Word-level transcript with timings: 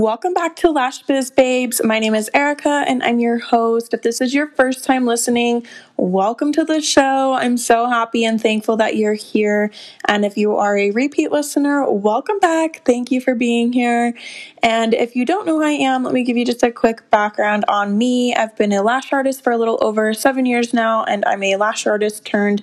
Welcome 0.00 0.32
back 0.32 0.56
to 0.56 0.70
Lash 0.70 1.02
Biz 1.02 1.30
Babes. 1.30 1.82
My 1.84 1.98
name 1.98 2.14
is 2.14 2.30
Erica 2.32 2.86
and 2.88 3.02
I'm 3.02 3.20
your 3.20 3.38
host. 3.38 3.92
If 3.92 4.00
this 4.00 4.22
is 4.22 4.32
your 4.32 4.46
first 4.52 4.82
time 4.82 5.04
listening, 5.04 5.66
welcome 5.98 6.54
to 6.54 6.64
the 6.64 6.80
show. 6.80 7.34
I'm 7.34 7.58
so 7.58 7.86
happy 7.86 8.24
and 8.24 8.40
thankful 8.40 8.78
that 8.78 8.96
you're 8.96 9.12
here. 9.12 9.70
And 10.08 10.24
if 10.24 10.38
you 10.38 10.56
are 10.56 10.78
a 10.78 10.90
repeat 10.92 11.30
listener, 11.30 11.84
welcome 11.92 12.38
back. 12.38 12.82
Thank 12.86 13.10
you 13.10 13.20
for 13.20 13.34
being 13.34 13.74
here. 13.74 14.14
And 14.62 14.94
if 14.94 15.14
you 15.14 15.26
don't 15.26 15.44
know 15.44 15.58
who 15.58 15.64
I 15.64 15.72
am, 15.72 16.04
let 16.04 16.14
me 16.14 16.24
give 16.24 16.38
you 16.38 16.46
just 16.46 16.62
a 16.62 16.72
quick 16.72 17.10
background 17.10 17.66
on 17.68 17.98
me. 17.98 18.34
I've 18.34 18.56
been 18.56 18.72
a 18.72 18.82
lash 18.82 19.12
artist 19.12 19.44
for 19.44 19.52
a 19.52 19.58
little 19.58 19.76
over 19.82 20.14
seven 20.14 20.46
years 20.46 20.72
now, 20.72 21.04
and 21.04 21.26
I'm 21.26 21.42
a 21.42 21.56
lash 21.56 21.86
artist 21.86 22.24
turned 22.24 22.62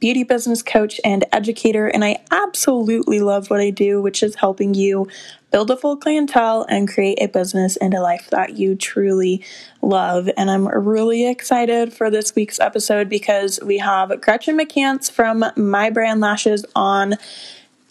beauty 0.00 0.22
business 0.22 0.62
coach 0.62 1.00
and 1.04 1.24
educator, 1.32 1.88
and 1.88 2.04
I 2.04 2.18
absolutely 2.30 3.20
love 3.20 3.50
what 3.50 3.60
I 3.60 3.70
do, 3.70 4.00
which 4.00 4.22
is 4.22 4.36
helping 4.36 4.74
you 4.74 5.08
build 5.50 5.70
a 5.70 5.76
full 5.76 5.96
clientele 5.96 6.66
and 6.68 6.88
create 6.88 7.18
a 7.20 7.28
business 7.28 7.76
and 7.76 7.94
a 7.94 8.00
life 8.00 8.28
that 8.30 8.56
you 8.58 8.74
truly 8.74 9.44
love. 9.82 10.28
And 10.36 10.50
I'm 10.50 10.68
really 10.68 11.28
excited 11.28 11.92
for 11.92 12.10
this 12.10 12.34
week's 12.34 12.60
episode 12.60 13.08
because 13.08 13.58
we 13.62 13.78
have 13.78 14.20
Gretchen 14.20 14.58
McCants 14.58 15.10
from 15.10 15.44
My 15.56 15.90
Brand 15.90 16.20
Lashes 16.20 16.64
on 16.76 17.16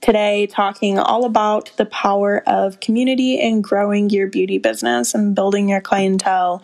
today 0.02 0.48
talking 0.48 1.00
all 1.00 1.26
about 1.26 1.72
the 1.78 1.86
power 1.86 2.44
of 2.48 2.80
community 2.80 3.40
and 3.40 3.64
growing 3.64 4.10
your 4.10 4.28
beauty 4.28 4.60
business 4.60 5.16
and 5.16 5.36
building 5.36 5.70
your 5.70 5.82
clientele 5.82 6.62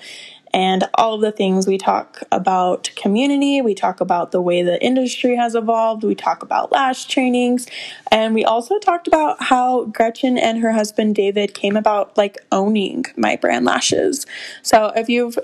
and 0.53 0.87
all 0.95 1.15
of 1.15 1.21
the 1.21 1.31
things. 1.31 1.67
We 1.67 1.77
talk 1.77 2.21
about 2.31 2.91
community, 2.95 3.61
we 3.61 3.73
talk 3.73 3.99
about 4.01 4.31
the 4.31 4.41
way 4.41 4.61
the 4.61 4.83
industry 4.83 5.35
has 5.35 5.55
evolved, 5.55 6.03
we 6.03 6.15
talk 6.15 6.43
about 6.43 6.71
lash 6.71 7.05
trainings, 7.05 7.67
and 8.11 8.33
we 8.33 8.45
also 8.45 8.77
talked 8.79 9.07
about 9.07 9.41
how 9.41 9.85
Gretchen 9.85 10.37
and 10.37 10.59
her 10.59 10.71
husband 10.71 11.15
David 11.15 11.53
came 11.53 11.75
about 11.75 12.17
like 12.17 12.37
owning 12.51 13.05
my 13.17 13.35
brand 13.35 13.65
lashes. 13.65 14.25
So 14.61 14.91
if 14.95 15.09
you've 15.09 15.37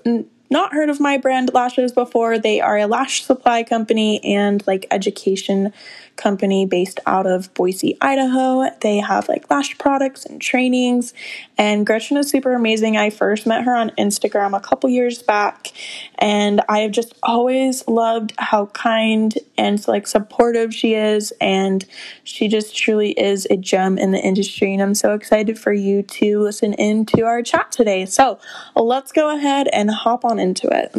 not 0.49 0.73
heard 0.73 0.89
of 0.89 0.99
my 0.99 1.17
brand 1.17 1.53
lashes 1.53 1.91
before, 1.91 2.39
they 2.39 2.59
are 2.59 2.77
a 2.77 2.87
lash 2.87 3.23
supply 3.23 3.63
company 3.63 4.23
and 4.23 4.65
like 4.65 4.87
education 4.91 5.73
company 6.19 6.65
based 6.67 6.99
out 7.07 7.25
of 7.25 7.51
Boise, 7.55 7.97
Idaho. 8.01 8.69
They 8.81 8.97
have 8.97 9.27
like 9.27 9.49
lash 9.49 9.77
products 9.77 10.25
and 10.25 10.39
trainings, 10.39 11.13
and 11.57 11.85
Gretchen 11.85 12.17
is 12.17 12.29
super 12.29 12.53
amazing. 12.53 12.97
I 12.97 13.09
first 13.09 13.47
met 13.47 13.63
her 13.63 13.73
on 13.73 13.89
Instagram 13.97 14.55
a 14.55 14.59
couple 14.59 14.89
years 14.89 15.23
back, 15.23 15.71
and 16.19 16.61
I 16.69 16.79
have 16.79 16.91
just 16.91 17.13
always 17.23 17.87
loved 17.87 18.33
how 18.37 18.67
kind 18.67 19.33
and 19.57 19.87
like 19.87 20.05
supportive 20.05 20.73
she 20.75 20.93
is, 20.93 21.31
and 21.39 21.85
she 22.23 22.47
just 22.47 22.75
truly 22.75 23.11
is 23.11 23.47
a 23.49 23.57
gem 23.57 23.97
in 23.97 24.11
the 24.11 24.19
industry. 24.19 24.73
And 24.73 24.81
I'm 24.83 24.95
so 24.95 25.13
excited 25.13 25.57
for 25.57 25.73
you 25.73 26.03
to 26.03 26.39
listen 26.41 26.73
into 26.73 27.23
our 27.25 27.41
chat 27.41 27.71
today. 27.71 28.05
So 28.05 28.39
let's 28.75 29.11
go 29.11 29.35
ahead 29.35 29.67
and 29.71 29.89
hop 29.89 30.25
on 30.25 30.37
into 30.37 30.67
it. 30.67 30.93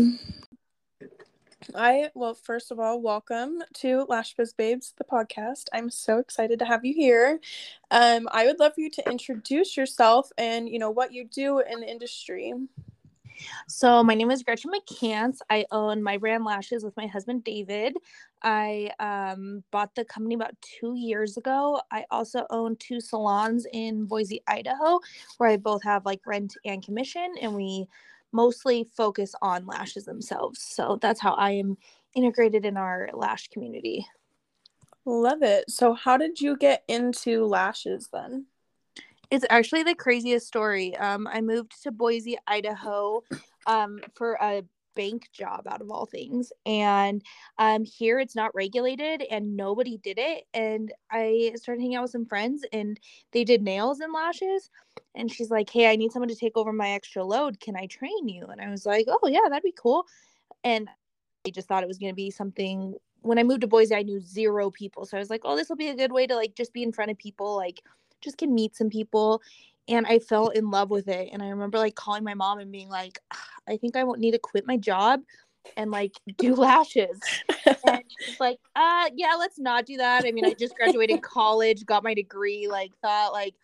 I 1.75 2.11
well, 2.15 2.35
first 2.35 2.71
of 2.71 2.81
all, 2.81 3.01
welcome 3.01 3.63
to 3.75 4.07
Lash 4.09 4.35
Biz 4.35 4.53
Babes, 4.55 4.95
the 4.97 5.05
podcast. 5.05 5.67
I'm 5.73 5.91
so 5.91 6.19
excited 6.19 6.59
to 6.59 6.65
have 6.65 6.85
you 6.85 6.95
here. 6.95 7.41
Um, 7.91 8.29
I 8.33 8.47
would 8.47 8.59
love 8.59 8.75
for 8.75 8.81
you 8.81 8.91
to 8.91 9.11
introduce 9.11 9.77
yourself 9.77 10.31
and 10.39 10.69
you 10.69 10.79
know 10.79 10.91
what 10.91 11.13
you 11.13 11.25
do 11.25 11.61
in 11.61 11.81
the 11.81 11.91
industry. 11.91 12.55
So 13.69 14.03
my 14.03 14.15
name 14.15 14.31
is 14.31 14.43
Gretchen 14.43 14.71
McCants. 14.71 15.39
I 15.49 15.65
own 15.71 16.03
my 16.03 16.19
brand 16.19 16.45
lashes 16.45 16.85
with 16.85 16.97
my 16.97 17.07
husband 17.07 17.45
David. 17.45 17.97
I 18.43 18.91
um, 18.99 19.63
bought 19.71 19.95
the 19.95 20.05
company 20.05 20.35
about 20.35 20.55
two 20.61 20.95
years 20.97 21.37
ago. 21.37 21.81
I 21.91 22.05
also 22.11 22.47
own 22.51 22.77
two 22.77 23.01
salons 23.01 23.67
in 23.73 24.07
Boise, 24.07 24.43
Idaho, 24.47 25.01
where 25.39 25.51
I 25.51 25.57
both 25.57 25.83
have 25.85 26.07
like 26.07 26.21
rent 26.27 26.57
and 26.65 26.85
commission, 26.85 27.35
and 27.41 27.55
we 27.55 27.87
mostly 28.33 28.85
focus 28.97 29.35
on 29.43 29.67
lashes 29.67 30.05
themselves. 30.05 30.61
So 30.61 30.99
that's 31.01 31.21
how 31.21 31.33
I 31.35 31.53
am 31.53 31.77
integrated 32.15 32.65
in 32.65 32.77
our 32.77 33.11
lash 33.13 33.49
community. 33.49 34.07
Love 35.07 35.43
it. 35.43 35.71
So, 35.71 35.95
how 35.95 36.17
did 36.17 36.41
you 36.41 36.57
get 36.57 36.85
into 36.87 37.47
lashes 37.47 38.09
then? 38.13 38.47
It's 39.31 39.47
actually 39.49 39.83
the 39.83 39.95
craziest 39.95 40.47
story. 40.47 40.97
Um, 40.97 41.27
I 41.27 41.41
moved 41.41 41.83
to 41.83 41.91
Boise, 41.91 42.37
Idaho, 42.47 43.23
um, 43.67 44.01
for 44.15 44.37
a 44.41 44.63
bank 44.95 45.29
job 45.33 45.67
out 45.69 45.81
of 45.81 45.91
all 45.91 46.07
things 46.07 46.53
and 46.67 47.23
um 47.59 47.85
here 47.85 48.19
it's 48.19 48.35
not 48.35 48.55
regulated 48.55 49.23
and 49.31 49.57
nobody 49.57 49.99
did 49.99 50.19
it 50.19 50.45
and 50.53 50.93
i 51.11 51.53
started 51.57 51.81
hanging 51.81 51.97
out 51.97 52.03
with 52.03 52.11
some 52.11 52.27
friends 52.27 52.65
and 52.73 52.99
they 53.33 53.45
did 53.45 53.63
nails 53.63 54.01
and 54.01 54.13
lashes 54.13 54.71
and 55.15 55.31
she's 55.31 55.51
like 55.51 55.71
hey 55.71 55.91
i 55.91 55.97
need 55.97 56.13
someone 56.13 56.29
to 56.29 56.35
take 56.35 56.57
over 56.57 56.73
my 56.73 56.91
extra 56.91 57.25
load. 57.25 57.61
Can 57.61 57.77
i 57.77 57.87
train 57.87 58.29
you? 58.29 58.47
And 58.47 58.61
i 58.61 58.71
was 58.71 58.87
like 58.87 59.07
oh 59.09 59.29
yeah 59.29 59.49
that'd 59.49 59.63
be 59.63 59.75
cool. 59.81 60.07
And 60.65 60.89
i 61.47 61.51
just 61.51 61.69
thought 61.69 61.83
it 61.83 61.89
was 61.89 61.99
going 61.99 62.13
to 62.13 62.17
be 62.17 62.31
something 62.31 62.95
when 63.23 63.39
i 63.39 63.43
moved 63.43 63.61
to 63.63 63.67
boise 63.67 63.95
i 63.95 64.03
knew 64.03 64.21
zero 64.21 64.71
people 64.71 65.05
so 65.05 65.17
i 65.17 65.21
was 65.21 65.31
like 65.31 65.43
oh 65.45 65.57
this 65.57 65.69
will 65.69 65.77
be 65.77 65.89
a 65.89 65.97
good 65.97 66.13
way 66.13 66.27
to 66.27 66.35
like 66.35 66.55
just 66.55 66.73
be 66.73 66.83
in 66.83 66.93
front 66.93 67.11
of 67.11 67.19
people 67.19 67.57
like 67.57 67.81
just 68.21 68.39
can 68.39 68.55
meet 68.55 68.77
some 68.77 68.91
people 68.91 69.43
and 69.91 70.07
I 70.07 70.19
fell 70.19 70.49
in 70.49 70.71
love 70.71 70.91
with 70.91 71.09
it. 71.09 71.31
And 71.33 71.43
I 71.43 71.49
remember 71.49 71.79
like 71.79 71.95
calling 71.95 72.25
my 72.25 72.35
mom 72.35 72.59
and 72.59 72.73
being 72.73 72.89
like, 72.89 73.19
I 73.69 73.77
think 73.77 73.97
I 73.97 74.05
won't 74.05 74.21
need 74.21 74.33
to 74.33 74.39
quit 74.39 74.67
my 74.67 74.77
job 74.77 75.21
and 75.77 75.91
like 75.91 76.13
do 76.39 76.55
lashes. 76.55 77.19
and 77.67 78.03
she's 78.25 78.41
like, 78.41 78.59
uh, 78.77 79.11
yeah, 79.15 79.35
let's 79.39 79.59
not 79.59 79.87
do 79.87 79.97
that. 79.99 80.25
I 80.25 80.33
mean, 80.33 80.45
I 80.45 80.55
just 80.55 80.77
graduated 80.77 81.23
college, 81.23 81.85
got 81.85 82.05
my 82.05 82.15
degree, 82.15 82.69
like 82.69 82.93
thought 83.03 83.33
like 83.33 83.55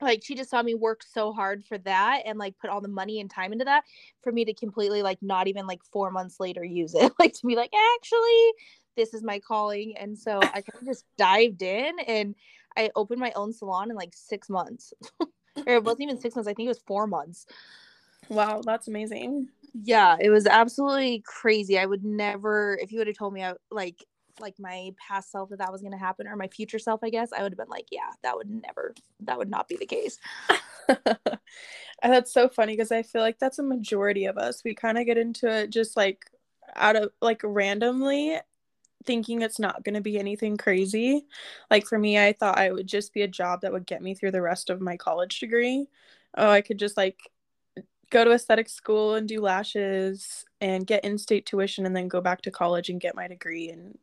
like 0.00 0.22
she 0.24 0.34
just 0.34 0.50
saw 0.50 0.62
me 0.62 0.74
work 0.74 1.02
so 1.02 1.32
hard 1.32 1.64
for 1.64 1.78
that 1.78 2.22
and 2.24 2.38
like 2.38 2.56
put 2.58 2.70
all 2.70 2.80
the 2.80 2.88
money 2.88 3.20
and 3.20 3.30
time 3.30 3.52
into 3.52 3.64
that 3.64 3.82
for 4.22 4.32
me 4.32 4.44
to 4.44 4.54
completely 4.54 5.02
like 5.02 5.18
not 5.22 5.48
even 5.48 5.66
like 5.66 5.82
four 5.92 6.10
months 6.10 6.38
later 6.38 6.64
use 6.64 6.94
it 6.94 7.12
like 7.18 7.32
to 7.32 7.46
be 7.46 7.56
like 7.56 7.72
actually 7.96 8.52
this 8.96 9.12
is 9.12 9.22
my 9.22 9.38
calling 9.40 9.96
and 9.96 10.16
so 10.16 10.38
i 10.40 10.60
kind 10.60 10.80
of 10.80 10.86
just 10.86 11.04
dived 11.16 11.62
in 11.62 11.98
and 12.06 12.34
i 12.76 12.90
opened 12.94 13.20
my 13.20 13.32
own 13.34 13.52
salon 13.52 13.90
in 13.90 13.96
like 13.96 14.12
six 14.14 14.48
months 14.48 14.92
or 15.66 15.74
it 15.74 15.84
wasn't 15.84 16.02
even 16.02 16.20
six 16.20 16.34
months. 16.34 16.48
I 16.48 16.54
think 16.54 16.66
it 16.66 16.70
was 16.70 16.82
four 16.86 17.06
months. 17.06 17.46
Wow, 18.28 18.62
that's 18.64 18.88
amazing. 18.88 19.48
Yeah, 19.82 20.16
it 20.20 20.30
was 20.30 20.46
absolutely 20.46 21.22
crazy. 21.24 21.78
I 21.78 21.86
would 21.86 22.04
never, 22.04 22.78
if 22.80 22.92
you 22.92 22.98
would 22.98 23.06
have 23.06 23.16
told 23.16 23.32
me, 23.32 23.42
I 23.42 23.54
like, 23.70 24.04
like 24.40 24.54
my 24.58 24.92
past 25.08 25.32
self 25.32 25.50
that 25.50 25.58
that 25.58 25.72
was 25.72 25.80
going 25.80 25.92
to 25.92 25.98
happen, 25.98 26.26
or 26.26 26.36
my 26.36 26.48
future 26.48 26.78
self, 26.78 27.00
I 27.02 27.10
guess, 27.10 27.32
I 27.32 27.42
would 27.42 27.52
have 27.52 27.58
been 27.58 27.68
like, 27.68 27.86
yeah, 27.90 28.10
that 28.22 28.36
would 28.36 28.48
never, 28.50 28.94
that 29.20 29.38
would 29.38 29.50
not 29.50 29.68
be 29.68 29.76
the 29.76 29.86
case. 29.86 30.18
and 30.88 32.12
that's 32.12 32.32
so 32.32 32.48
funny 32.48 32.74
because 32.74 32.92
I 32.92 33.02
feel 33.02 33.22
like 33.22 33.38
that's 33.38 33.58
a 33.58 33.64
majority 33.64 34.26
of 34.26 34.38
us. 34.38 34.62
We 34.64 34.74
kind 34.74 34.98
of 34.98 35.06
get 35.06 35.18
into 35.18 35.48
it 35.48 35.70
just 35.70 35.96
like 35.96 36.24
out 36.76 36.96
of 36.96 37.10
like 37.20 37.40
randomly 37.44 38.38
thinking 39.04 39.42
it's 39.42 39.58
not 39.58 39.84
going 39.84 39.94
to 39.94 40.00
be 40.00 40.18
anything 40.18 40.56
crazy. 40.56 41.26
Like 41.70 41.86
for 41.86 41.98
me, 41.98 42.18
I 42.18 42.32
thought 42.32 42.58
I 42.58 42.70
would 42.70 42.86
just 42.86 43.14
be 43.14 43.22
a 43.22 43.28
job 43.28 43.60
that 43.62 43.72
would 43.72 43.86
get 43.86 44.02
me 44.02 44.14
through 44.14 44.32
the 44.32 44.42
rest 44.42 44.70
of 44.70 44.80
my 44.80 44.96
college 44.96 45.40
degree. 45.40 45.86
Oh, 46.36 46.50
I 46.50 46.60
could 46.60 46.78
just 46.78 46.96
like 46.96 47.18
go 48.10 48.24
to 48.24 48.32
aesthetic 48.32 48.68
school 48.68 49.14
and 49.14 49.28
do 49.28 49.40
lashes 49.40 50.44
and 50.60 50.86
get 50.86 51.04
in-state 51.04 51.46
tuition 51.46 51.86
and 51.86 51.94
then 51.94 52.08
go 52.08 52.20
back 52.20 52.42
to 52.42 52.50
college 52.50 52.88
and 52.88 53.00
get 53.00 53.14
my 53.14 53.28
degree 53.28 53.70
and 53.70 53.98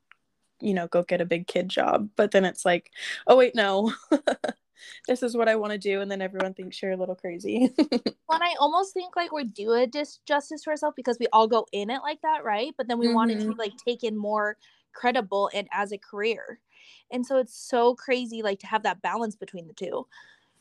you 0.61 0.73
know, 0.73 0.87
go 0.87 1.03
get 1.03 1.21
a 1.21 1.25
big 1.25 1.47
kid 1.47 1.69
job. 1.69 2.09
But 2.15 2.31
then 2.31 2.45
it's 2.45 2.65
like, 2.65 2.91
oh 3.27 3.37
wait, 3.37 3.55
no. 3.55 3.93
this 5.07 5.23
is 5.23 5.35
what 5.35 5.49
I 5.49 5.55
want 5.55 5.73
to 5.73 5.77
do, 5.77 6.01
and 6.01 6.09
then 6.09 6.21
everyone 6.21 6.53
thinks 6.53 6.81
you're 6.81 6.91
a 6.91 6.97
little 6.97 7.15
crazy. 7.15 7.69
when 7.77 8.41
I 8.41 8.55
almost 8.59 8.93
think 8.93 9.15
like 9.15 9.31
we 9.31 9.45
do 9.45 9.73
a 9.73 9.87
disjustice 9.87 10.63
to 10.63 10.69
ourselves 10.69 10.95
because 10.95 11.17
we 11.19 11.27
all 11.33 11.47
go 11.47 11.65
in 11.71 11.89
it 11.89 12.01
like 12.01 12.21
that, 12.21 12.43
right? 12.43 12.73
But 12.77 12.87
then 12.87 12.99
we 12.99 13.07
mm-hmm. 13.07 13.15
want 13.15 13.31
it 13.31 13.41
to 13.41 13.51
like 13.53 13.73
take 13.85 14.03
in 14.03 14.17
more 14.17 14.57
credible 14.95 15.51
and 15.53 15.67
as 15.71 15.91
a 15.91 15.97
career. 15.97 16.59
And 17.11 17.25
so 17.25 17.37
it's 17.37 17.55
so 17.55 17.93
crazy 17.93 18.41
like 18.41 18.59
to 18.59 18.67
have 18.67 18.83
that 18.83 19.01
balance 19.01 19.35
between 19.35 19.67
the 19.67 19.73
two. 19.73 20.07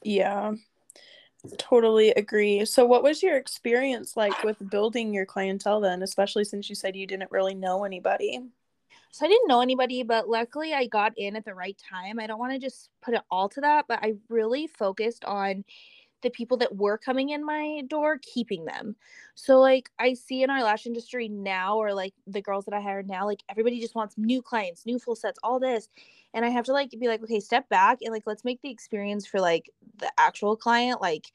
Yeah. 0.03 0.53
Totally 1.59 2.11
agree. 2.11 2.65
So 2.65 2.85
what 2.85 3.03
was 3.03 3.23
your 3.23 3.37
experience 3.37 4.17
like 4.17 4.43
with 4.45 4.57
building 4.71 5.13
your 5.13 5.27
clientele 5.27 5.81
then, 5.81 6.03
especially 6.03 6.45
since 6.45 6.69
you 6.69 6.75
said 6.75 6.97
you 6.97 7.07
didn't 7.07 7.31
really 7.31 7.55
know 7.55 7.85
anybody? 7.85 8.41
So 9.11 9.27
I 9.27 9.29
didn't 9.29 9.47
know 9.47 9.61
anybody, 9.61 10.03
but 10.03 10.29
luckily 10.29 10.73
I 10.73 10.87
got 10.87 11.13
in 11.17 11.37
at 11.37 11.45
the 11.45 11.55
right 11.55 11.77
time. 11.79 12.19
I 12.19 12.27
don't 12.27 12.41
want 12.41 12.53
to 12.53 12.59
just 12.59 12.91
put 13.01 13.15
it 13.15 13.23
all 13.31 13.49
to 13.51 13.61
that, 13.61 13.85
but 13.87 14.01
I 14.03 14.15
really 14.29 14.67
focused 14.67 15.25
on 15.25 15.65
the 16.25 16.31
people 16.31 16.57
that 16.57 16.75
were 16.75 16.99
coming 16.99 17.29
in 17.29 17.45
my 17.45 17.83
door 17.87 18.19
keeping 18.21 18.65
them. 18.65 18.97
So 19.37 19.61
like 19.61 19.91
i 20.01 20.15
see 20.15 20.43
in 20.43 20.51
our 20.51 20.63
lash 20.63 20.87
industry 20.87 21.29
now 21.29 21.77
or 21.77 21.95
like 21.95 22.15
the 22.27 22.43
girls 22.43 22.65
that 22.65 22.75
i 22.75 22.81
hire 22.81 23.03
now 23.05 23.27
like 23.27 23.43
everybody 23.49 23.81
just 23.81 23.95
wants 23.95 24.17
new 24.19 24.43
clients 24.43 24.87
new 24.87 24.99
full 24.99 25.15
sets 25.15 25.39
all 25.45 25.61
this. 25.61 25.89
And 26.33 26.45
i 26.45 26.49
have 26.49 26.65
to 26.65 26.73
like 26.73 26.91
be 26.91 27.07
like 27.07 27.23
okay 27.23 27.39
step 27.41 27.69
back 27.69 27.99
and 28.03 28.13
like 28.13 28.25
let's 28.27 28.45
make 28.45 28.61
the 28.63 28.71
experience 28.71 29.27
for 29.27 29.41
like 29.41 29.71
the 29.99 30.11
actual 30.19 30.57
client 30.57 31.01
like 31.01 31.27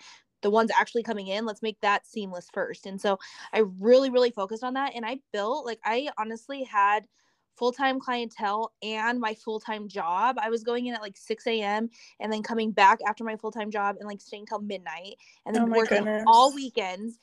the 0.42 0.50
ones 0.50 0.72
actually 0.78 1.04
coming 1.04 1.28
in 1.28 1.46
let's 1.46 1.62
make 1.62 1.80
that 1.82 2.06
seamless 2.06 2.50
first. 2.52 2.86
And 2.86 3.00
so 3.00 3.20
i 3.54 3.60
really 3.80 4.10
really 4.10 4.32
focused 4.32 4.64
on 4.64 4.74
that 4.74 4.94
and 4.96 5.06
i 5.06 5.20
built 5.32 5.66
like 5.66 5.80
i 5.86 6.10
honestly 6.18 6.64
had 6.64 7.06
full 7.60 7.74
time 7.74 8.00
clientele 8.00 8.72
and 8.82 9.20
my 9.20 9.36
full 9.36 9.60
time 9.60 9.88
job. 9.90 10.38
I 10.42 10.50
was 10.50 10.64
going 10.64 10.88
in 10.88 10.96
at 10.96 11.02
like 11.02 11.18
6 11.18 11.46
a.m. 11.46 11.90
and 12.22 12.32
then 12.32 12.42
coming 12.42 12.72
back 12.72 13.00
after 13.08 13.26
my 13.26 13.36
full 13.36 13.52
time 13.52 13.70
job 13.70 13.98
and 14.00 14.08
like 14.08 14.22
staying 14.22 14.46
till 14.46 14.60
midnight 14.60 15.18
and 15.46 15.54
then 15.54 15.64
Oh 15.64 15.68
working 15.68 16.00
goodness. 16.00 16.24
all 16.26 16.56
weekends. 16.56 17.20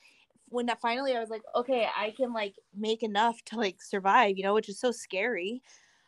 When 0.49 0.67
that 0.67 0.79
finally 0.79 1.17
I 1.17 1.19
was 1.19 1.29
like, 1.29 1.41
okay, 1.55 1.87
I 1.97 2.11
can 2.11 2.31
like 2.31 2.55
make 2.73 3.03
enough 3.03 3.43
to 3.45 3.57
like 3.57 3.81
survive, 3.81 4.37
you 4.37 4.43
know, 4.43 4.53
which 4.53 4.69
is 4.69 4.79
so 4.79 4.91
scary. 4.91 5.61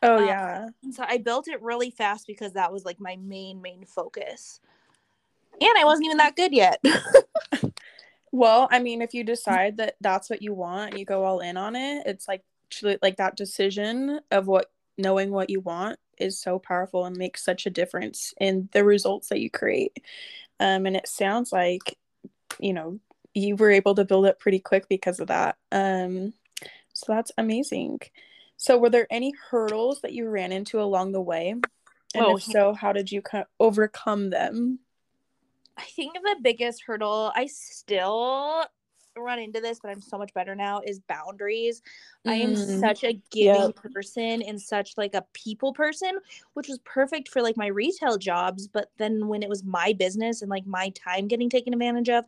Oh 0.04 0.18
Um, 0.18 0.28
yeah. 0.28 0.70
And 0.84 0.94
so 0.94 1.04
I 1.06 1.18
built 1.18 1.50
it 1.50 1.62
really 1.62 1.92
fast 1.92 2.26
because 2.28 2.54
that 2.54 2.72
was 2.72 2.86
like 2.86 3.02
my 3.02 3.18
main, 3.18 3.62
main 3.62 3.84
focus. 3.86 4.62
And 5.60 5.72
I 5.78 5.84
wasn't 5.84 6.06
even 6.06 6.18
that 6.18 6.38
good 6.38 6.54
yet. 6.54 6.82
Well, 8.32 8.68
I 8.72 8.80
mean, 8.80 9.02
if 9.02 9.14
you 9.14 9.24
decide 9.24 9.78
that 9.78 9.96
that's 10.02 10.30
what 10.30 10.42
you 10.42 10.54
want 10.54 10.98
you 10.98 11.06
go 11.06 11.24
all 11.24 11.40
in 11.40 11.58
on 11.58 11.76
it, 11.76 12.04
it's 12.06 12.28
like 12.28 12.44
truly 12.70 12.98
like 13.02 13.18
that 13.18 13.36
decision 13.36 14.20
of 14.32 14.48
what 14.48 14.72
knowing 14.98 15.32
what 15.32 15.50
you 15.50 15.62
want 15.62 16.00
is 16.18 16.40
so 16.40 16.60
powerful 16.60 17.06
and 17.06 17.16
makes 17.18 17.44
such 17.44 17.66
a 17.66 17.70
difference 17.72 18.34
in 18.40 18.70
the 18.74 18.84
results 18.84 19.30
that 19.30 19.40
you 19.40 19.50
create. 19.50 19.98
Um, 20.60 20.86
and 20.86 20.96
it 20.96 21.08
sounds 21.08 21.54
like, 21.54 21.98
you 22.60 22.74
know, 22.74 23.00
you 23.34 23.56
were 23.56 23.72
able 23.72 23.96
to 23.96 24.06
build 24.06 24.26
it 24.26 24.40
pretty 24.40 24.60
quick 24.60 24.90
because 24.90 25.20
of 25.20 25.28
that. 25.28 25.58
Um, 25.72 26.34
so 26.94 27.14
that's 27.14 27.32
amazing. 27.38 28.00
So, 28.58 28.78
were 28.78 28.90
there 28.90 29.08
any 29.10 29.34
hurdles 29.50 30.02
that 30.02 30.12
you 30.12 30.28
ran 30.28 30.52
into 30.52 30.82
along 30.82 31.14
the 31.14 31.22
way? 31.22 31.52
And 31.52 31.64
Oh, 32.16 32.36
if 32.36 32.44
so, 32.44 32.74
how 32.74 32.92
did 32.92 33.12
you 33.12 33.22
co- 33.22 33.46
overcome 33.60 34.32
them? 34.32 34.80
I 35.78 35.84
think 35.84 36.14
the 36.14 36.36
biggest 36.42 36.84
hurdle 36.86 37.32
I 37.36 37.46
still 37.46 38.66
run 39.22 39.40
into 39.40 39.60
this, 39.62 39.80
but 39.82 39.92
I'm 39.92 40.02
so 40.02 40.18
much 40.18 40.34
better 40.34 40.56
now, 40.56 40.82
is 40.86 41.00
boundaries. 41.00 41.82
I 42.26 42.36
am 42.36 42.56
Mm, 42.56 42.80
such 42.80 43.04
a 43.04 43.14
giving 43.32 43.74
yep. 43.74 43.76
person 43.76 44.42
and 44.42 44.60
such 44.62 44.98
like 44.98 45.14
a 45.14 45.26
people 45.34 45.74
person, 45.74 46.20
which 46.54 46.68
was 46.68 46.80
perfect 46.80 47.30
for 47.30 47.42
like 47.42 47.58
my 47.58 47.68
retail 47.68 48.18
jobs. 48.18 48.68
But 48.68 48.92
then 48.98 49.28
when 49.28 49.44
it 49.44 49.50
was 49.50 49.64
my 49.64 49.94
business 49.94 50.42
and 50.42 50.50
like 50.50 50.66
my 50.66 50.90
time 50.90 51.28
getting 51.28 51.50
taken 51.50 51.74
advantage 51.74 52.10
of, 52.10 52.26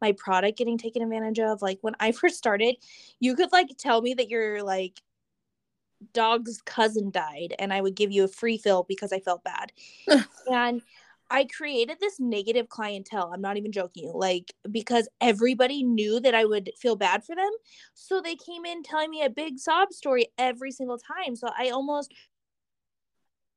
my 0.00 0.12
product 0.12 0.58
getting 0.58 0.78
taken 0.78 1.02
advantage 1.02 1.38
of, 1.40 1.62
like 1.62 1.78
when 1.82 1.94
I 2.00 2.12
first 2.12 2.36
started, 2.36 2.76
you 3.20 3.34
could 3.34 3.52
like 3.52 3.70
tell 3.78 4.02
me 4.02 4.14
that 4.14 4.28
your 4.28 4.62
like 4.62 5.02
dog's 6.12 6.60
cousin 6.62 7.10
died 7.10 7.54
and 7.58 7.72
I 7.72 7.80
would 7.80 7.94
give 7.94 8.12
you 8.12 8.24
a 8.24 8.28
free 8.28 8.58
fill 8.58 8.84
because 8.84 9.12
I 9.12 9.20
felt 9.20 9.44
bad. 9.44 9.72
and 10.46 10.82
I 11.30 11.46
created 11.46 11.98
this 12.00 12.20
negative 12.20 12.68
clientele. 12.68 13.30
I'm 13.32 13.40
not 13.40 13.56
even 13.56 13.72
joking. 13.72 14.10
Like 14.14 14.54
because 14.70 15.08
everybody 15.20 15.82
knew 15.82 16.20
that 16.20 16.34
I 16.34 16.44
would 16.44 16.70
feel 16.78 16.96
bad 16.96 17.24
for 17.24 17.34
them. 17.34 17.50
So 17.94 18.20
they 18.20 18.36
came 18.36 18.64
in 18.64 18.82
telling 18.82 19.10
me 19.10 19.22
a 19.22 19.30
big 19.30 19.58
sob 19.58 19.92
story 19.92 20.28
every 20.38 20.70
single 20.70 20.98
time. 20.98 21.36
So 21.36 21.48
I 21.58 21.70
almost 21.70 22.12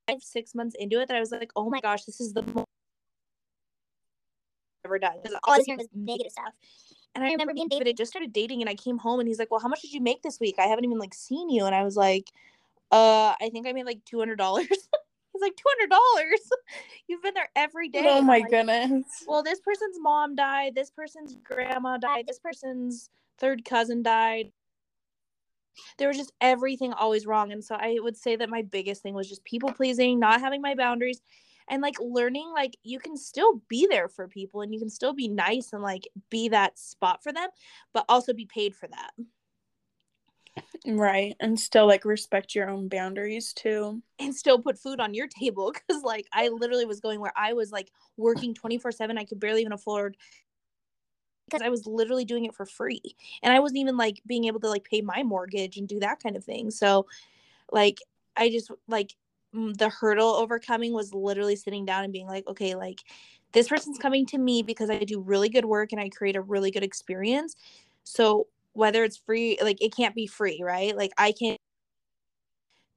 five, 0.08 0.22
six 0.22 0.56
months 0.56 0.75
into 0.80 1.00
it 1.00 1.08
that 1.08 1.18
I 1.18 1.19
was 1.19 1.31
like, 1.31 1.52
oh 1.56 1.69
my 1.69 1.80
gosh, 1.81 2.04
this 2.04 2.22
is 2.22 2.34
the 2.34 2.42
most 2.42 2.66
I've 4.84 4.86
ever 4.86 5.00
done. 5.00 5.18
Because 5.22 5.38
all 5.44 5.54
I 5.54 5.58
was 5.58 5.66
hearing 5.66 5.80
was 5.80 5.88
negative 5.94 6.31
stuff. 6.31 6.54
And 7.16 7.24
I 7.24 7.31
remember 7.31 7.54
being 7.54 7.68
David 7.68 7.98
just 7.98 8.12
started 8.12 8.31
dating 8.31 8.62
and 8.62 8.69
I 8.69 8.75
came 8.75 8.98
home 8.98 9.19
and 9.19 9.28
he's 9.28 9.40
like, 9.40 9.52
Well, 9.52 9.60
how 9.60 9.68
much 9.68 9.81
did 9.81 9.92
you 9.92 10.02
make 10.02 10.22
this 10.22 10.40
week? 10.40 10.56
I 10.60 10.68
haven't 10.68 10.86
even 10.86 11.00
like 11.00 11.14
seen 11.14 11.50
you. 11.50 11.66
And 11.66 11.75
I 11.75 11.84
was 11.84 11.96
like, 11.96 12.25
uh, 12.92 13.34
I 13.42 13.50
think 13.52 13.68
I 13.68 13.74
made 13.74 13.86
like 13.86 14.06
two 14.06 14.19
hundred 14.19 14.38
dollars. 14.38 14.68
Like, 15.42 15.56
two 15.56 15.63
hundred 15.68 15.89
dollars. 15.89 16.50
You've 17.07 17.22
been 17.22 17.34
there 17.34 17.50
every 17.56 17.89
day. 17.89 18.04
Oh 18.06 18.22
my 18.22 18.39
like, 18.39 18.50
goodness. 18.50 19.24
well, 19.28 19.44
this 19.44 19.60
person's 19.60 19.98
mom 20.00 20.36
died, 20.36 20.75
this 20.75 20.92
person's 20.92 21.36
grandma 21.44 21.98
died, 21.98 22.25
this 22.28 22.39
person's 22.39 23.10
third 23.38 23.66
cousin 23.66 24.04
died. 24.04 24.51
There 25.98 26.07
was 26.07 26.18
just 26.18 26.34
everything 26.42 26.94
always 26.94 27.28
wrong. 27.28 27.51
And 27.51 27.63
so 27.63 27.75
I 27.75 27.98
would 28.00 28.18
say 28.18 28.36
that 28.36 28.50
my 28.50 28.63
biggest 28.63 29.04
thing 29.04 29.13
was 29.13 29.30
just 29.30 29.44
people 29.44 29.72
pleasing, 29.72 30.19
not 30.19 30.39
having 30.39 30.62
my 30.62 30.74
boundaries, 30.74 31.22
and 31.69 31.81
like 31.81 31.95
learning 32.00 32.51
like 32.54 32.78
you 32.83 33.00
can 33.00 33.18
still 33.18 33.62
be 33.68 33.88
there 33.88 34.07
for 34.07 34.28
people 34.28 34.62
and 34.62 34.74
you 34.74 34.80
can 34.80 34.90
still 34.90 35.13
be 35.13 35.28
nice 35.28 35.74
and 35.74 35.83
like 35.83 36.07
be 36.30 36.50
that 36.50 36.80
spot 36.80 37.22
for 37.22 37.31
them, 37.31 37.50
but 37.94 38.06
also 38.10 38.33
be 38.33 38.45
paid 38.45 38.75
for 38.75 38.88
that. 38.88 39.12
Right. 40.86 41.36
And 41.39 41.59
still 41.59 41.88
like 41.88 42.06
respect 42.06 42.56
your 42.56 42.69
own 42.69 42.88
boundaries 42.88 43.54
too. 43.54 44.01
and 44.19 44.36
still 44.36 44.59
put 44.59 44.80
food 44.80 45.00
on 45.00 45.13
your 45.13 45.27
table 45.27 45.71
because 45.74 46.04
like 46.04 46.25
i 46.33 46.48
literally 46.50 46.86
was 46.86 47.00
going 47.00 47.19
where 47.19 47.33
i 47.36 47.54
was 47.54 47.71
like 47.71 47.92
working 48.15 48.54
24 48.54 48.92
7 48.92 49.18
i 49.18 49.24
could 49.24 49.39
barely 49.39 49.62
even 49.62 49.74
afford 49.74 50.18
because 51.45 51.62
i 51.62 51.69
was 51.69 51.86
literally 51.86 52.25
doing 52.25 52.45
it 52.45 52.56
for 52.56 52.65
free 52.65 53.01
and 53.44 53.54
i 53.54 53.59
wasn't 53.59 53.77
even 53.77 53.98
like 53.98 54.21
being 54.25 54.45
able 54.45 54.59
to 54.59 54.69
like 54.69 54.83
pay 54.83 55.01
my 55.01 55.24
mortgage 55.24 55.77
and 55.77 55.88
do 55.88 56.00
that 56.00 56.21
kind 56.21 56.36
of 56.36 56.44
thing 56.44 56.71
so 56.71 57.06
like 57.71 58.00
i 58.36 58.50
just 58.50 58.71
like 58.88 59.15
the 59.54 59.89
hurdle 59.89 60.36
overcoming 60.36 60.94
was 60.94 61.13
literally 61.13 61.56
sitting 61.56 61.86
down 61.86 62.04
and 62.04 62.13
being 62.13 62.27
like 62.27 62.45
okay 62.48 62.75
like 62.75 63.01
this 63.54 63.68
person's 63.68 63.98
coming 63.98 64.25
to 64.25 64.38
me 64.38 64.62
because 64.62 64.89
i 64.89 65.00
do 65.00 65.19
really 65.19 65.50
good 65.50 65.65
work 65.65 65.92
and 65.92 66.01
i 66.01 66.09
create 66.09 66.36
a 66.36 66.42
really 66.42 66.71
good 66.71 66.83
experience 66.83 67.56
so 68.04 68.48
whether 68.78 69.04
it's 69.04 69.18
free 69.18 69.58
like 69.62 69.82
it 69.82 69.96
can't 69.96 70.16
be 70.16 70.28
free 70.28 70.62
right 70.64 70.96
like 70.96 71.12
i 71.18 71.32
can't 71.32 71.60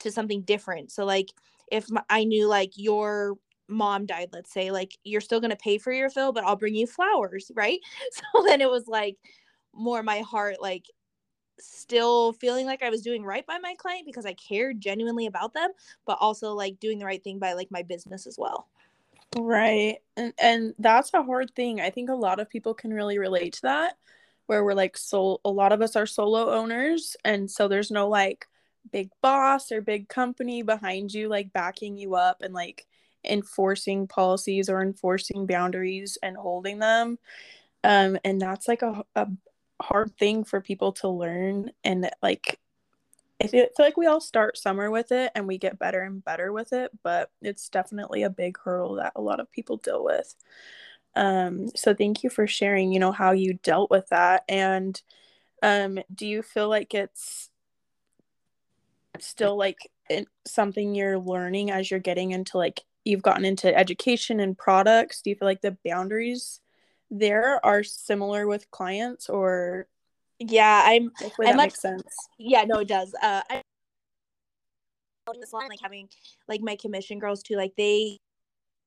to 0.00 0.11
something 0.11 0.43
different. 0.43 0.91
So 0.91 1.05
like 1.05 1.32
if 1.71 1.87
I 2.09 2.25
knew 2.25 2.49
like 2.49 2.73
your 2.75 3.37
mom 3.69 4.06
died, 4.06 4.31
let's 4.32 4.53
say, 4.53 4.71
like 4.71 4.99
you're 5.05 5.21
still 5.21 5.41
going 5.41 5.50
to 5.50 5.56
pay 5.56 5.79
for 5.79 5.93
your 5.93 6.11
fill, 6.11 6.32
but 6.32 6.44
I'll 6.44 6.56
bring 6.56 6.75
you 6.75 6.87
flowers, 6.87 7.50
right? 7.55 7.79
So 8.12 8.44
then 8.47 8.61
it 8.61 8.71
was 8.71 8.88
like 8.88 9.17
more 9.73 10.03
my 10.03 10.19
heart 10.19 10.56
like 10.61 10.85
still 11.61 12.32
feeling 12.32 12.67
like 12.67 12.82
I 12.82 12.91
was 12.91 13.03
doing 13.03 13.23
right 13.23 13.47
by 13.47 13.59
my 13.59 13.75
client 13.75 14.06
because 14.06 14.27
I 14.27 14.32
cared 14.32 14.81
genuinely 14.81 15.27
about 15.27 15.55
them, 15.55 15.71
but 16.06 16.19
also 16.21 16.55
like 16.55 16.81
doing 16.81 16.99
the 16.99 17.05
right 17.05 17.23
thing 17.23 17.38
by 17.38 17.53
like 17.53 17.71
my 17.71 17.82
business 17.82 18.27
as 18.27 18.37
well. 18.38 18.69
Right. 19.37 19.99
And 20.17 20.32
and 20.41 20.75
that's 20.79 21.15
a 21.15 21.23
hard 21.23 21.55
thing. 21.55 21.81
I 21.81 21.91
think 21.91 22.11
a 22.11 22.15
lot 22.15 22.41
of 22.41 22.50
people 22.50 22.75
can 22.75 22.93
really 22.93 23.19
relate 23.19 23.53
to 23.55 23.62
that 23.62 23.97
where 24.50 24.64
we're 24.64 24.75
like 24.75 24.97
so 24.97 25.41
a 25.44 25.49
lot 25.49 25.70
of 25.70 25.81
us 25.81 25.94
are 25.94 26.06
solo 26.06 26.50
owners 26.50 27.17
and 27.25 27.49
so 27.49 27.69
there's 27.69 27.93
no 27.93 28.08
like 28.08 28.49
big 28.91 29.08
boss 29.23 29.70
or 29.70 29.81
big 29.81 30.08
company 30.08 30.61
behind 30.62 31.14
you 31.14 31.29
like 31.29 31.52
backing 31.52 31.97
you 31.97 32.17
up 32.17 32.43
and 32.43 32.52
like 32.52 32.85
enforcing 33.25 34.08
policies 34.08 34.69
or 34.69 34.82
enforcing 34.82 35.47
boundaries 35.47 36.19
and 36.20 36.37
holding 36.37 36.81
them. 36.81 37.17
Um 37.85 38.19
and 38.25 38.41
that's 38.41 38.67
like 38.67 38.82
a, 38.82 39.05
a 39.14 39.29
hard 39.81 40.17
thing 40.19 40.43
for 40.43 40.61
people 40.61 40.91
to 40.94 41.08
learn 41.08 41.70
and 41.85 42.11
like 42.20 42.58
I 43.41 43.46
feel, 43.46 43.67
feel 43.76 43.87
like 43.87 43.96
we 43.96 44.06
all 44.06 44.20
start 44.20 44.58
somewhere 44.58 44.91
with 44.91 45.12
it 45.12 45.31
and 45.37 45.46
we 45.46 45.58
get 45.58 45.79
better 45.79 46.03
and 46.03 46.25
better 46.25 46.53
with 46.53 46.73
it, 46.73 46.91
but 47.05 47.31
it's 47.41 47.69
definitely 47.69 48.25
a 48.25 48.31
big 48.31 48.58
hurdle 48.58 48.96
that 48.96 49.12
a 49.14 49.20
lot 49.20 49.38
of 49.38 49.49
people 49.53 49.76
deal 49.76 50.03
with. 50.03 50.35
Um, 51.16 51.68
so 51.74 51.94
thank 51.94 52.22
you 52.22 52.30
for 52.30 52.46
sharing, 52.46 52.92
you 52.92 53.00
know, 53.00 53.12
how 53.12 53.32
you 53.32 53.54
dealt 53.54 53.90
with 53.90 54.08
that. 54.10 54.44
And 54.48 55.00
um, 55.62 55.98
do 56.14 56.26
you 56.26 56.43
feel 56.43 56.69
like 56.69 56.94
it's 56.94 57.50
still 59.19 59.56
like 59.56 59.90
in, 60.08 60.26
something 60.46 60.94
you're 60.94 61.19
learning 61.19 61.70
as 61.70 61.90
you're 61.90 62.00
getting 62.00 62.31
into 62.31 62.56
like 62.58 62.82
you've 63.05 63.22
gotten 63.22 63.44
into 63.44 63.76
education 63.76 64.40
and 64.40 64.56
products? 64.56 65.20
Do 65.22 65.31
you 65.31 65.36
feel 65.36 65.48
like 65.48 65.62
the 65.62 65.76
boundaries 65.84 66.60
there 67.10 67.64
are 67.67 67.82
similar 67.82 68.46
with 68.46 68.70
clients 68.70 69.29
or 69.29 69.88
Yeah, 70.38 70.82
I'm 70.86 71.10
hopefully 71.19 71.48
I 71.48 71.50
that 71.50 71.56
much- 71.56 71.67
makes 71.67 71.81
sense? 71.82 72.05
yeah, 72.38 72.64
no, 72.64 72.79
it 72.81 72.88
does. 72.88 73.12
Uh 73.20 73.43
I 73.50 73.62
this 75.40 75.52
one, 75.52 75.69
like 75.69 75.79
having 75.81 76.08
like 76.48 76.60
my 76.60 76.74
commission 76.76 77.19
girls 77.20 77.43
too, 77.43 77.55
like 77.56 77.72
they 77.76 78.19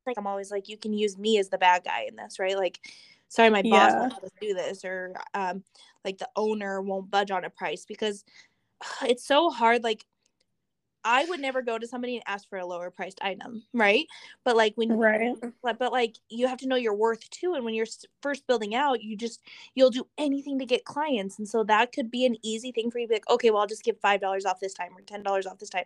like 0.06 0.18
I'm 0.18 0.28
always 0.28 0.52
like, 0.52 0.70
you 0.70 0.78
can 0.78 0.94
use 0.94 1.18
me 1.18 1.38
as 1.40 1.50
the 1.50 1.58
bad 1.58 1.84
guy 1.84 2.06
in 2.08 2.16
this, 2.16 2.40
right? 2.40 2.58
Like, 2.58 2.80
sorry, 3.30 3.50
my 3.50 3.62
boss 3.64 3.72
Yeah. 3.72 4.00
won't 4.00 4.14
let 4.14 4.24
us 4.24 4.32
do 4.42 4.54
this, 4.54 4.84
or 4.86 5.14
um, 5.34 5.64
like 6.06 6.18
the 6.18 6.30
owner 6.36 6.82
won't 6.82 7.10
budge 7.12 7.32
on 7.32 7.46
a 7.46 7.50
price 7.50 7.86
because 7.86 8.24
it's 9.04 9.26
so 9.26 9.50
hard. 9.50 9.84
Like, 9.84 10.06
I 11.04 11.26
would 11.26 11.40
never 11.42 11.62
go 11.62 11.78
to 11.78 11.88
somebody 11.88 12.16
and 12.16 12.24
ask 12.28 12.48
for 12.50 12.58
a 12.58 12.66
lower 12.66 12.90
priced 12.90 13.22
item, 13.22 13.64
right? 13.74 14.08
But 14.46 14.56
like 14.56 14.74
when 14.76 14.90
Right. 14.90 15.36
but, 15.62 15.80
but 15.80 15.92
like 15.92 16.18
you 16.30 16.48
have 16.48 16.60
to 16.60 16.68
know 16.68 16.76
your 16.76 16.94
worth 16.96 17.30
too 17.30 17.54
and 17.56 17.66
when 17.66 17.74
you're 17.74 17.86
first 18.22 18.46
building 18.48 18.76
out 18.76 19.02
you 19.02 19.16
just 19.16 19.42
you'll 19.76 19.90
do 19.90 20.06
anything 20.18 20.60
to 20.60 20.66
get 20.66 20.86
clients 20.86 21.40
and 21.40 21.48
so 21.48 21.64
that 21.64 21.92
could 21.94 22.12
be 22.12 22.26
an 22.26 22.36
easy 22.44 22.72
thing 22.72 22.92
for 22.92 23.00
you 23.00 23.08
to 23.08 23.10
be 23.10 23.16
like 23.16 23.30
okay 23.30 23.50
well 23.50 23.62
i'll 23.62 23.68
just 23.68 23.84
give 23.84 23.98
five 24.00 24.20
dollars 24.22 24.46
off 24.46 24.60
this 24.60 24.74
time 24.74 24.92
or 24.96 25.02
ten 25.02 25.24
dollars 25.24 25.46
off 25.46 25.58
this 25.60 25.70
time 25.70 25.86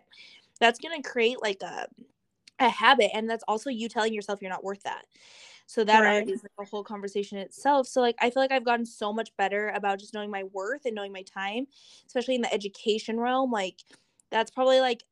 that's 0.60 0.80
going 0.80 1.02
to 1.02 1.08
create 1.08 1.42
like 1.42 1.62
a 1.62 1.88
a 2.60 2.70
habit 2.70 3.12
and 3.14 3.30
that's 3.30 3.44
also 3.48 3.70
you 3.70 3.90
telling 3.90 4.14
yourself 4.14 4.42
you're 4.42 4.52
not 4.52 4.64
worth 4.64 4.84
that 4.84 5.06
so 5.66 5.84
that 5.84 6.04
Right. 6.04 6.04
already 6.06 6.32
is 6.32 6.44
like 6.44 6.52
a 6.68 6.70
whole 6.70 6.84
conversation 6.84 7.38
itself 7.38 7.88
so 7.88 8.02
like 8.02 8.16
i 8.20 8.30
feel 8.30 8.42
like 8.42 8.52
i've 8.52 8.66
gotten 8.66 8.86
so 8.86 9.14
much 9.14 9.36
better 9.38 9.70
about 9.70 10.00
just 10.00 10.14
knowing 10.14 10.32
my 10.32 10.44
worth 10.44 10.86
and 10.86 10.96
knowing 10.96 11.12
my 11.12 11.24
time 11.24 11.68
especially 12.08 12.36
in 12.36 12.42
the 12.42 12.54
education 12.54 13.20
realm 13.20 13.52
like 13.52 13.82
that's 14.32 14.52
probably 14.52 14.80
like 14.80 15.04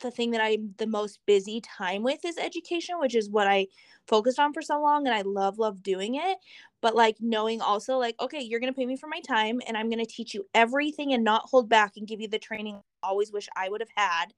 the 0.00 0.10
thing 0.10 0.32
that 0.32 0.40
I'm 0.40 0.74
the 0.78 0.86
most 0.86 1.20
busy 1.26 1.60
time 1.60 2.02
with 2.02 2.24
is 2.24 2.36
education, 2.36 2.98
which 2.98 3.14
is 3.14 3.30
what 3.30 3.46
I 3.46 3.68
focused 4.06 4.38
on 4.38 4.52
for 4.52 4.60
so 4.60 4.80
long 4.80 5.06
and 5.06 5.14
I 5.14 5.22
love 5.22 5.58
love 5.58 5.82
doing 5.82 6.16
it. 6.16 6.38
But 6.80 6.94
like 6.96 7.16
knowing 7.20 7.60
also 7.62 7.96
like 7.98 8.16
okay, 8.20 8.40
you're 8.40 8.60
going 8.60 8.72
to 8.72 8.76
pay 8.76 8.86
me 8.86 8.96
for 8.96 9.06
my 9.06 9.20
time 9.20 9.60
and 9.66 9.76
I'm 9.76 9.88
going 9.88 10.04
to 10.04 10.06
teach 10.06 10.34
you 10.34 10.46
everything 10.54 11.12
and 11.12 11.24
not 11.24 11.48
hold 11.50 11.68
back 11.68 11.96
and 11.96 12.06
give 12.08 12.20
you 12.20 12.28
the 12.28 12.38
training 12.38 12.76
I 13.02 13.08
always 13.08 13.32
wish 13.32 13.48
I 13.56 13.68
would 13.68 13.80
have 13.80 13.90
had. 13.96 14.34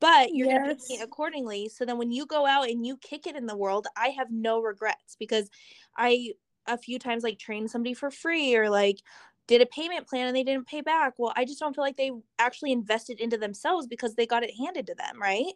But 0.00 0.34
you're 0.34 0.48
yes. 0.48 0.58
going 0.58 0.76
to 0.76 0.82
pay 0.88 0.96
me 0.96 1.02
accordingly. 1.02 1.68
So 1.68 1.84
then 1.84 1.98
when 1.98 2.12
you 2.12 2.26
go 2.26 2.46
out 2.46 2.68
and 2.68 2.86
you 2.86 2.96
kick 2.98 3.26
it 3.26 3.36
in 3.36 3.46
the 3.46 3.56
world, 3.56 3.86
I 3.96 4.08
have 4.08 4.30
no 4.30 4.60
regrets 4.60 5.16
because 5.18 5.48
I 5.96 6.32
a 6.66 6.76
few 6.76 6.98
times 6.98 7.22
like 7.22 7.38
trained 7.38 7.70
somebody 7.70 7.94
for 7.94 8.10
free 8.10 8.56
or 8.56 8.68
like 8.68 8.98
did 9.46 9.62
a 9.62 9.66
payment 9.66 10.06
plan 10.06 10.26
and 10.26 10.36
they 10.36 10.42
didn't 10.42 10.66
pay 10.66 10.80
back. 10.80 11.14
Well, 11.18 11.32
I 11.36 11.44
just 11.44 11.60
don't 11.60 11.74
feel 11.74 11.84
like 11.84 11.96
they 11.96 12.10
actually 12.38 12.72
invested 12.72 13.20
into 13.20 13.38
themselves 13.38 13.86
because 13.86 14.14
they 14.14 14.26
got 14.26 14.42
it 14.42 14.50
handed 14.58 14.86
to 14.88 14.94
them, 14.94 15.20
right? 15.20 15.52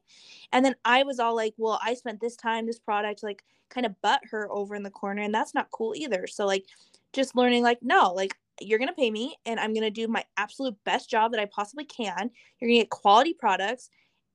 And 0.53 0.65
then 0.65 0.77
I 0.85 1.03
was 1.03 1.19
all 1.19 1.35
like, 1.35 1.55
well, 1.57 1.81
I 1.85 1.95
spent 1.95 2.21
this 2.21 2.37
time, 2.37 2.67
this 2.67 2.79
product, 2.79 3.23
like 3.23 3.43
kind 3.69 3.87
of 3.87 4.01
butt 4.01 4.21
her 4.31 4.51
over 4.51 4.75
in 4.75 4.83
the 4.83 4.91
corner, 4.91 5.23
and 5.23 5.35
that's 5.35 5.55
not 5.55 5.71
cool 5.71 5.95
either. 5.97 6.27
So, 6.27 6.47
like, 6.47 6.65
just 7.13 7.37
learning, 7.37 7.63
like, 7.63 7.79
no, 7.83 8.13
like, 8.13 8.37
you're 8.61 8.79
going 8.79 8.89
to 8.89 8.95
pay 8.95 9.11
me 9.11 9.37
and 9.47 9.59
I'm 9.59 9.73
going 9.73 9.85
to 9.85 9.91
do 9.91 10.07
my 10.07 10.23
absolute 10.37 10.77
best 10.85 11.09
job 11.09 11.33
that 11.33 11.41
I 11.41 11.47
possibly 11.47 11.85
can. 11.85 12.31
You're 12.61 12.69
going 12.69 12.79
to 12.79 12.83
get 12.85 12.91
quality 12.91 13.33
products 13.33 13.89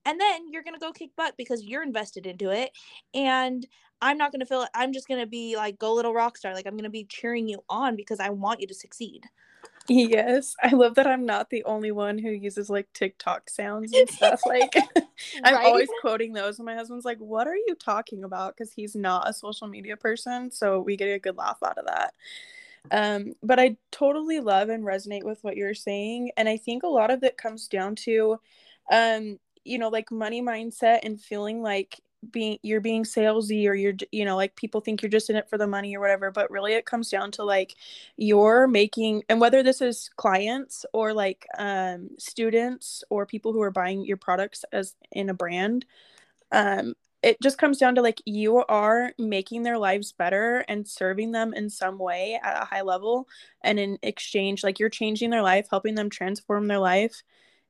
and 0.06 0.20
then 0.20 0.50
you're 0.50 0.62
going 0.62 0.74
to 0.74 0.80
go 0.80 0.92
kick 0.92 1.10
butt 1.16 1.34
because 1.36 1.64
you're 1.64 1.82
invested 1.82 2.26
into 2.26 2.50
it. 2.50 2.70
And 3.12 3.66
I'm 4.00 4.16
not 4.16 4.30
going 4.30 4.40
to 4.40 4.46
feel 4.46 4.66
I'm 4.74 4.92
just 4.92 5.08
going 5.08 5.20
to 5.20 5.26
be 5.26 5.56
like, 5.56 5.78
go 5.78 5.92
little 5.92 6.14
rock 6.14 6.38
star. 6.38 6.54
Like, 6.54 6.66
I'm 6.66 6.74
going 6.74 6.84
to 6.84 6.90
be 6.90 7.04
cheering 7.04 7.48
you 7.48 7.58
on 7.68 7.96
because 7.96 8.20
I 8.20 8.30
want 8.30 8.60
you 8.60 8.66
to 8.68 8.74
succeed. 8.74 9.24
Yes, 9.88 10.56
I 10.62 10.70
love 10.70 10.96
that 10.96 11.06
I'm 11.06 11.26
not 11.26 11.50
the 11.50 11.62
only 11.64 11.92
one 11.92 12.18
who 12.18 12.30
uses 12.30 12.68
like 12.68 12.92
TikTok 12.92 13.48
sounds 13.48 13.92
and 13.92 14.08
stuff. 14.08 14.42
Like, 14.46 14.74
I'm 15.44 15.54
right? 15.54 15.66
always 15.66 15.88
quoting 16.00 16.32
those, 16.32 16.58
and 16.58 16.66
my 16.66 16.74
husband's 16.74 17.04
like, 17.04 17.18
"What 17.18 17.46
are 17.46 17.56
you 17.56 17.76
talking 17.78 18.24
about?" 18.24 18.56
Because 18.56 18.72
he's 18.72 18.96
not 18.96 19.28
a 19.28 19.32
social 19.32 19.68
media 19.68 19.96
person, 19.96 20.50
so 20.50 20.80
we 20.80 20.96
get 20.96 21.06
a 21.06 21.18
good 21.18 21.36
laugh 21.36 21.58
out 21.64 21.78
of 21.78 21.86
that. 21.86 22.14
Um, 22.90 23.34
but 23.42 23.60
I 23.60 23.76
totally 23.92 24.40
love 24.40 24.68
and 24.68 24.84
resonate 24.84 25.24
with 25.24 25.42
what 25.42 25.56
you're 25.56 25.74
saying, 25.74 26.32
and 26.36 26.48
I 26.48 26.56
think 26.56 26.82
a 26.82 26.88
lot 26.88 27.10
of 27.10 27.22
it 27.22 27.36
comes 27.36 27.68
down 27.68 27.94
to, 27.96 28.40
um, 28.90 29.38
you 29.66 29.78
know, 29.78 29.88
like 29.88 30.10
money 30.10 30.42
mindset 30.42 31.00
and 31.02 31.20
feeling 31.20 31.62
like 31.62 32.00
being 32.30 32.58
you're 32.62 32.80
being 32.80 33.04
salesy 33.04 33.68
or 33.68 33.74
you're 33.74 33.94
you 34.10 34.24
know 34.24 34.36
like 34.36 34.56
people 34.56 34.80
think 34.80 35.02
you're 35.02 35.10
just 35.10 35.30
in 35.30 35.36
it 35.36 35.48
for 35.48 35.58
the 35.58 35.66
money 35.66 35.96
or 35.96 36.00
whatever 36.00 36.30
but 36.30 36.50
really 36.50 36.72
it 36.72 36.86
comes 36.86 37.10
down 37.10 37.30
to 37.30 37.44
like 37.44 37.74
you're 38.16 38.66
making 38.66 39.22
and 39.28 39.40
whether 39.40 39.62
this 39.62 39.80
is 39.80 40.10
clients 40.16 40.84
or 40.92 41.12
like 41.12 41.46
um 41.58 42.08
students 42.18 43.04
or 43.10 43.26
people 43.26 43.52
who 43.52 43.62
are 43.62 43.70
buying 43.70 44.04
your 44.04 44.16
products 44.16 44.64
as 44.72 44.94
in 45.12 45.28
a 45.28 45.34
brand 45.34 45.84
um 46.52 46.94
it 47.22 47.40
just 47.42 47.58
comes 47.58 47.78
down 47.78 47.94
to 47.94 48.02
like 48.02 48.22
you 48.24 48.58
are 48.66 49.12
making 49.18 49.62
their 49.62 49.78
lives 49.78 50.12
better 50.12 50.64
and 50.68 50.86
serving 50.86 51.32
them 51.32 51.52
in 51.54 51.68
some 51.68 51.98
way 51.98 52.38
at 52.42 52.62
a 52.62 52.66
high 52.66 52.82
level 52.82 53.28
and 53.62 53.78
in 53.78 53.98
exchange 54.02 54.62
like 54.62 54.78
you're 54.78 54.88
changing 54.88 55.30
their 55.30 55.42
life 55.42 55.66
helping 55.70 55.94
them 55.94 56.10
transform 56.10 56.66
their 56.66 56.78
life 56.78 57.22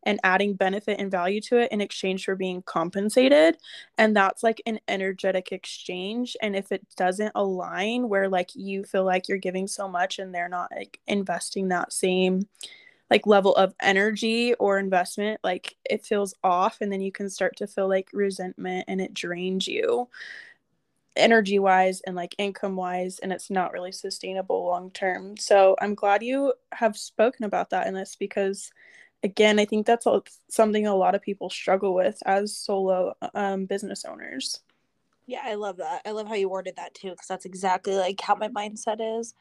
and 0.06 0.20
adding 0.22 0.54
benefit 0.54 0.98
and 1.00 1.10
value 1.10 1.40
to 1.42 1.58
it 1.58 1.72
in 1.72 1.80
exchange 1.80 2.24
for 2.24 2.36
being 2.36 2.62
compensated. 2.62 3.58
And 3.98 4.16
that's 4.16 4.42
like 4.42 4.62
an 4.64 4.78
energetic 4.88 5.52
exchange. 5.52 6.36
And 6.40 6.56
if 6.56 6.72
it 6.72 6.86
doesn't 6.96 7.32
align 7.34 8.08
where 8.08 8.28
like 8.28 8.54
you 8.54 8.84
feel 8.84 9.04
like 9.04 9.28
you're 9.28 9.36
giving 9.36 9.66
so 9.66 9.88
much 9.88 10.18
and 10.18 10.34
they're 10.34 10.48
not 10.48 10.70
like 10.74 11.00
investing 11.08 11.68
that 11.68 11.92
same 11.92 12.48
like 13.10 13.26
level 13.26 13.54
of 13.56 13.74
energy 13.80 14.54
or 14.54 14.78
investment 14.78 15.40
like 15.44 15.76
it 15.90 16.06
feels 16.06 16.34
off. 16.42 16.78
And 16.80 16.90
then 16.90 17.00
you 17.00 17.12
can 17.12 17.28
start 17.28 17.56
to 17.56 17.66
feel 17.66 17.88
like 17.88 18.08
resentment 18.12 18.84
and 18.88 19.00
it 19.00 19.12
drains 19.12 19.66
you 19.66 20.08
energy 21.16 21.58
wise 21.58 22.00
and 22.02 22.14
like 22.14 22.34
income 22.38 22.76
wise 22.76 23.18
and 23.20 23.32
it's 23.32 23.50
not 23.50 23.72
really 23.72 23.90
sustainable 23.90 24.66
long 24.66 24.90
term. 24.90 25.36
So 25.36 25.74
i'm 25.80 25.94
glad 25.94 26.22
you 26.22 26.52
have 26.72 26.96
spoken 26.96 27.44
about 27.44 27.70
that 27.70 27.86
in 27.86 27.94
this 27.94 28.16
because 28.16 28.70
again, 29.22 29.58
I 29.58 29.64
think 29.64 29.86
that's 29.86 30.06
something 30.48 30.86
a 30.86 30.94
lot 30.94 31.14
of 31.14 31.22
people 31.22 31.50
struggle 31.50 31.94
with 31.94 32.22
as 32.26 32.56
solo 32.56 33.14
um, 33.34 33.66
business 33.66 34.04
owners. 34.04 34.60
Yeah, 35.26 35.42
I 35.44 35.54
love 35.54 35.78
that. 35.78 36.02
I 36.06 36.12
love 36.12 36.28
how 36.28 36.34
you 36.34 36.48
worded 36.48 36.76
that 36.76 36.94
too, 36.94 37.10
because 37.10 37.26
that's 37.26 37.44
exactly 37.44 37.94
like 37.96 38.20
how 38.20 38.36
my 38.36 38.48
mindset 38.48 39.18
is. 39.18 39.34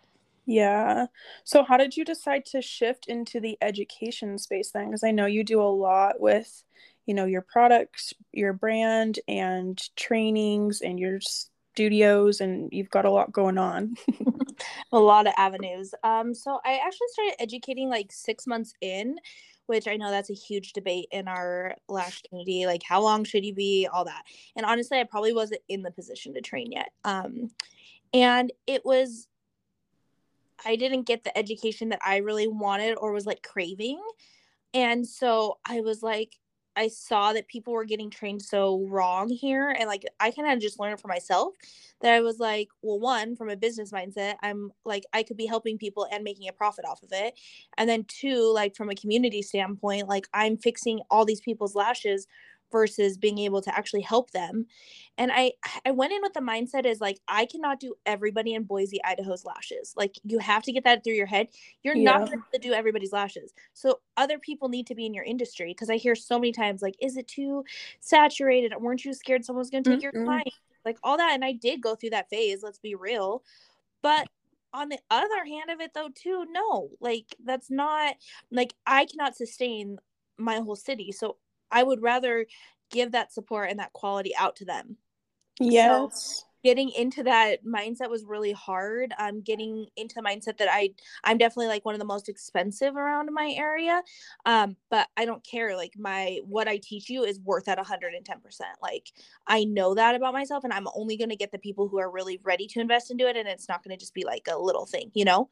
Yeah. 0.48 1.08
So, 1.44 1.63
how 1.63 1.77
did 1.77 1.96
you 1.98 2.05
decide 2.05 2.46
to 2.48 2.62
shift 2.62 3.08
into 3.08 3.39
the 3.39 3.58
education 3.62 4.38
space 4.38 4.72
then? 4.72 4.88
Because 4.88 5.03
I 5.03 5.12
know 5.12 5.25
you 5.25 5.44
do 5.44 5.62
a 5.62 5.63
lot 5.63 6.20
with, 6.20 6.63
you 7.05 7.13
know, 7.13 7.25
your 7.25 7.41
products, 7.41 8.13
your 8.32 8.53
brand, 8.53 9.20
and 9.27 9.79
trainings, 9.96 10.82
and 10.82 11.00
your 11.00 11.20
studios, 11.22 12.41
and 12.41 12.70
you've 12.72 12.89
got 12.89 13.05
a 13.05 13.12
lot 13.12 13.32
going 13.32 13.58
on. 13.58 13.96
a 14.91 15.00
lot 15.00 15.27
of 15.27 15.34
avenues. 15.38 15.94
Um, 16.03 16.34
so 16.34 16.60
I 16.63 16.79
actually 16.86 17.08
started 17.10 17.41
educating 17.41 17.89
like 17.89 18.12
six 18.12 18.48
months 18.48 18.74
in 18.82 19.17
which 19.67 19.88
I 19.88 19.98
know 19.98 20.12
that's 20.12 20.29
a 20.29 20.34
huge 20.34 20.74
debate 20.74 21.07
in 21.12 21.27
our 21.27 21.75
lash 21.88 22.22
community. 22.24 22.65
Like, 22.65 22.84
how 22.84 23.01
long 23.01 23.24
should 23.24 23.45
you 23.45 23.53
be? 23.53 23.88
All 23.91 24.05
that. 24.05 24.24
And 24.55 24.65
honestly, 24.65 25.00
I 25.00 25.03
probably 25.03 25.34
wasn't 25.34 25.62
in 25.67 25.81
the 25.81 25.91
position 25.91 26.34
to 26.34 26.41
train 26.41 26.72
yet. 26.72 26.91
Um, 27.03 27.51
and 28.13 28.51
it 28.67 28.86
was, 28.86 29.27
I 30.65 30.75
didn't 30.75 31.03
get 31.03 31.24
the 31.24 31.38
education 31.38 31.89
that 31.89 32.00
I 32.05 32.17
really 32.17 32.48
wanted 32.48 32.95
or 32.95 33.12
was 33.12 33.25
like 33.25 33.43
craving. 33.43 34.01
And 34.74 35.07
so 35.07 35.57
I 35.65 35.81
was 35.81 36.03
like, 36.03 36.38
I 36.75 36.88
saw 36.88 37.34
that 37.34 37.48
people 37.48 37.74
were 37.74 37.86
getting 37.86 38.10
trained 38.10 38.41
so 38.41 38.86
wrong 38.88 39.29
here. 39.29 39.70
And 39.70 39.88
like, 39.88 40.03
I 40.20 40.32
kind 40.32 40.51
of 40.51 40.60
just 40.60 40.79
learned 40.79 41.00
for 41.00 41.08
myself 41.08 41.53
that 42.01 42.13
I 42.13 42.22
was 42.22 42.39
like, 42.39 42.70
well, 42.82 43.00
one, 43.00 43.36
from 43.36 43.50
a 43.50 43.55
business 43.55 43.91
mindset, 43.91 44.36
I'm 44.44 44.72
like, 44.84 45.05
I 45.13 45.24
could 45.24 45.38
be 45.38 45.46
helping 45.46 45.77
people 45.77 46.08
and 46.12 46.24
making 46.24 46.48
a 46.50 46.53
profit 46.53 46.86
off 46.86 47.03
of 47.03 47.10
it. 47.12 47.39
And 47.77 47.89
then 47.89 48.05
two, 48.08 48.51
like, 48.53 48.75
from 48.75 48.89
a 48.89 48.96
community 48.96 49.41
standpoint, 49.41 50.08
like, 50.08 50.27
I'm 50.34 50.58
fixing 50.58 51.00
all 51.10 51.25
these 51.25 51.41
people's 51.41 51.75
lashes 51.75 52.27
versus 52.75 53.17
being 53.17 53.38
able 53.38 53.62
to 53.62 53.74
actually 53.74 54.01
help 54.01 54.32
them. 54.32 54.65
And 55.17 55.32
I 55.32 55.53
I 55.86 55.91
went 55.91 56.12
in 56.12 56.22
with 56.22 56.34
the 56.34 56.41
mindset 56.41 56.86
is 56.86 57.00
like 57.00 57.22
I 57.25 57.46
cannot 57.46 57.79
do 57.79 57.96
everybody 58.05 58.53
in 58.53 58.63
Boise, 58.63 59.00
Idaho's 59.05 59.46
lashes. 59.46 59.94
Like 59.96 60.20
you 60.25 60.39
have 60.39 60.62
to 60.63 60.74
get 60.74 60.84
that 60.84 61.01
through 61.01 61.13
your 61.13 61.25
head. 61.25 61.48
You're 61.84 61.96
yeah. 61.96 62.17
not 62.17 62.27
going 62.27 62.44
to 62.53 62.60
do 62.60 62.74
everybody's 62.74 63.13
lashes. 63.13 63.53
So 63.74 64.01
other 64.17 64.39
people 64.39 64.67
need 64.67 64.88
to 64.88 64.96
be 64.96 65.05
in 65.05 65.13
your 65.13 65.24
industry 65.24 65.67
because 65.67 65.89
I 65.89 65.96
hear 65.96 66.15
so 66.15 66.38
many 66.38 66.51
times 66.51 66.82
like 66.82 66.98
is 67.00 67.15
it 67.15 67.29
too 67.29 67.63
saturated? 68.01 68.74
Weren't 68.77 69.05
you 69.05 69.13
scared 69.13 69.46
someone's 69.46 69.70
going 69.70 69.86
to 69.86 69.91
take 69.91 70.01
mm-hmm. 70.01 70.17
your 70.17 70.25
time? 70.25 70.51
Like 70.84 70.98
all 71.01 71.15
that 71.15 71.32
and 71.34 71.46
I 71.46 71.53
did 71.53 71.82
go 71.82 71.96
through 71.96 72.10
that 72.10 72.29
phase, 72.29 72.62
let's 72.62 72.79
be 72.79 72.94
real. 72.96 73.41
But 74.01 74.27
on 74.74 74.89
the 74.89 75.00
other 75.10 75.46
hand 75.46 75.70
of 75.70 75.79
it 75.79 75.91
though 75.94 76.10
too 76.13 76.46
no 76.51 76.89
like 77.00 77.34
that's 77.46 77.72
not 77.72 78.13
like 78.51 78.74
i 78.86 79.05
cannot 79.05 79.34
sustain 79.34 79.98
my 80.38 80.55
whole 80.55 80.75
city 80.75 81.13
so 81.13 81.38
I 81.72 81.84
would 81.84 82.01
rather 82.01 82.45
give 82.91 83.12
that 83.12 83.34
support 83.34 83.69
and 83.69 83.79
that 83.79 83.93
quality 83.93 84.36
out 84.38 84.55
to 84.57 84.65
them. 84.65 84.98
Yes. 85.60 86.41
So 86.41 86.45
getting 86.65 86.89
into 86.98 87.22
that 87.22 87.63
mindset 87.63 88.10
was 88.10 88.25
really 88.25 88.51
hard. 88.51 89.13
I'm 89.19 89.36
um, 89.36 89.41
getting 89.41 89.86
into 89.95 90.15
the 90.15 90.24
mindset 90.24 90.57
that 90.57 90.67
I 90.72 90.89
I'm 91.24 91.38
definitely 91.38 91.67
like 91.67 91.86
one 91.86 91.93
of 91.93 92.00
the 92.00 92.05
most 92.05 92.27
expensive 92.27 92.95
around 92.95 93.29
my 93.31 93.53
area. 93.55 94.01
Um, 94.48 94.75
but 94.89 95.07
I 95.15 95.25
don't 95.25 95.45
care. 95.45 95.77
Like 95.77 95.93
my 95.95 96.39
what 96.43 96.67
I 96.67 96.77
teach 96.77 97.07
you 97.07 97.24
is 97.24 97.39
worth 97.39 97.67
at 97.67 97.77
110%. 97.77 98.24
Like 98.81 99.12
I 99.45 99.63
know 99.65 99.93
that 99.93 100.15
about 100.15 100.34
myself 100.34 100.63
and 100.63 100.74
I'm 100.74 100.88
only 100.95 101.17
gonna 101.17 101.36
get 101.36 101.51
the 101.51 101.60
people 101.60 101.88
who 101.88 102.00
are 102.00 102.10
really 102.10 102.39
ready 102.43 102.65
to 102.69 102.79
invest 102.79 103.12
into 103.12 103.29
it 103.29 103.38
and 103.38 103.48
it's 103.48 103.69
not 103.69 103.84
gonna 103.84 103.95
just 103.95 104.15
be 104.15 104.25
like 104.25 104.48
a 104.51 104.57
little 104.57 104.88
thing, 104.88 105.12
you 105.13 105.24
know? 105.24 105.50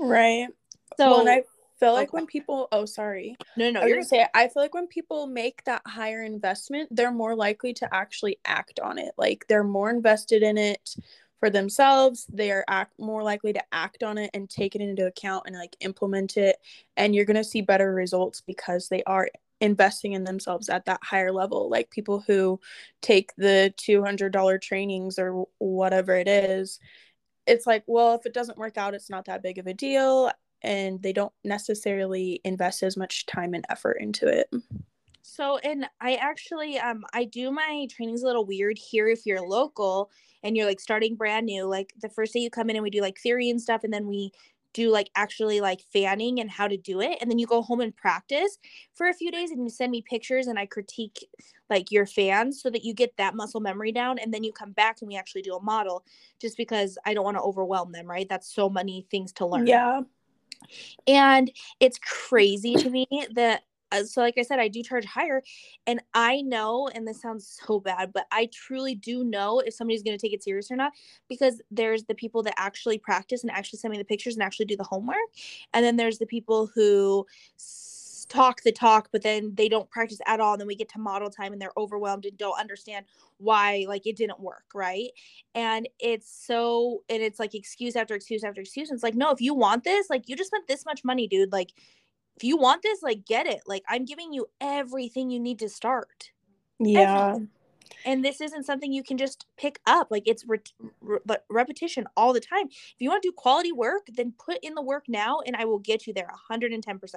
Right. 0.00 0.48
So 0.96 1.10
well, 1.10 1.44
feel 1.80 1.90
oh, 1.90 1.94
like 1.94 2.08
okay. 2.10 2.16
when 2.16 2.26
people 2.26 2.68
oh 2.70 2.84
sorry. 2.84 3.36
No 3.56 3.70
no 3.70 3.80
I 3.80 3.86
you're 3.86 4.02
say 4.02 4.26
I 4.34 4.48
feel 4.48 4.62
like 4.62 4.74
when 4.74 4.86
people 4.86 5.26
make 5.26 5.64
that 5.64 5.82
higher 5.86 6.22
investment 6.22 6.94
they're 6.94 7.10
more 7.10 7.34
likely 7.34 7.72
to 7.74 7.94
actually 7.94 8.38
act 8.44 8.78
on 8.78 8.98
it. 8.98 9.12
Like 9.16 9.46
they're 9.48 9.64
more 9.64 9.90
invested 9.90 10.42
in 10.42 10.58
it 10.58 10.94
for 11.40 11.50
themselves. 11.50 12.26
They 12.32 12.52
are 12.52 12.64
act 12.68 12.98
more 13.00 13.22
likely 13.22 13.54
to 13.54 13.62
act 13.72 14.02
on 14.02 14.18
it 14.18 14.30
and 14.34 14.48
take 14.48 14.76
it 14.76 14.82
into 14.82 15.06
account 15.06 15.44
and 15.46 15.56
like 15.56 15.74
implement 15.80 16.36
it. 16.36 16.56
And 16.96 17.14
you're 17.14 17.24
going 17.24 17.36
to 17.36 17.44
see 17.44 17.62
better 17.62 17.92
results 17.92 18.42
because 18.42 18.88
they 18.88 19.02
are 19.04 19.30
investing 19.62 20.12
in 20.12 20.24
themselves 20.24 20.68
at 20.68 20.84
that 20.84 21.00
higher 21.02 21.32
level. 21.32 21.70
Like 21.70 21.90
people 21.90 22.22
who 22.26 22.60
take 23.00 23.34
the 23.36 23.72
$200 23.78 24.60
trainings 24.60 25.18
or 25.18 25.46
whatever 25.58 26.14
it 26.14 26.28
is 26.28 26.78
it's 27.46 27.66
like 27.66 27.82
well 27.86 28.14
if 28.14 28.26
it 28.26 28.34
doesn't 28.34 28.58
work 28.58 28.76
out 28.76 28.92
it's 28.92 29.08
not 29.08 29.24
that 29.24 29.42
big 29.42 29.56
of 29.56 29.66
a 29.66 29.72
deal 29.72 30.30
and 30.62 31.02
they 31.02 31.12
don't 31.12 31.32
necessarily 31.44 32.40
invest 32.44 32.82
as 32.82 32.96
much 32.96 33.26
time 33.26 33.54
and 33.54 33.64
effort 33.68 33.98
into 34.00 34.26
it. 34.26 34.50
So, 35.22 35.58
and 35.58 35.86
I 36.00 36.14
actually, 36.16 36.78
um, 36.78 37.04
I 37.12 37.24
do 37.24 37.50
my 37.50 37.86
trainings 37.90 38.22
a 38.22 38.26
little 38.26 38.44
weird 38.44 38.78
here 38.78 39.08
if 39.08 39.26
you're 39.26 39.46
local 39.46 40.10
and 40.42 40.56
you're 40.56 40.66
like 40.66 40.80
starting 40.80 41.14
brand 41.14 41.46
new. 41.46 41.64
Like 41.64 41.92
the 42.00 42.08
first 42.08 42.32
day 42.32 42.40
you 42.40 42.50
come 42.50 42.70
in 42.70 42.76
and 42.76 42.82
we 42.82 42.90
do 42.90 43.00
like 43.00 43.18
theory 43.18 43.50
and 43.50 43.60
stuff, 43.60 43.84
and 43.84 43.92
then 43.92 44.06
we 44.06 44.32
do 44.72 44.90
like 44.90 45.10
actually 45.16 45.60
like 45.60 45.80
fanning 45.92 46.40
and 46.40 46.50
how 46.50 46.68
to 46.68 46.76
do 46.76 47.00
it 47.00 47.18
and 47.20 47.30
then 47.30 47.38
you 47.38 47.46
go 47.46 47.62
home 47.62 47.80
and 47.80 47.96
practice 47.96 48.58
for 48.94 49.08
a 49.08 49.14
few 49.14 49.30
days 49.30 49.50
and 49.50 49.62
you 49.62 49.70
send 49.70 49.90
me 49.90 50.02
pictures 50.02 50.46
and 50.46 50.58
I 50.58 50.66
critique 50.66 51.26
like 51.68 51.90
your 51.90 52.06
fans 52.06 52.62
so 52.62 52.70
that 52.70 52.84
you 52.84 52.94
get 52.94 53.16
that 53.16 53.34
muscle 53.34 53.60
memory 53.60 53.92
down 53.92 54.18
and 54.18 54.32
then 54.32 54.44
you 54.44 54.52
come 54.52 54.72
back 54.72 54.98
and 55.00 55.08
we 55.08 55.16
actually 55.16 55.42
do 55.42 55.56
a 55.56 55.62
model 55.62 56.04
just 56.40 56.56
because 56.56 56.98
I 57.04 57.14
don't 57.14 57.24
want 57.24 57.36
to 57.36 57.42
overwhelm 57.42 57.92
them, 57.92 58.06
right? 58.06 58.28
That's 58.28 58.52
so 58.52 58.68
many 58.68 59.06
things 59.10 59.32
to 59.34 59.46
learn. 59.46 59.66
Yeah. 59.66 60.02
And 61.06 61.50
it's 61.80 61.98
crazy 61.98 62.74
to 62.74 62.90
me 62.90 63.06
that 63.34 63.62
uh, 63.92 64.04
so 64.04 64.20
like 64.20 64.38
i 64.38 64.42
said 64.42 64.58
i 64.58 64.68
do 64.68 64.82
charge 64.82 65.04
higher 65.04 65.42
and 65.86 66.00
i 66.14 66.42
know 66.42 66.88
and 66.94 67.06
this 67.06 67.20
sounds 67.20 67.60
so 67.66 67.80
bad 67.80 68.12
but 68.12 68.24
i 68.30 68.48
truly 68.52 68.94
do 68.94 69.24
know 69.24 69.58
if 69.60 69.74
somebody's 69.74 70.02
going 70.02 70.16
to 70.16 70.20
take 70.20 70.32
it 70.32 70.42
serious 70.42 70.70
or 70.70 70.76
not 70.76 70.92
because 71.28 71.60
there's 71.70 72.04
the 72.04 72.14
people 72.14 72.42
that 72.42 72.54
actually 72.56 72.98
practice 72.98 73.42
and 73.42 73.50
actually 73.50 73.78
send 73.78 73.90
me 73.90 73.98
the 73.98 74.04
pictures 74.04 74.34
and 74.34 74.42
actually 74.42 74.66
do 74.66 74.76
the 74.76 74.84
homework 74.84 75.16
and 75.74 75.84
then 75.84 75.96
there's 75.96 76.18
the 76.18 76.26
people 76.26 76.70
who 76.74 77.26
talk 78.30 78.62
the 78.62 78.72
talk 78.72 79.08
but 79.12 79.22
then 79.22 79.52
they 79.56 79.68
don't 79.68 79.90
practice 79.90 80.20
at 80.26 80.40
all 80.40 80.52
and 80.52 80.60
then 80.60 80.66
we 80.66 80.74
get 80.74 80.88
to 80.88 80.98
model 80.98 81.28
time 81.28 81.52
and 81.52 81.60
they're 81.60 81.72
overwhelmed 81.76 82.24
and 82.24 82.38
don't 82.38 82.58
understand 82.58 83.04
why 83.38 83.84
like 83.88 84.06
it 84.06 84.16
didn't 84.16 84.40
work 84.40 84.64
right 84.72 85.10
and 85.54 85.88
it's 85.98 86.30
so 86.46 87.02
and 87.10 87.22
it's 87.22 87.38
like 87.38 87.54
excuse 87.54 87.96
after 87.96 88.14
excuse 88.14 88.44
after 88.44 88.60
excuse 88.60 88.88
and 88.88 88.96
it's 88.96 89.02
like 89.02 89.16
no 89.16 89.30
if 89.30 89.40
you 89.40 89.52
want 89.52 89.84
this 89.84 90.08
like 90.08 90.28
you 90.28 90.36
just 90.36 90.48
spent 90.48 90.66
this 90.68 90.86
much 90.86 91.04
money 91.04 91.26
dude 91.26 91.52
like 91.52 91.72
if 92.40 92.44
you 92.44 92.56
want 92.56 92.80
this, 92.82 93.02
like 93.02 93.26
get 93.26 93.46
it. 93.46 93.60
Like 93.66 93.82
I'm 93.86 94.06
giving 94.06 94.32
you 94.32 94.46
everything 94.62 95.28
you 95.28 95.38
need 95.38 95.58
to 95.58 95.68
start. 95.68 96.30
Yeah. 96.78 97.26
Everything. 97.26 97.48
And 98.06 98.24
this 98.24 98.40
isn't 98.40 98.64
something 98.64 98.90
you 98.90 99.02
can 99.02 99.18
just 99.18 99.44
pick 99.58 99.78
up. 99.86 100.06
Like 100.10 100.22
it's 100.24 100.46
re- 100.48 100.58
re- 101.02 101.36
repetition 101.50 102.06
all 102.16 102.32
the 102.32 102.40
time. 102.40 102.68
If 102.68 102.94
you 102.98 103.10
want 103.10 103.22
to 103.22 103.28
do 103.28 103.32
quality 103.32 103.72
work, 103.72 104.06
then 104.14 104.32
put 104.38 104.56
in 104.62 104.74
the 104.74 104.80
work 104.80 105.04
now 105.06 105.40
and 105.44 105.54
I 105.54 105.66
will 105.66 105.80
get 105.80 106.06
you 106.06 106.14
there 106.14 106.30
110%. 106.50 107.14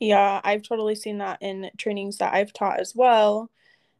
Yeah, 0.00 0.40
I've 0.42 0.62
totally 0.62 0.94
seen 0.94 1.18
that 1.18 1.38
in 1.42 1.70
trainings 1.76 2.16
that 2.18 2.32
I've 2.32 2.54
taught 2.54 2.80
as 2.80 2.96
well, 2.96 3.50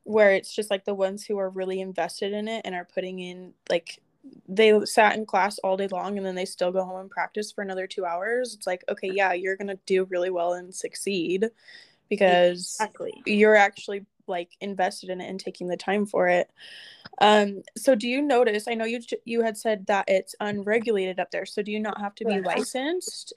where 0.04 0.32
it's 0.32 0.52
just 0.52 0.70
like 0.70 0.86
the 0.86 0.94
ones 0.94 1.26
who 1.26 1.38
are 1.38 1.50
really 1.50 1.80
invested 1.80 2.32
in 2.32 2.48
it 2.48 2.62
and 2.64 2.74
are 2.74 2.88
putting 2.92 3.18
in 3.18 3.52
like 3.68 4.00
they 4.48 4.78
sat 4.84 5.16
in 5.16 5.26
class 5.26 5.58
all 5.58 5.76
day 5.76 5.88
long 5.88 6.16
and 6.16 6.26
then 6.26 6.34
they 6.34 6.44
still 6.44 6.72
go 6.72 6.84
home 6.84 7.00
and 7.00 7.10
practice 7.10 7.52
for 7.52 7.62
another 7.62 7.86
two 7.86 8.04
hours. 8.04 8.54
It's 8.54 8.66
like 8.66 8.82
okay 8.88 9.10
yeah 9.12 9.32
you're 9.32 9.56
gonna 9.56 9.78
do 9.86 10.04
really 10.06 10.30
well 10.30 10.54
and 10.54 10.74
succeed 10.74 11.48
because 12.08 12.76
exactly. 12.80 13.22
you're 13.26 13.56
actually 13.56 14.04
like 14.26 14.50
invested 14.60 15.10
in 15.10 15.20
it 15.20 15.28
and 15.28 15.40
taking 15.40 15.68
the 15.68 15.76
time 15.76 16.06
for 16.06 16.28
it. 16.28 16.50
Um 17.20 17.62
so 17.76 17.94
do 17.94 18.08
you 18.08 18.22
notice 18.22 18.68
i 18.68 18.74
know 18.74 18.84
you 18.84 19.00
you 19.24 19.42
had 19.42 19.56
said 19.56 19.86
that 19.86 20.06
it's 20.08 20.34
unregulated 20.40 21.20
up 21.20 21.30
there 21.30 21.46
so 21.46 21.62
do 21.62 21.72
you 21.72 21.80
not 21.80 22.00
have 22.00 22.14
to 22.16 22.24
be 22.24 22.40
licensed? 22.40 23.34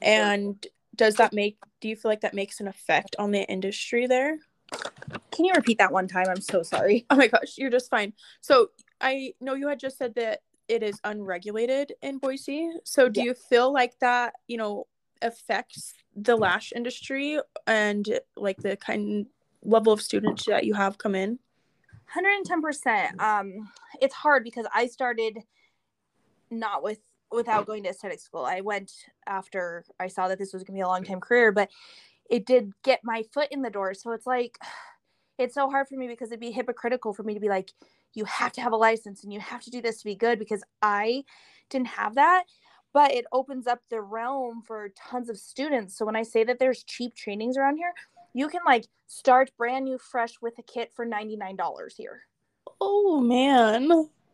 And 0.00 0.64
does 0.96 1.16
that 1.16 1.32
make 1.32 1.56
do 1.82 1.88
you 1.88 1.96
feel 1.96 2.10
like 2.10 2.22
that 2.22 2.32
makes 2.32 2.60
an 2.60 2.68
effect 2.68 3.14
on 3.18 3.30
the 3.30 3.42
industry 3.50 4.06
there 4.06 4.38
can 5.30 5.44
you 5.44 5.52
repeat 5.52 5.76
that 5.76 5.92
one 5.92 6.08
time 6.08 6.26
i'm 6.30 6.40
so 6.40 6.62
sorry 6.62 7.04
oh 7.10 7.16
my 7.16 7.26
gosh 7.26 7.58
you're 7.58 7.70
just 7.70 7.90
fine 7.90 8.14
so 8.40 8.70
I 9.02 9.34
know 9.40 9.54
you 9.54 9.68
had 9.68 9.80
just 9.80 9.98
said 9.98 10.14
that 10.14 10.40
it 10.68 10.82
is 10.82 10.98
unregulated 11.04 11.92
in 12.02 12.18
Boise. 12.18 12.70
So 12.84 13.08
do 13.08 13.20
yeah. 13.20 13.26
you 13.26 13.34
feel 13.34 13.72
like 13.72 13.98
that, 13.98 14.34
you 14.46 14.56
know, 14.56 14.86
affects 15.20 15.92
the 16.16 16.36
lash 16.36 16.72
industry 16.74 17.38
and 17.66 18.20
like 18.36 18.58
the 18.58 18.76
kind 18.76 19.26
level 19.62 19.92
of 19.92 20.00
students 20.00 20.44
that 20.46 20.64
you 20.64 20.74
have 20.74 20.98
come 20.98 21.14
in? 21.14 21.38
110%. 22.16 23.20
Um 23.20 23.68
it's 24.00 24.14
hard 24.14 24.44
because 24.44 24.66
I 24.72 24.86
started 24.86 25.38
not 26.50 26.82
with 26.82 27.00
without 27.32 27.66
going 27.66 27.82
to 27.84 27.90
aesthetic 27.90 28.20
school. 28.20 28.44
I 28.44 28.60
went 28.60 28.92
after 29.26 29.84
I 29.98 30.08
saw 30.08 30.28
that 30.28 30.38
this 30.38 30.52
was 30.52 30.62
going 30.62 30.74
to 30.74 30.78
be 30.78 30.82
a 30.82 30.88
long 30.88 31.04
time 31.04 31.20
career, 31.20 31.52
but 31.52 31.70
it 32.30 32.46
did 32.46 32.72
get 32.82 33.00
my 33.04 33.22
foot 33.32 33.48
in 33.50 33.62
the 33.62 33.70
door. 33.70 33.94
So 33.94 34.12
it's 34.12 34.26
like 34.26 34.58
it's 35.38 35.54
so 35.54 35.70
hard 35.70 35.88
for 35.88 35.96
me 35.96 36.06
because 36.08 36.28
it'd 36.28 36.40
be 36.40 36.52
hypocritical 36.52 37.12
for 37.12 37.22
me 37.22 37.34
to 37.34 37.40
be 37.40 37.48
like 37.48 37.72
you 38.14 38.24
have 38.26 38.52
to 38.52 38.60
have 38.60 38.72
a 38.72 38.76
license 38.76 39.24
and 39.24 39.32
you 39.32 39.40
have 39.40 39.62
to 39.62 39.70
do 39.70 39.80
this 39.80 39.98
to 39.98 40.04
be 40.04 40.14
good 40.14 40.38
because 40.38 40.62
I 40.82 41.24
didn't 41.70 41.88
have 41.88 42.16
that. 42.16 42.44
But 42.92 43.12
it 43.12 43.24
opens 43.32 43.66
up 43.66 43.80
the 43.88 44.02
realm 44.02 44.62
for 44.66 44.90
tons 44.90 45.30
of 45.30 45.38
students. 45.38 45.96
So 45.96 46.04
when 46.04 46.14
I 46.14 46.22
say 46.24 46.44
that 46.44 46.58
there's 46.58 46.84
cheap 46.84 47.14
trainings 47.14 47.56
around 47.56 47.78
here, 47.78 47.94
you 48.34 48.48
can 48.48 48.60
like 48.66 48.86
start 49.06 49.50
brand 49.56 49.86
new 49.86 49.96
fresh 49.96 50.34
with 50.42 50.58
a 50.58 50.62
kit 50.62 50.92
for 50.94 51.06
$99 51.06 51.56
here. 51.96 52.20
Oh 52.80 53.20
man. 53.20 53.88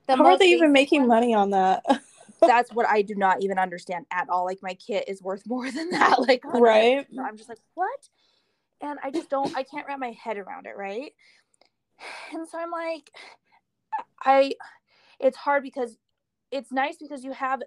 The 0.09 0.17
How 0.17 0.25
are 0.27 0.39
they 0.39 0.47
even 0.47 0.73
making 0.73 1.07
money 1.07 1.35
on 1.35 1.51
that? 1.51 1.85
that's 2.47 2.73
what 2.73 2.87
I 2.89 3.03
do 3.03 3.15
not 3.15 3.43
even 3.43 3.59
understand 3.59 4.07
at 4.11 4.29
all. 4.29 4.45
Like 4.45 4.61
my 4.63 4.75
kit 4.75 5.05
is 5.09 5.23
worth 5.23 5.43
more 5.47 5.71
than 5.71 5.91
that. 5.91 6.21
Like 6.21 6.43
right. 6.45 7.07
So 7.15 7.23
I'm 7.23 7.37
just 7.37 7.49
like, 7.49 7.59
what? 7.75 8.09
And 8.81 8.99
I 9.03 9.11
just 9.11 9.29
don't 9.29 9.57
I 9.57 9.63
can't 9.63 9.87
wrap 9.87 9.99
my 9.99 10.13
head 10.13 10.39
around 10.39 10.67
it, 10.67 10.77
right? 10.77 11.13
And 12.33 12.49
so 12.49 12.59
I'm 12.59 12.71
like, 12.71 13.11
I 14.25 14.53
it's 15.19 15.37
hard 15.37 15.63
because 15.63 15.97
it's 16.51 16.71
nice 16.71 16.97
because 16.97 17.25
you 17.25 17.33
have 17.33 17.61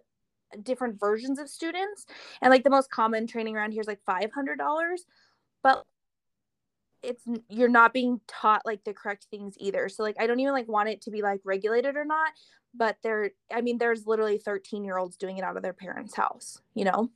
different 0.63 0.99
versions 0.99 1.39
of 1.39 1.49
students 1.49 2.05
and 2.41 2.51
like 2.51 2.63
the 2.63 2.69
most 2.69 2.89
common 2.91 3.27
training 3.27 3.55
around 3.55 3.71
here 3.71 3.81
is 3.81 3.87
like 3.87 4.01
$500 4.07 4.27
but 5.63 5.85
it's 7.03 7.23
you're 7.49 7.69
not 7.69 7.93
being 7.93 8.21
taught 8.27 8.65
like 8.65 8.83
the 8.83 8.93
correct 8.93 9.27
things 9.31 9.55
either. 9.59 9.89
So 9.89 10.03
like 10.03 10.15
i 10.19 10.27
don't 10.27 10.39
even 10.39 10.53
like 10.53 10.67
want 10.67 10.89
it 10.89 11.01
to 11.01 11.11
be 11.11 11.21
like 11.21 11.41
regulated 11.43 11.95
or 11.95 12.05
not 12.05 12.31
but 12.73 12.97
there 13.03 13.31
i 13.53 13.61
mean 13.61 13.77
there's 13.77 14.07
literally 14.07 14.37
13 14.37 14.83
year 14.83 14.97
olds 14.97 15.17
doing 15.17 15.37
it 15.37 15.43
out 15.43 15.57
of 15.57 15.63
their 15.63 15.73
parents 15.73 16.15
house 16.15 16.61
you 16.73 16.85
know? 16.85 17.09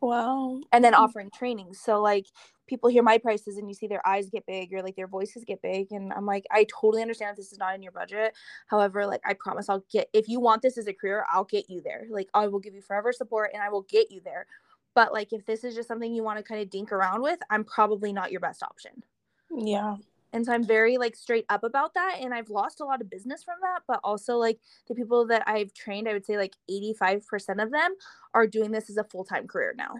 Wow. 0.00 0.60
And 0.72 0.84
then 0.84 0.94
hmm. 0.94 1.02
offering 1.02 1.30
training. 1.30 1.74
So 1.74 2.00
like 2.00 2.26
people 2.66 2.88
hear 2.88 3.02
my 3.02 3.18
prices 3.18 3.58
and 3.58 3.68
you 3.68 3.74
see 3.74 3.86
their 3.86 4.06
eyes 4.06 4.30
get 4.30 4.46
big 4.46 4.72
or 4.72 4.82
like 4.82 4.96
their 4.96 5.06
voices 5.06 5.44
get 5.44 5.60
big 5.60 5.92
and 5.92 6.14
i'm 6.14 6.24
like 6.24 6.46
i 6.50 6.64
totally 6.80 7.02
understand 7.02 7.32
if 7.32 7.36
this 7.36 7.52
is 7.52 7.58
not 7.58 7.74
in 7.74 7.82
your 7.82 7.92
budget. 7.92 8.34
However 8.66 9.06
like 9.06 9.20
i 9.26 9.34
promise 9.34 9.68
i'll 9.68 9.84
get 9.92 10.08
if 10.12 10.28
you 10.28 10.40
want 10.40 10.62
this 10.62 10.78
as 10.78 10.86
a 10.86 10.92
career 10.92 11.26
i'll 11.30 11.44
get 11.44 11.68
you 11.68 11.82
there. 11.82 12.06
Like 12.08 12.28
i 12.34 12.46
will 12.46 12.60
give 12.60 12.74
you 12.74 12.80
forever 12.80 13.12
support 13.12 13.50
and 13.52 13.62
i 13.62 13.68
will 13.68 13.82
get 13.82 14.10
you 14.10 14.20
there. 14.24 14.46
But 14.94 15.12
like 15.12 15.32
if 15.32 15.44
this 15.44 15.64
is 15.64 15.74
just 15.74 15.88
something 15.88 16.14
you 16.14 16.22
want 16.22 16.38
to 16.38 16.44
kind 16.44 16.62
of 16.62 16.70
dink 16.70 16.92
around 16.92 17.20
with 17.20 17.40
i'm 17.50 17.64
probably 17.64 18.12
not 18.12 18.30
your 18.30 18.40
best 18.40 18.62
option 18.62 19.02
yeah. 19.50 19.96
And 20.32 20.44
so 20.44 20.52
i'm 20.52 20.64
very 20.64 20.96
like 20.96 21.14
straight 21.14 21.46
up 21.48 21.62
about 21.62 21.94
that 21.94 22.18
and 22.20 22.34
i've 22.34 22.50
lost 22.50 22.80
a 22.80 22.84
lot 22.84 23.00
of 23.00 23.08
business 23.08 23.44
from 23.44 23.54
that 23.62 23.82
but 23.86 24.00
also 24.02 24.36
like 24.36 24.58
the 24.88 24.94
people 24.94 25.24
that 25.28 25.44
i've 25.46 25.72
trained 25.72 26.08
i 26.08 26.12
would 26.12 26.26
say 26.26 26.36
like 26.36 26.54
85% 26.68 27.62
of 27.62 27.70
them 27.70 27.94
are 28.34 28.48
doing 28.48 28.72
this 28.72 28.90
as 28.90 28.96
a 28.96 29.04
full-time 29.04 29.46
career 29.46 29.74
now. 29.76 29.94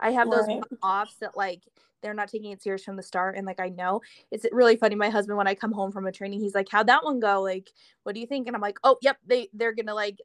I 0.00 0.10
have 0.10 0.30
those 0.30 0.46
right. 0.46 0.62
offs 0.82 1.16
that 1.20 1.36
like 1.36 1.62
they're 2.02 2.14
not 2.14 2.28
taking 2.28 2.50
it 2.50 2.62
serious 2.62 2.84
from 2.84 2.96
the 2.96 3.02
start 3.02 3.36
and 3.36 3.46
like 3.46 3.60
i 3.60 3.68
know. 3.68 4.00
It's 4.30 4.44
really 4.52 4.76
funny 4.76 4.94
my 4.94 5.08
husband 5.08 5.38
when 5.38 5.46
i 5.46 5.54
come 5.54 5.72
home 5.72 5.92
from 5.92 6.06
a 6.06 6.12
training 6.12 6.40
he's 6.40 6.54
like 6.54 6.68
how'd 6.68 6.88
that 6.88 7.04
one 7.04 7.20
go? 7.20 7.42
Like 7.42 7.70
what 8.02 8.14
do 8.14 8.20
you 8.20 8.26
think? 8.26 8.46
And 8.46 8.56
i'm 8.56 8.62
like 8.62 8.78
oh 8.84 8.98
yep 9.02 9.18
they 9.26 9.48
they're 9.54 9.72
gonna 9.72 9.94
like 9.94 10.18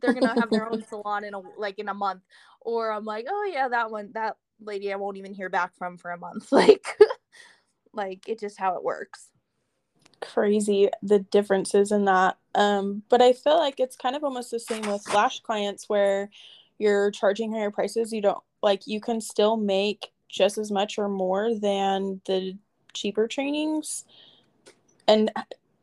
they're 0.00 0.12
gonna 0.12 0.34
have 0.38 0.50
their 0.50 0.70
own 0.70 0.84
salon 0.88 1.24
in 1.24 1.34
a 1.34 1.40
like 1.56 1.78
in 1.78 1.88
a 1.88 1.94
month. 1.94 2.22
Or 2.60 2.92
i'm 2.92 3.04
like 3.04 3.26
oh 3.28 3.50
yeah 3.52 3.68
that 3.68 3.90
one 3.90 4.10
that 4.14 4.36
lady 4.60 4.92
i 4.92 4.96
won't 4.96 5.16
even 5.16 5.32
hear 5.32 5.48
back 5.48 5.74
from 5.76 5.96
for 5.96 6.10
a 6.10 6.18
month. 6.18 6.48
Like 6.52 6.86
like 7.94 8.28
it's 8.28 8.40
just 8.40 8.58
how 8.58 8.76
it 8.76 8.84
works. 8.84 9.28
Crazy 10.20 10.88
the 11.02 11.20
differences 11.20 11.92
in 11.92 12.04
that. 12.04 12.36
Um 12.54 13.02
but 13.08 13.22
i 13.22 13.32
feel 13.32 13.58
like 13.58 13.80
it's 13.80 13.96
kind 13.96 14.14
of 14.14 14.24
almost 14.24 14.50
the 14.50 14.60
same 14.60 14.82
with 14.82 15.12
lash 15.14 15.40
clients 15.40 15.88
where 15.88 16.30
you're 16.78 17.10
charging 17.10 17.52
higher 17.52 17.70
prices. 17.70 18.12
You 18.12 18.22
don't 18.22 18.42
like 18.62 18.86
you 18.86 19.00
can 19.00 19.20
still 19.20 19.56
make 19.56 20.12
just 20.28 20.58
as 20.58 20.70
much 20.70 20.98
or 20.98 21.08
more 21.08 21.54
than 21.54 22.20
the 22.26 22.56
cheaper 22.94 23.26
trainings 23.26 24.04
and 25.08 25.30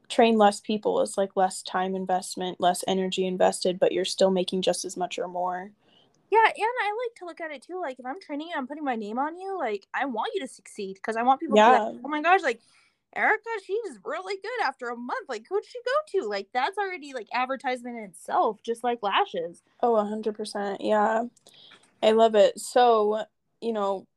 train 0.07 0.37
less 0.37 0.59
people. 0.59 1.01
It's 1.01 1.17
like 1.17 1.35
less 1.35 1.61
time 1.61 1.95
investment 1.95 2.59
less 2.59 2.83
energy 2.87 3.25
invested 3.25 3.79
but 3.79 3.91
you're 3.91 4.05
still 4.05 4.31
making 4.31 4.61
just 4.61 4.85
as 4.85 4.97
much 4.97 5.19
or 5.19 5.27
more 5.27 5.71
yeah 6.31 6.45
and 6.45 6.65
i 6.83 6.89
like 7.07 7.15
to 7.15 7.25
look 7.25 7.41
at 7.41 7.51
it 7.51 7.61
too 7.61 7.79
like 7.81 7.99
if 7.99 8.05
i'm 8.05 8.19
training 8.19 8.47
you 8.47 8.53
i'm 8.55 8.67
putting 8.67 8.83
my 8.83 8.95
name 8.95 9.17
on 9.17 9.37
you 9.37 9.57
like 9.57 9.85
i 9.93 10.05
want 10.05 10.31
you 10.33 10.41
to 10.41 10.47
succeed 10.47 10.95
because 10.95 11.15
i 11.15 11.23
want 11.23 11.39
people 11.39 11.57
yeah. 11.57 11.77
to 11.77 11.83
like, 11.85 11.95
oh 12.03 12.09
my 12.09 12.21
gosh 12.21 12.41
like 12.41 12.59
erica 13.15 13.49
she's 13.65 13.99
really 14.03 14.35
good 14.35 14.65
after 14.65 14.89
a 14.89 14.95
month 14.95 15.27
like 15.27 15.45
who'd 15.49 15.65
she 15.65 15.79
go 15.85 16.21
to? 16.21 16.27
Like 16.27 16.47
that's 16.53 16.77
already 16.77 17.13
like 17.13 17.27
advertisement 17.33 17.97
in 17.97 18.03
itself 18.03 18.59
just 18.63 18.83
like 18.83 18.99
lashes. 19.01 19.61
Oh 19.81 19.93
100% 19.93 20.77
yeah. 20.79 21.23
I 22.01 22.11
love 22.11 22.35
it. 22.35 22.59
So 22.59 23.23
you 23.61 23.73
know 23.73 24.07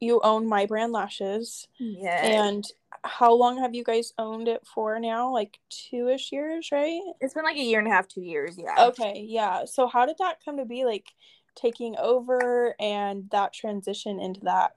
you 0.00 0.20
own 0.22 0.46
my 0.46 0.66
brand 0.66 0.92
lashes 0.92 1.66
yeah 1.78 2.24
and 2.24 2.64
how 3.02 3.34
long 3.34 3.58
have 3.58 3.74
you 3.74 3.84
guys 3.84 4.12
owned 4.18 4.48
it 4.48 4.66
for 4.66 4.98
now? 4.98 5.32
Like 5.32 5.58
two-ish 5.68 6.32
years 6.32 6.70
right? 6.72 7.00
It's 7.20 7.34
been 7.34 7.44
like 7.44 7.56
a 7.56 7.62
year 7.62 7.78
and 7.78 7.88
a 7.88 7.90
half 7.90 8.08
two 8.08 8.22
years 8.22 8.56
yeah. 8.58 8.86
Okay 8.86 9.24
yeah. 9.28 9.64
So 9.64 9.86
how 9.86 10.06
did 10.06 10.16
that 10.18 10.38
come 10.44 10.58
to 10.58 10.64
be? 10.64 10.84
Like 10.84 11.06
taking 11.54 11.96
over 11.98 12.74
and 12.80 13.28
that 13.30 13.52
transition 13.52 14.20
into 14.20 14.40
that 14.40 14.76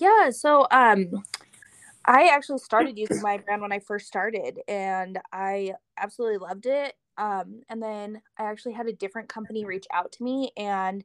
yeah 0.00 0.30
so 0.30 0.66
um 0.70 1.08
i 2.06 2.28
actually 2.28 2.58
started 2.58 2.98
using 2.98 3.20
my 3.22 3.38
brand 3.38 3.62
when 3.62 3.72
i 3.72 3.78
first 3.78 4.06
started 4.06 4.60
and 4.68 5.18
i 5.32 5.72
absolutely 5.98 6.38
loved 6.38 6.66
it 6.66 6.94
Um, 7.18 7.62
and 7.68 7.82
then 7.82 8.22
I 8.38 8.44
actually 8.44 8.74
had 8.74 8.86
a 8.86 8.92
different 8.92 9.28
company 9.28 9.64
reach 9.64 9.86
out 9.92 10.12
to 10.12 10.22
me 10.22 10.52
and 10.56 11.04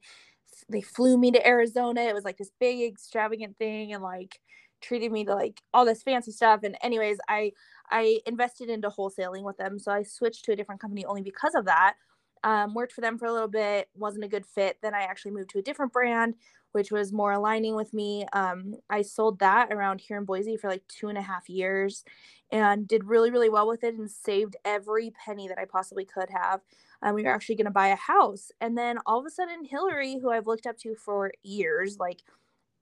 they 0.69 0.81
flew 0.81 1.17
me 1.17 1.31
to 1.31 1.47
Arizona. 1.47 2.01
It 2.01 2.13
was 2.13 2.23
like 2.23 2.38
this 2.38 2.51
big 2.59 2.81
extravagant 2.83 3.57
thing 3.57 3.93
and 3.93 4.03
like 4.03 4.39
treated 4.81 5.12
me 5.12 5.25
to 5.25 5.33
like 5.33 5.62
all 5.73 5.86
this 5.86 6.03
fancy 6.03 6.31
stuff. 6.31 6.62
And 6.63 6.77
anyways, 6.83 7.17
I 7.27 7.51
I 7.89 8.19
invested 8.27 8.69
into 8.69 8.89
wholesaling 8.89 9.43
with 9.43 9.57
them. 9.57 9.79
So 9.79 9.91
I 9.91 10.03
switched 10.03 10.45
to 10.45 10.51
a 10.51 10.55
different 10.55 10.81
company 10.81 11.03
only 11.05 11.23
because 11.23 11.55
of 11.55 11.65
that. 11.65 11.95
Um, 12.43 12.73
worked 12.73 12.93
for 12.93 13.01
them 13.01 13.17
for 13.17 13.25
a 13.25 13.34
little 13.34 13.47
bit, 13.47 13.89
wasn't 13.95 14.25
a 14.25 14.29
good 14.29 14.45
fit. 14.45 14.77
Then 14.82 14.93
I 14.93 15.03
actually 15.03 15.32
moved 15.32 15.49
to 15.51 15.60
a 15.60 15.63
different 15.63 15.93
brand, 15.93 16.36
which 16.73 16.91
was 16.91 17.13
more 17.13 17.32
aligning 17.32 17.75
with 17.75 17.93
me. 17.93 18.25
Um, 18.34 18.75
I 18.89 19.01
sold 19.01 19.39
that 19.39 19.71
around 19.71 20.01
here 20.01 20.17
in 20.17 20.25
Boise 20.25 20.58
for 20.58 20.69
like 20.69 20.84
two 20.88 21.08
and 21.08 21.17
a 21.17 21.21
half 21.21 21.47
years 21.47 22.03
and 22.51 22.88
did 22.88 23.06
really, 23.06 23.32
really 23.32 23.49
well 23.49 23.67
with 23.67 23.84
it 23.84 23.95
and 23.95 24.10
saved 24.10 24.56
every 24.65 25.12
penny 25.25 25.47
that 25.47 25.58
I 25.58 25.65
possibly 25.65 26.06
could 26.06 26.29
have. 26.29 26.62
Um, 27.01 27.15
we 27.15 27.23
were 27.23 27.34
actually 27.34 27.56
going 27.56 27.65
to 27.65 27.71
buy 27.71 27.88
a 27.88 27.95
house. 27.95 28.51
And 28.62 28.77
then 28.77 28.97
all 29.06 29.19
of 29.19 29.25
a 29.25 29.29
sudden, 29.29 29.65
Hillary, 29.65 30.19
who 30.21 30.32
I've 30.32 30.47
looked 30.47 30.67
up 30.67 30.77
to 30.79 30.95
for 30.95 31.32
years, 31.43 31.97
like 31.99 32.21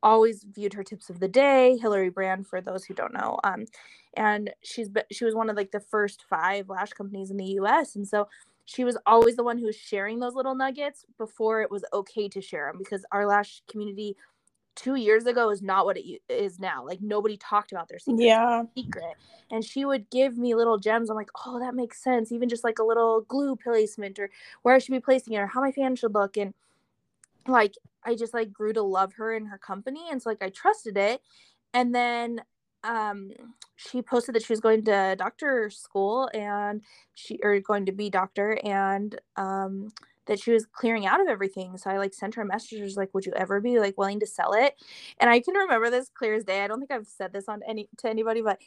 always 0.03 0.43
viewed 0.43 0.73
her 0.73 0.83
tips 0.83 1.09
of 1.09 1.19
the 1.19 1.27
day, 1.27 1.77
Hillary 1.77 2.09
Brand, 2.09 2.47
for 2.47 2.61
those 2.61 2.83
who 2.83 2.93
don't 2.93 3.13
know. 3.13 3.39
Um, 3.43 3.65
and 4.15 4.51
she's 4.63 4.89
she 5.11 5.25
was 5.25 5.35
one 5.35 5.49
of 5.49 5.55
like 5.55 5.71
the 5.71 5.79
first 5.79 6.25
five 6.29 6.69
lash 6.69 6.91
companies 6.91 7.31
in 7.31 7.37
the 7.37 7.45
U.S. 7.45 7.95
And 7.95 8.07
so 8.07 8.27
she 8.71 8.85
was 8.85 8.97
always 9.05 9.35
the 9.35 9.43
one 9.43 9.57
who 9.57 9.65
was 9.65 9.75
sharing 9.75 10.19
those 10.19 10.33
little 10.33 10.55
nuggets 10.55 11.05
before 11.17 11.61
it 11.61 11.69
was 11.69 11.83
okay 11.91 12.29
to 12.29 12.41
share 12.41 12.67
them 12.67 12.77
because 12.77 13.03
our 13.11 13.25
lash 13.25 13.61
community 13.69 14.15
two 14.75 14.95
years 14.95 15.25
ago 15.25 15.49
is 15.49 15.61
not 15.61 15.85
what 15.85 15.97
it 15.97 16.21
is 16.29 16.57
now. 16.57 16.85
Like 16.85 17.01
nobody 17.01 17.35
talked 17.35 17.73
about 17.73 17.89
their 17.89 17.99
secret. 17.99 18.23
Yeah. 18.23 18.63
Secret. 18.73 19.15
And 19.51 19.65
she 19.65 19.83
would 19.83 20.09
give 20.09 20.37
me 20.37 20.55
little 20.55 20.77
gems. 20.77 21.09
I'm 21.09 21.17
like, 21.17 21.31
oh, 21.45 21.59
that 21.59 21.75
makes 21.75 22.01
sense. 22.01 22.31
Even 22.31 22.47
just 22.47 22.63
like 22.63 22.79
a 22.79 22.83
little 22.83 23.21
glue 23.21 23.57
placement 23.57 24.17
or 24.17 24.29
where 24.61 24.73
I 24.73 24.79
should 24.79 24.93
be 24.93 25.01
placing 25.01 25.33
it 25.33 25.39
or 25.39 25.47
how 25.47 25.59
my 25.59 25.73
fan 25.73 25.97
should 25.97 26.13
look. 26.13 26.37
And 26.37 26.53
like 27.45 27.73
I 28.05 28.15
just 28.15 28.33
like 28.33 28.53
grew 28.53 28.71
to 28.71 28.81
love 28.81 29.13
her 29.15 29.35
and 29.35 29.49
her 29.49 29.57
company. 29.57 30.07
And 30.09 30.21
so 30.21 30.29
like 30.29 30.41
I 30.41 30.49
trusted 30.49 30.95
it. 30.95 31.21
And 31.73 31.93
then 31.93 32.41
um 32.83 33.31
she 33.75 34.01
posted 34.01 34.35
that 34.35 34.43
she 34.43 34.53
was 34.53 34.59
going 34.59 34.83
to 34.85 35.15
doctor 35.17 35.69
school 35.69 36.29
and 36.33 36.81
she 37.15 37.39
or 37.43 37.59
going 37.59 37.85
to 37.85 37.91
be 37.91 38.09
doctor 38.09 38.59
and 38.63 39.19
um 39.37 39.87
that 40.27 40.39
she 40.39 40.51
was 40.51 40.65
clearing 40.67 41.05
out 41.07 41.19
of 41.19 41.27
everything. 41.27 41.77
So 41.77 41.89
i 41.89 41.97
like 41.97 42.13
sent 42.13 42.35
her 42.35 42.43
a 42.43 42.45
message. 42.45 42.81
Was 42.81 42.97
like 42.97 43.13
would 43.13 43.25
you 43.25 43.33
ever 43.35 43.59
be 43.61 43.79
like 43.79 43.97
willing 43.97 44.19
to 44.21 44.27
sell 44.27 44.53
it? 44.53 44.75
And 45.19 45.29
i 45.29 45.39
can 45.39 45.55
remember 45.55 45.89
this 45.89 46.09
clear 46.13 46.35
as 46.35 46.43
day. 46.45 46.63
I 46.63 46.67
don't 46.67 46.79
think 46.79 46.91
i've 46.91 47.07
said 47.07 47.33
this 47.33 47.49
on 47.49 47.61
any 47.67 47.89
to 47.99 48.09
anybody 48.09 48.41
but 48.41 48.59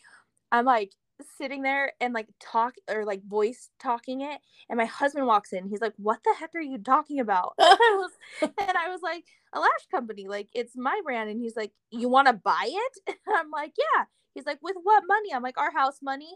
i'm 0.52 0.64
like 0.64 0.92
sitting 1.38 1.62
there 1.62 1.92
and 2.00 2.12
like 2.12 2.28
talk 2.40 2.74
or 2.90 3.04
like 3.04 3.22
voice 3.24 3.70
talking 3.78 4.20
it 4.20 4.40
and 4.68 4.76
my 4.76 4.84
husband 4.84 5.26
walks 5.26 5.52
in 5.52 5.68
he's 5.68 5.80
like 5.80 5.92
what 5.96 6.18
the 6.24 6.34
heck 6.38 6.54
are 6.54 6.60
you 6.60 6.78
talking 6.78 7.20
about? 7.20 7.54
And 7.58 7.66
I 7.80 7.96
was, 7.96 8.10
and 8.42 8.76
I 8.76 8.88
was 8.88 9.00
like 9.02 9.24
a 9.52 9.60
lash 9.60 9.86
company 9.90 10.26
like 10.28 10.48
it's 10.54 10.76
my 10.76 11.00
brand. 11.04 11.30
And 11.30 11.40
he's 11.40 11.56
like 11.56 11.72
you 11.90 12.08
want 12.08 12.28
to 12.28 12.32
buy 12.32 12.66
it? 12.68 13.16
I'm 13.28 13.50
like 13.50 13.72
yeah. 13.78 14.04
He's 14.34 14.46
like 14.46 14.58
with 14.62 14.76
what 14.82 15.04
money? 15.06 15.32
I'm 15.32 15.42
like 15.42 15.58
our 15.58 15.70
house 15.70 15.98
money. 16.02 16.34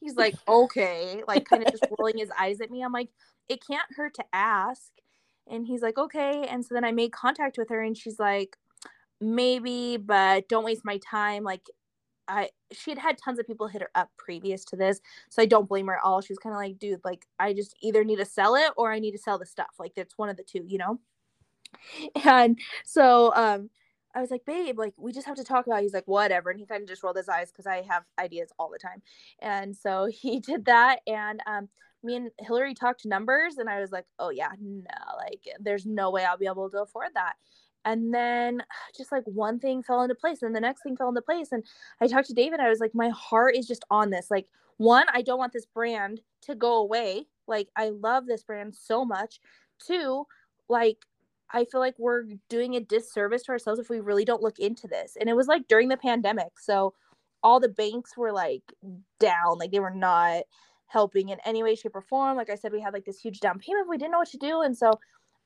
He's 0.00 0.16
like 0.16 0.34
okay 0.48 1.22
like 1.26 1.44
kind 1.44 1.62
of 1.62 1.70
just 1.70 1.86
rolling 1.98 2.18
his 2.18 2.30
eyes 2.38 2.60
at 2.60 2.70
me. 2.70 2.82
I'm 2.82 2.92
like 2.92 3.10
it 3.48 3.64
can't 3.66 3.86
hurt 3.96 4.14
to 4.14 4.24
ask. 4.32 4.90
And 5.48 5.66
he's 5.66 5.82
like 5.82 5.98
okay. 5.98 6.46
And 6.48 6.64
so 6.64 6.74
then 6.74 6.84
i 6.84 6.92
made 6.92 7.12
contact 7.12 7.58
with 7.58 7.68
her 7.70 7.82
and 7.82 7.96
she's 7.96 8.18
like 8.18 8.56
maybe 9.20 9.96
but 9.96 10.48
don't 10.48 10.64
waste 10.64 10.84
my 10.84 10.98
time. 10.98 11.44
Like 11.44 11.62
I 12.28 12.50
she 12.72 12.90
had 12.90 12.98
had 12.98 13.18
tons 13.18 13.38
of 13.38 13.46
people 13.46 13.66
hit 13.66 13.82
her 13.82 13.90
up 13.94 14.10
previous 14.16 14.64
to 14.66 14.76
this, 14.76 15.00
so 15.28 15.42
I 15.42 15.46
don't 15.46 15.68
blame 15.68 15.86
her 15.86 15.96
at 15.96 16.04
all. 16.04 16.20
She 16.20 16.32
was 16.32 16.38
kind 16.38 16.54
of 16.54 16.58
like, 16.58 16.78
dude, 16.78 17.00
like 17.04 17.26
I 17.38 17.52
just 17.52 17.74
either 17.82 18.04
need 18.04 18.16
to 18.16 18.24
sell 18.24 18.54
it 18.54 18.70
or 18.76 18.92
I 18.92 18.98
need 18.98 19.12
to 19.12 19.18
sell 19.18 19.38
the 19.38 19.46
stuff. 19.46 19.70
Like 19.78 19.92
it's 19.96 20.18
one 20.18 20.28
of 20.28 20.36
the 20.36 20.44
two, 20.44 20.64
you 20.66 20.78
know. 20.78 21.00
And 22.24 22.58
so 22.84 23.32
um 23.34 23.70
I 24.14 24.20
was 24.20 24.30
like, 24.30 24.44
babe, 24.44 24.78
like 24.78 24.94
we 24.98 25.12
just 25.12 25.26
have 25.26 25.36
to 25.36 25.44
talk 25.44 25.66
about. 25.66 25.80
It. 25.80 25.82
He's 25.82 25.94
like, 25.94 26.06
whatever, 26.06 26.50
and 26.50 26.60
he 26.60 26.66
kind 26.66 26.82
of 26.82 26.88
just 26.88 27.02
rolled 27.02 27.16
his 27.16 27.28
eyes 27.28 27.50
because 27.50 27.66
I 27.66 27.82
have 27.88 28.04
ideas 28.18 28.52
all 28.58 28.70
the 28.70 28.78
time. 28.78 29.02
And 29.40 29.76
so 29.76 30.06
he 30.12 30.40
did 30.40 30.66
that, 30.66 31.00
and 31.06 31.40
um, 31.46 31.68
me 32.02 32.16
and 32.16 32.30
Hillary 32.38 32.74
talked 32.74 33.06
numbers, 33.06 33.56
and 33.58 33.68
I 33.68 33.80
was 33.80 33.90
like, 33.90 34.06
oh 34.18 34.30
yeah, 34.30 34.50
no, 34.60 35.16
like 35.16 35.42
there's 35.60 35.86
no 35.86 36.10
way 36.10 36.24
I'll 36.24 36.38
be 36.38 36.46
able 36.46 36.68
to 36.70 36.82
afford 36.82 37.08
that 37.14 37.34
and 37.84 38.12
then 38.12 38.62
just 38.96 39.12
like 39.12 39.24
one 39.24 39.58
thing 39.58 39.82
fell 39.82 40.02
into 40.02 40.14
place 40.14 40.42
and 40.42 40.54
the 40.54 40.60
next 40.60 40.82
thing 40.82 40.96
fell 40.96 41.08
into 41.08 41.22
place 41.22 41.52
and 41.52 41.64
i 42.00 42.06
talked 42.06 42.28
to 42.28 42.34
david 42.34 42.60
i 42.60 42.68
was 42.68 42.80
like 42.80 42.94
my 42.94 43.08
heart 43.10 43.56
is 43.56 43.66
just 43.66 43.84
on 43.90 44.10
this 44.10 44.30
like 44.30 44.46
one 44.78 45.06
i 45.12 45.22
don't 45.22 45.38
want 45.38 45.52
this 45.52 45.66
brand 45.66 46.20
to 46.40 46.54
go 46.54 46.76
away 46.76 47.26
like 47.46 47.68
i 47.76 47.90
love 47.90 48.26
this 48.26 48.42
brand 48.42 48.74
so 48.74 49.04
much 49.04 49.40
two 49.84 50.24
like 50.68 50.98
i 51.52 51.64
feel 51.64 51.80
like 51.80 51.94
we're 51.98 52.24
doing 52.48 52.76
a 52.76 52.80
disservice 52.80 53.42
to 53.42 53.52
ourselves 53.52 53.78
if 53.78 53.88
we 53.88 54.00
really 54.00 54.24
don't 54.24 54.42
look 54.42 54.58
into 54.58 54.86
this 54.86 55.16
and 55.20 55.28
it 55.28 55.36
was 55.36 55.46
like 55.46 55.66
during 55.68 55.88
the 55.88 55.96
pandemic 55.96 56.58
so 56.58 56.94
all 57.42 57.58
the 57.58 57.68
banks 57.68 58.16
were 58.16 58.32
like 58.32 58.62
down 59.18 59.58
like 59.58 59.70
they 59.70 59.80
were 59.80 59.90
not 59.90 60.42
helping 60.86 61.30
in 61.30 61.38
any 61.44 61.62
way 61.62 61.74
shape 61.74 61.94
or 61.94 62.02
form 62.02 62.36
like 62.36 62.50
i 62.50 62.54
said 62.54 62.72
we 62.72 62.80
had 62.80 62.92
like 62.92 63.04
this 63.04 63.18
huge 63.18 63.40
down 63.40 63.58
payment 63.58 63.88
we 63.88 63.98
didn't 63.98 64.12
know 64.12 64.18
what 64.18 64.28
to 64.28 64.36
do 64.36 64.62
and 64.62 64.76
so 64.76 64.92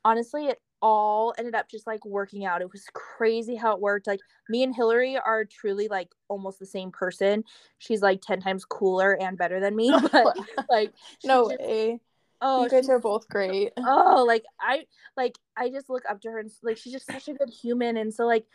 honestly 0.03 0.47
it 0.47 0.61
all 0.81 1.33
ended 1.37 1.55
up 1.55 1.69
just 1.69 1.87
like 1.87 2.05
working 2.05 2.45
out. 2.45 2.61
It 2.61 2.71
was 2.71 2.85
crazy 2.93 3.55
how 3.55 3.73
it 3.73 3.81
worked. 3.81 4.07
Like 4.07 4.19
me 4.49 4.63
and 4.63 4.75
Hillary 4.75 5.17
are 5.17 5.45
truly 5.45 5.87
like 5.87 6.09
almost 6.27 6.59
the 6.59 6.65
same 6.65 6.91
person. 6.91 7.43
She's 7.77 8.01
like 8.01 8.21
10 8.21 8.41
times 8.41 8.65
cooler 8.65 9.17
and 9.19 9.37
better 9.37 9.59
than 9.59 9.75
me. 9.75 9.91
But 10.11 10.37
like 10.69 10.93
no 11.23 11.49
just, 11.49 11.61
way. 11.61 11.99
Oh, 12.41 12.63
you 12.63 12.69
guys 12.69 12.89
are 12.89 12.99
both 12.99 13.27
great. 13.27 13.73
Oh, 13.77 14.23
like 14.27 14.43
I 14.59 14.85
like 15.15 15.35
I 15.55 15.69
just 15.69 15.89
look 15.89 16.03
up 16.09 16.21
to 16.21 16.31
her 16.31 16.39
and 16.39 16.51
like 16.61 16.77
she's 16.77 16.93
just 16.93 17.07
such 17.07 17.27
a 17.27 17.33
good 17.33 17.49
human 17.49 17.97
and 17.97 18.13
so 18.13 18.25
like 18.25 18.45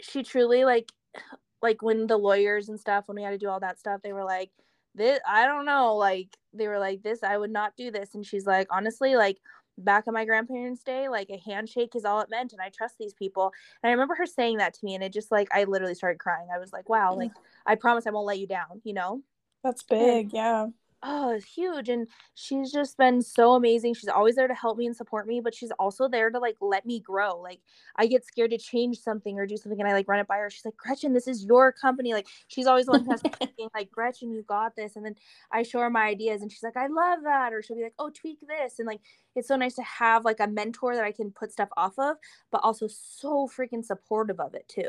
she 0.00 0.22
truly 0.22 0.64
like 0.64 0.92
like 1.62 1.80
when 1.80 2.06
the 2.06 2.18
lawyers 2.18 2.68
and 2.68 2.78
stuff 2.78 3.08
when 3.08 3.16
we 3.16 3.22
had 3.22 3.30
to 3.30 3.38
do 3.38 3.48
all 3.48 3.60
that 3.60 3.78
stuff 3.78 4.02
they 4.02 4.12
were 4.12 4.24
like 4.24 4.50
this 4.94 5.18
I 5.26 5.46
don't 5.46 5.64
know 5.64 5.96
like 5.96 6.28
they 6.52 6.68
were 6.68 6.78
like 6.78 7.02
this 7.02 7.22
I 7.22 7.38
would 7.38 7.50
not 7.50 7.76
do 7.76 7.90
this 7.90 8.14
and 8.14 8.24
she's 8.24 8.46
like 8.46 8.68
honestly 8.70 9.16
like 9.16 9.38
back 9.78 10.04
on 10.06 10.14
my 10.14 10.24
grandparents' 10.24 10.82
day, 10.82 11.08
like 11.08 11.30
a 11.30 11.38
handshake 11.38 11.94
is 11.94 12.04
all 12.04 12.20
it 12.20 12.30
meant, 12.30 12.52
and 12.52 12.60
I 12.60 12.70
trust 12.70 12.96
these 12.98 13.14
people. 13.14 13.52
And 13.82 13.88
I 13.88 13.92
remember 13.92 14.14
her 14.14 14.26
saying 14.26 14.58
that 14.58 14.74
to 14.74 14.84
me, 14.84 14.94
and 14.94 15.04
it 15.04 15.12
just 15.12 15.30
like 15.30 15.48
I 15.52 15.64
literally 15.64 15.94
started 15.94 16.18
crying. 16.18 16.48
I 16.54 16.58
was 16.58 16.72
like, 16.72 16.88
wow, 16.88 17.14
like 17.14 17.32
I 17.66 17.74
promise 17.74 18.06
I 18.06 18.10
won't 18.10 18.26
let 18.26 18.38
you 18.38 18.46
down, 18.46 18.80
you 18.84 18.94
know? 18.94 19.22
That's 19.62 19.82
big, 19.82 20.26
and, 20.26 20.32
yeah 20.32 20.66
oh, 21.02 21.30
it's 21.30 21.46
huge. 21.46 21.88
And 21.88 22.08
she's 22.34 22.72
just 22.72 22.96
been 22.96 23.22
so 23.22 23.54
amazing. 23.54 23.94
She's 23.94 24.08
always 24.08 24.34
there 24.34 24.48
to 24.48 24.54
help 24.54 24.76
me 24.76 24.86
and 24.86 24.96
support 24.96 25.26
me, 25.26 25.40
but 25.40 25.54
she's 25.54 25.70
also 25.78 26.08
there 26.08 26.30
to 26.30 26.38
like 26.38 26.56
let 26.60 26.84
me 26.84 27.00
grow. 27.00 27.40
Like 27.40 27.60
I 27.96 28.06
get 28.06 28.24
scared 28.26 28.50
to 28.50 28.58
change 28.58 28.98
something 28.98 29.38
or 29.38 29.46
do 29.46 29.56
something 29.56 29.80
and 29.80 29.88
I 29.88 29.92
like 29.92 30.08
run 30.08 30.20
it 30.20 30.26
by 30.26 30.38
her. 30.38 30.50
She's 30.50 30.64
like, 30.64 30.76
Gretchen, 30.76 31.12
this 31.12 31.28
is 31.28 31.44
your 31.44 31.72
company. 31.72 32.12
Like 32.12 32.26
she's 32.48 32.66
always 32.66 32.86
the 32.86 32.92
one 32.92 33.04
who 33.04 33.10
has 33.10 33.22
being 33.56 33.70
like, 33.74 33.90
Gretchen, 33.90 34.32
you 34.32 34.42
got 34.42 34.74
this. 34.76 34.96
And 34.96 35.04
then 35.04 35.14
I 35.52 35.62
show 35.62 35.80
her 35.80 35.90
my 35.90 36.06
ideas 36.06 36.42
and 36.42 36.50
she's 36.50 36.62
like, 36.62 36.76
I 36.76 36.88
love 36.88 37.20
that. 37.24 37.52
Or 37.52 37.62
she'll 37.62 37.76
be 37.76 37.82
like, 37.82 37.94
oh, 37.98 38.10
tweak 38.10 38.40
this. 38.46 38.78
And 38.78 38.86
like 38.86 39.00
it's 39.36 39.48
so 39.48 39.56
nice 39.56 39.74
to 39.74 39.82
have 39.82 40.24
like 40.24 40.40
a 40.40 40.46
mentor 40.46 40.94
that 40.94 41.04
I 41.04 41.12
can 41.12 41.30
put 41.30 41.52
stuff 41.52 41.68
off 41.76 41.98
of, 41.98 42.16
but 42.50 42.60
also 42.64 42.88
so 42.88 43.48
freaking 43.48 43.84
supportive 43.84 44.40
of 44.40 44.54
it 44.54 44.66
too. 44.68 44.88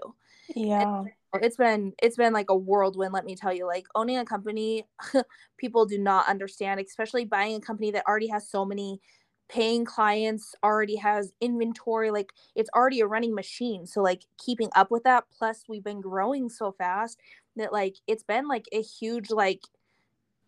Yeah. 0.55 0.99
And 0.99 1.09
it's 1.43 1.57
been 1.57 1.93
it's 2.01 2.15
been 2.15 2.33
like 2.33 2.49
a 2.49 2.55
whirlwind 2.55 3.13
let 3.13 3.25
me 3.25 3.35
tell 3.35 3.53
you 3.53 3.67
like 3.67 3.85
owning 3.95 4.17
a 4.17 4.25
company 4.25 4.87
people 5.57 5.85
do 5.85 5.97
not 5.97 6.27
understand 6.27 6.79
especially 6.79 7.25
buying 7.25 7.55
a 7.55 7.61
company 7.61 7.91
that 7.91 8.05
already 8.07 8.27
has 8.27 8.49
so 8.49 8.65
many 8.65 8.99
paying 9.49 9.85
clients 9.85 10.55
already 10.63 10.95
has 10.95 11.31
inventory 11.39 12.11
like 12.11 12.31
it's 12.55 12.69
already 12.75 12.99
a 12.99 13.07
running 13.07 13.33
machine 13.33 13.85
so 13.85 14.01
like 14.01 14.25
keeping 14.37 14.69
up 14.75 14.91
with 14.91 15.03
that 15.03 15.23
plus 15.37 15.63
we've 15.69 15.83
been 15.83 16.01
growing 16.01 16.49
so 16.49 16.71
fast 16.71 17.19
that 17.55 17.71
like 17.71 17.95
it's 18.07 18.23
been 18.23 18.47
like 18.47 18.65
a 18.71 18.81
huge 18.81 19.29
like 19.29 19.61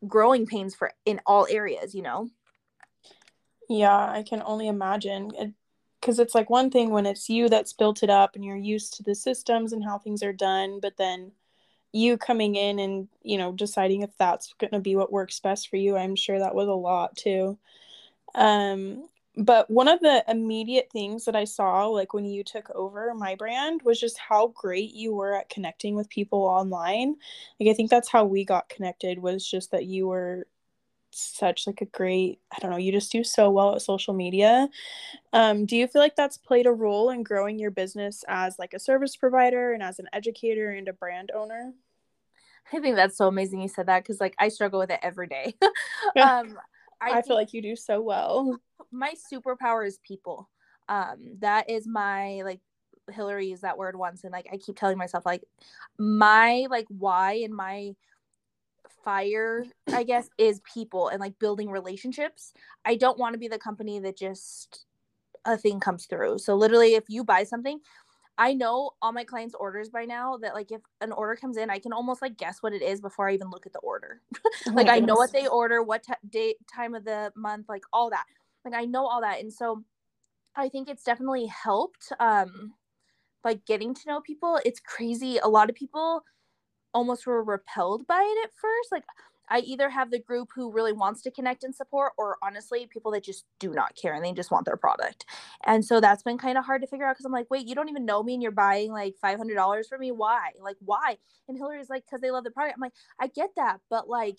growing 0.07 0.45
pains 0.45 0.75
for 0.75 0.91
in 1.05 1.19
all 1.25 1.47
areas 1.49 1.95
you 1.95 2.01
know 2.01 2.29
yeah 3.69 4.11
i 4.11 4.23
can 4.23 4.41
only 4.45 4.67
imagine. 4.67 5.31
It, 5.37 5.53
because 6.01 6.19
it's 6.19 6.33
like 6.35 6.49
one 6.49 6.69
thing 6.71 6.91
when 6.91 7.05
it's 7.05 7.29
you 7.29 7.49
that's 7.49 7.73
built 7.73 8.03
it 8.03 8.09
up 8.09 8.35
and 8.35 8.45
you're 8.45 8.55
used 8.55 8.93
to 8.95 9.03
the 9.03 9.13
systems 9.15 9.73
and 9.73 9.83
how 9.83 9.97
things 9.97 10.23
are 10.23 10.33
done 10.33 10.79
but 10.81 10.95
then 10.97 11.31
you 11.91 12.17
coming 12.17 12.55
in 12.55 12.79
and 12.79 13.07
you 13.23 13.37
know 13.37 13.51
deciding 13.51 14.01
if 14.03 14.11
that's 14.17 14.53
going 14.59 14.71
to 14.71 14.79
be 14.79 14.95
what 14.95 15.11
works 15.11 15.39
best 15.39 15.69
for 15.69 15.75
you 15.75 15.97
i'm 15.97 16.15
sure 16.15 16.39
that 16.39 16.55
was 16.55 16.67
a 16.67 16.73
lot 16.73 17.15
too. 17.15 17.57
Um 18.35 19.07
but 19.37 19.69
one 19.69 19.87
of 19.87 19.99
the 20.01 20.23
immediate 20.27 20.89
things 20.91 21.25
that 21.25 21.35
i 21.35 21.43
saw 21.45 21.87
like 21.87 22.13
when 22.13 22.25
you 22.25 22.43
took 22.43 22.69
over 22.71 23.13
my 23.13 23.35
brand 23.35 23.81
was 23.83 23.99
just 23.99 24.17
how 24.17 24.47
great 24.55 24.93
you 24.93 25.13
were 25.13 25.35
at 25.35 25.49
connecting 25.49 25.95
with 25.95 26.09
people 26.09 26.43
online. 26.43 27.15
Like 27.59 27.69
i 27.69 27.73
think 27.73 27.89
that's 27.89 28.09
how 28.09 28.25
we 28.25 28.45
got 28.45 28.69
connected 28.69 29.19
was 29.19 29.49
just 29.49 29.71
that 29.71 29.85
you 29.85 30.07
were 30.07 30.47
such 31.11 31.65
like 31.67 31.81
a 31.81 31.85
great 31.85 32.39
i 32.51 32.59
don't 32.59 32.71
know 32.71 32.77
you 32.77 32.91
just 32.91 33.11
do 33.11 33.23
so 33.23 33.49
well 33.49 33.75
at 33.75 33.81
social 33.81 34.13
media 34.13 34.69
um, 35.33 35.65
do 35.65 35.75
you 35.75 35.87
feel 35.87 36.01
like 36.01 36.15
that's 36.15 36.37
played 36.37 36.65
a 36.65 36.71
role 36.71 37.09
in 37.09 37.23
growing 37.23 37.57
your 37.57 37.71
business 37.71 38.23
as 38.27 38.59
like 38.59 38.73
a 38.73 38.79
service 38.79 39.15
provider 39.15 39.73
and 39.73 39.81
as 39.81 39.99
an 39.99 40.07
educator 40.13 40.71
and 40.71 40.87
a 40.87 40.93
brand 40.93 41.31
owner 41.35 41.73
i 42.73 42.79
think 42.79 42.95
that's 42.95 43.17
so 43.17 43.27
amazing 43.27 43.61
you 43.61 43.67
said 43.67 43.87
that 43.87 44.03
because 44.03 44.19
like 44.19 44.35
i 44.39 44.47
struggle 44.47 44.79
with 44.79 44.91
it 44.91 44.99
every 45.01 45.27
day 45.27 45.53
um 46.21 46.57
I, 47.01 47.19
I 47.19 47.21
feel 47.21 47.35
like 47.35 47.53
you 47.53 47.61
do 47.61 47.75
so 47.75 48.01
well. 48.01 48.59
My 48.91 49.13
superpower 49.31 49.87
is 49.87 49.99
people. 50.05 50.49
Um, 50.87 51.37
that 51.39 51.69
is 51.69 51.87
my 51.87 52.41
like 52.43 52.59
Hillary 53.11 53.47
used 53.47 53.61
that 53.61 53.77
word 53.77 53.95
once, 53.95 54.23
and 54.23 54.31
like 54.31 54.47
I 54.51 54.57
keep 54.57 54.77
telling 54.77 54.97
myself, 54.97 55.25
like 55.25 55.43
my 55.97 56.67
like 56.69 56.87
why 56.89 57.33
and 57.43 57.53
my 57.53 57.95
fire, 59.03 59.65
I 59.87 60.03
guess, 60.03 60.29
is 60.37 60.61
people 60.73 61.09
and 61.09 61.19
like 61.19 61.37
building 61.39 61.69
relationships. 61.69 62.53
I 62.85 62.95
don't 62.95 63.17
want 63.17 63.33
to 63.33 63.39
be 63.39 63.47
the 63.47 63.59
company 63.59 63.99
that 63.99 64.17
just 64.17 64.85
a 65.45 65.57
thing 65.57 65.79
comes 65.79 66.05
through. 66.05 66.39
So 66.39 66.55
literally, 66.55 66.95
if 66.95 67.05
you 67.07 67.23
buy 67.23 67.43
something, 67.43 67.79
I 68.37 68.53
know 68.53 68.91
all 69.01 69.11
my 69.11 69.23
clients' 69.23 69.55
orders 69.55 69.89
by 69.89 70.05
now 70.05 70.37
that 70.37 70.53
like 70.53 70.71
if 70.71 70.81
an 71.01 71.11
order 71.11 71.35
comes 71.35 71.57
in, 71.57 71.69
I 71.69 71.79
can 71.79 71.91
almost 71.91 72.21
like 72.21 72.37
guess 72.37 72.61
what 72.61 72.73
it 72.73 72.81
is 72.81 73.01
before 73.01 73.29
I 73.29 73.33
even 73.33 73.49
look 73.49 73.65
at 73.65 73.73
the 73.73 73.79
order. 73.79 74.21
Oh 74.67 74.71
like 74.71 74.89
I 74.89 74.99
know 74.99 75.15
what 75.15 75.31
they 75.31 75.47
order, 75.47 75.81
what 75.81 76.03
t- 76.03 76.13
date, 76.29 76.57
time 76.73 76.93
of 76.93 77.05
the 77.05 77.31
month, 77.35 77.67
like 77.69 77.83
all 77.93 78.09
that. 78.09 78.25
Like 78.65 78.73
I 78.73 78.85
know 78.85 79.05
all 79.05 79.21
that, 79.21 79.39
and 79.39 79.51
so 79.51 79.83
I 80.55 80.69
think 80.69 80.89
it's 80.89 81.03
definitely 81.03 81.45
helped. 81.45 82.11
Um, 82.19 82.73
like 83.43 83.65
getting 83.65 83.93
to 83.93 84.01
know 84.07 84.21
people. 84.21 84.59
It's 84.65 84.79
crazy. 84.79 85.37
A 85.37 85.47
lot 85.47 85.69
of 85.69 85.75
people 85.75 86.23
almost 86.93 87.25
were 87.25 87.43
repelled 87.43 88.07
by 88.07 88.21
it 88.21 88.45
at 88.45 88.51
first. 88.55 88.91
Like 88.91 89.03
I 89.49 89.59
either 89.59 89.89
have 89.89 90.11
the 90.11 90.19
group 90.19 90.49
who 90.53 90.71
really 90.71 90.93
wants 90.93 91.21
to 91.23 91.31
connect 91.31 91.63
and 91.63 91.73
support, 91.73 92.13
or 92.17 92.37
honestly, 92.43 92.87
people 92.87 93.11
that 93.11 93.23
just 93.23 93.45
do 93.59 93.71
not 93.71 93.95
care 93.95 94.13
and 94.13 94.23
they 94.23 94.31
just 94.31 94.51
want 94.51 94.65
their 94.65 94.77
product. 94.77 95.25
And 95.65 95.83
so 95.83 95.99
that's 95.99 96.23
been 96.23 96.37
kind 96.37 96.57
of 96.57 96.65
hard 96.65 96.81
to 96.81 96.87
figure 96.87 97.05
out 97.05 97.15
because 97.15 97.25
I'm 97.25 97.31
like, 97.31 97.49
wait, 97.49 97.67
you 97.67 97.75
don't 97.75 97.89
even 97.89 98.05
know 98.05 98.21
me 98.21 98.35
and 98.35 98.43
you're 98.43 98.51
buying 98.51 98.91
like 98.91 99.15
$500 99.23 99.87
for 99.87 99.97
me. 99.97 100.11
Why? 100.11 100.51
Like, 100.61 100.77
why? 100.79 101.17
And 101.47 101.57
Hillary's 101.57 101.89
like, 101.89 102.05
because 102.05 102.21
they 102.21 102.31
love 102.31 102.43
the 102.43 102.51
product. 102.51 102.77
I'm 102.77 102.81
like, 102.81 102.93
I 103.19 103.27
get 103.27 103.49
that, 103.57 103.79
but 103.89 104.07
like, 104.07 104.37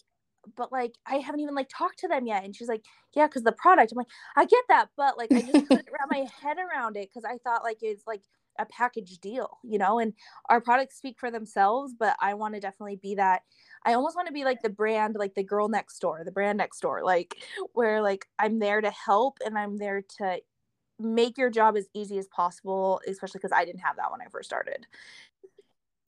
but 0.56 0.72
like 0.72 0.94
I 1.06 1.16
haven't 1.16 1.40
even 1.40 1.54
like 1.54 1.68
talked 1.68 1.98
to 2.00 2.08
them 2.08 2.26
yet. 2.26 2.44
And 2.44 2.54
she's 2.54 2.68
like, 2.68 2.84
yeah, 3.14 3.26
because 3.26 3.42
the 3.42 3.52
product. 3.52 3.92
I'm 3.92 3.98
like, 3.98 4.06
I 4.36 4.44
get 4.44 4.64
that, 4.68 4.88
but 4.96 5.18
like 5.18 5.32
I 5.32 5.42
just 5.42 5.68
couldn't 5.68 5.88
wrap 5.92 6.08
my 6.10 6.26
head 6.40 6.56
around 6.58 6.96
it 6.96 7.10
because 7.12 7.24
I 7.24 7.38
thought 7.38 7.64
like 7.64 7.78
it's 7.82 8.06
like 8.06 8.22
a 8.60 8.66
package 8.66 9.18
deal, 9.18 9.58
you 9.62 9.78
know, 9.78 9.98
and 9.98 10.12
our 10.48 10.60
products 10.60 10.96
speak 10.96 11.18
for 11.18 11.30
themselves, 11.30 11.94
but 11.98 12.16
I 12.20 12.34
want 12.34 12.54
to 12.54 12.60
definitely 12.60 12.96
be 12.96 13.14
that. 13.16 13.42
I 13.84 13.94
almost 13.94 14.16
want 14.16 14.28
to 14.28 14.32
be 14.32 14.44
like 14.44 14.62
the 14.62 14.70
brand, 14.70 15.16
like 15.18 15.34
the 15.34 15.42
girl 15.42 15.68
next 15.68 15.98
door, 16.00 16.22
the 16.24 16.32
brand 16.32 16.58
next 16.58 16.80
door, 16.80 17.02
like 17.02 17.36
where 17.72 18.02
like 18.02 18.26
I'm 18.38 18.58
there 18.58 18.80
to 18.80 18.90
help 18.90 19.38
and 19.44 19.58
I'm 19.58 19.78
there 19.78 20.02
to 20.18 20.38
make 20.98 21.38
your 21.38 21.50
job 21.50 21.76
as 21.76 21.88
easy 21.94 22.18
as 22.18 22.28
possible, 22.28 23.00
especially 23.06 23.38
because 23.38 23.52
I 23.52 23.64
didn't 23.64 23.80
have 23.80 23.96
that 23.96 24.10
when 24.10 24.20
I 24.20 24.26
first 24.30 24.48
started. 24.48 24.86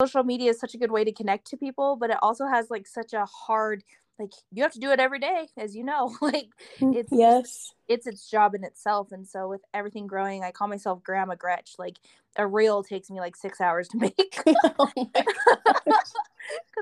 Social 0.01 0.23
media 0.23 0.51
is 0.51 0.59
such 0.59 0.75
a 0.75 0.77
good 0.77 0.91
way 0.91 1.03
to 1.03 1.11
connect 1.11 1.47
to 1.47 1.57
people, 1.57 1.95
but 1.95 2.09
it 2.09 2.17
also 2.21 2.45
has 2.45 2.69
like 2.69 2.87
such 2.87 3.13
a 3.13 3.25
hard 3.25 3.83
like 4.19 4.31
you 4.51 4.63
have 4.63 4.73
to 4.73 4.79
do 4.79 4.91
it 4.91 4.99
every 4.99 5.19
day 5.19 5.47
as 5.57 5.75
you 5.75 5.83
know 5.83 6.15
like 6.21 6.49
mm, 6.79 6.95
it's 6.95 7.11
yes. 7.11 7.73
it's 7.87 8.07
its 8.07 8.29
job 8.29 8.55
in 8.55 8.63
itself 8.63 9.11
and 9.11 9.27
so 9.27 9.47
with 9.47 9.61
everything 9.73 10.07
growing 10.07 10.43
i 10.43 10.51
call 10.51 10.67
myself 10.67 11.03
grandma 11.03 11.35
gretch 11.35 11.73
like 11.77 11.97
a 12.37 12.47
reel 12.47 12.83
takes 12.83 13.09
me 13.09 13.19
like 13.19 13.35
six 13.35 13.61
hours 13.61 13.87
to 13.87 13.97
make. 13.99 14.15
Because 14.17 14.55
oh 14.79 14.87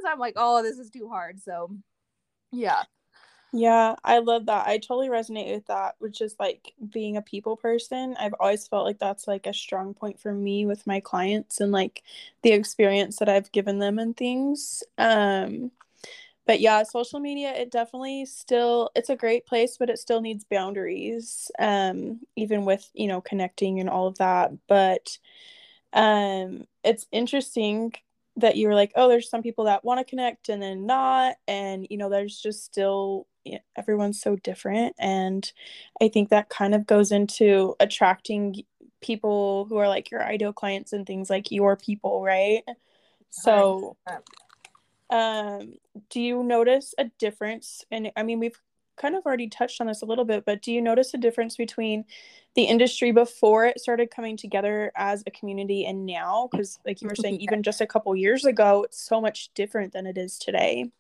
i'm 0.08 0.20
like 0.20 0.34
oh 0.38 0.64
this 0.64 0.78
is 0.78 0.90
too 0.90 1.10
hard 1.10 1.42
so 1.42 1.72
yeah. 2.52 2.84
Yeah 3.54 3.96
i 4.04 4.20
love 4.20 4.46
that. 4.46 4.68
I 4.68 4.78
totally 4.78 5.10
resonate 5.10 5.54
with 5.54 5.68
that 5.68 5.96
which 6.00 6.22
is 6.22 6.36
like 6.40 6.74
being 6.90 7.18
a 7.18 7.22
people 7.22 7.58
person. 7.58 8.16
I've 8.20 8.36
always 8.40 8.68
felt 8.68 8.86
like 8.86 9.00
that's 9.00 9.28
like 9.28 9.46
a 9.46 9.54
strong 9.54 9.94
point 9.94 10.20
for 10.20 10.34
me 10.34 10.66
with 10.66 10.88
my 10.88 11.00
clients 11.00 11.60
and 11.60 11.72
like 11.72 12.04
the 12.44 12.52
experience 12.54 13.18
that 13.18 13.30
i've 13.30 13.52
given 13.52 13.80
them 13.80 14.00
and 14.00 14.16
things. 14.16 14.84
Um 14.98 15.72
but 16.48 16.60
yeah 16.60 16.84
social 16.84 17.20
media 17.20 17.54
it 17.54 17.72
definitely 17.72 18.26
still 18.26 18.90
it's 18.96 19.10
a 19.10 19.16
great 19.16 19.46
place 19.46 19.78
but 19.78 19.90
it 19.90 20.00
still 20.00 20.22
needs 20.22 20.44
boundaries 20.44 21.52
um 21.60 22.20
even 22.36 22.66
with 22.66 22.90
you 22.94 23.08
know 23.08 23.22
connecting 23.22 23.80
and 23.80 23.90
all 23.90 24.08
of 24.08 24.18
that. 24.18 24.52
But 24.68 25.18
um 25.94 26.66
it's 26.84 27.06
interesting 27.12 27.94
that 28.38 28.56
you 28.56 28.68
were 28.68 28.76
like 28.76 28.92
oh 28.96 29.08
there's 29.10 29.30
some 29.30 29.44
people 29.44 29.66
that 29.66 29.84
want 29.84 30.00
to 30.00 30.10
connect 30.10 30.50
and 30.50 30.62
then 30.62 30.86
not 30.86 31.36
and 31.48 31.86
you 31.90 31.98
know 31.98 32.10
there's 32.10 32.40
just 32.40 32.64
still 32.64 33.28
everyone's 33.76 34.22
so 34.22 34.36
different. 34.38 34.96
And 35.00 35.52
i 36.02 36.08
think 36.08 36.30
that 36.30 36.50
kind 36.50 36.74
of 36.76 36.86
goes 36.88 37.12
into 37.12 37.76
attracting 37.80 38.64
people 39.02 39.66
who 39.66 39.78
are 39.78 39.88
like 39.88 40.12
your 40.12 40.24
ideal 40.24 40.54
clients 40.54 40.94
and 40.94 41.06
things 41.06 41.30
like 41.30 41.52
your 41.52 41.76
people 41.76 42.24
right? 42.24 42.64
So 43.32 43.98
um, 45.12 45.74
do 46.10 46.22
you 46.22 46.44
notice 46.44 46.96
a 46.98 47.06
difference? 47.20 47.84
And 47.92 48.12
I 48.16 48.24
mean, 48.24 48.40
we've 48.40 48.60
kind 48.98 49.16
of 49.16 49.26
already 49.26 49.48
touched 49.48 49.82
on 49.82 49.88
this 49.88 50.02
a 50.02 50.06
little 50.06 50.26
bit, 50.26 50.46
but 50.46 50.62
do 50.62 50.72
you 50.72 50.82
notice 50.82 51.14
a 51.14 51.18
difference 51.18 51.58
between 51.58 52.06
the 52.56 52.64
industry 52.64 53.12
before 53.12 53.66
it 53.66 53.80
started 53.80 54.12
coming 54.12 54.38
together 54.38 54.92
as 54.96 55.24
a 55.28 55.32
community 55.32 55.86
and 55.86 56.06
now? 56.06 56.48
Because, 56.52 56.80
like 56.86 57.02
you 57.02 57.10
were 57.10 57.16
saying, 57.16 57.36
even 57.42 57.62
just 57.64 57.82
a 57.82 57.88
couple 57.88 58.16
years 58.16 58.46
ago, 58.46 58.84
it's 58.84 59.02
so 59.02 59.20
much 59.20 59.50
different 59.54 59.94
than 59.94 60.06
it 60.06 60.18
is 60.18 60.38
today. 60.38 60.92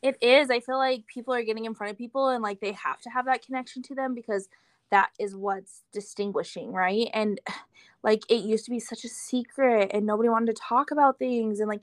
It 0.00 0.16
is. 0.22 0.48
I 0.48 0.60
feel 0.60 0.78
like 0.78 1.06
people 1.06 1.34
are 1.34 1.42
getting 1.42 1.64
in 1.64 1.74
front 1.74 1.90
of 1.90 1.98
people 1.98 2.28
and 2.28 2.42
like 2.42 2.60
they 2.60 2.72
have 2.72 3.00
to 3.00 3.10
have 3.10 3.24
that 3.24 3.44
connection 3.44 3.82
to 3.84 3.94
them 3.94 4.14
because 4.14 4.48
that 4.90 5.10
is 5.18 5.34
what's 5.34 5.82
distinguishing, 5.92 6.72
right? 6.72 7.08
And 7.12 7.40
like 8.02 8.22
it 8.28 8.44
used 8.44 8.64
to 8.66 8.70
be 8.70 8.78
such 8.78 9.04
a 9.04 9.08
secret 9.08 9.90
and 9.92 10.06
nobody 10.06 10.28
wanted 10.28 10.54
to 10.54 10.62
talk 10.62 10.92
about 10.92 11.18
things 11.18 11.58
and 11.58 11.68
like 11.68 11.82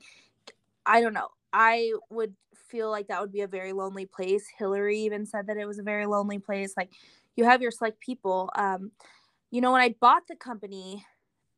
I 0.86 1.00
don't 1.00 1.14
know. 1.14 1.28
I 1.52 1.92
would 2.10 2.34
feel 2.68 2.90
like 2.90 3.08
that 3.08 3.20
would 3.20 3.32
be 3.32 3.40
a 3.42 3.46
very 3.48 3.72
lonely 3.72 4.06
place. 4.06 4.46
Hillary 4.58 4.98
even 5.00 5.26
said 5.26 5.46
that 5.48 5.56
it 5.56 5.66
was 5.66 5.78
a 5.78 5.82
very 5.82 6.06
lonely 6.06 6.38
place. 6.38 6.74
Like 6.76 6.90
you 7.36 7.44
have 7.44 7.62
your 7.62 7.70
select 7.70 8.00
people. 8.00 8.50
Um, 8.54 8.92
you 9.50 9.60
know, 9.60 9.72
when 9.72 9.80
I 9.80 9.94
bought 10.00 10.26
the 10.28 10.36
company, 10.36 11.04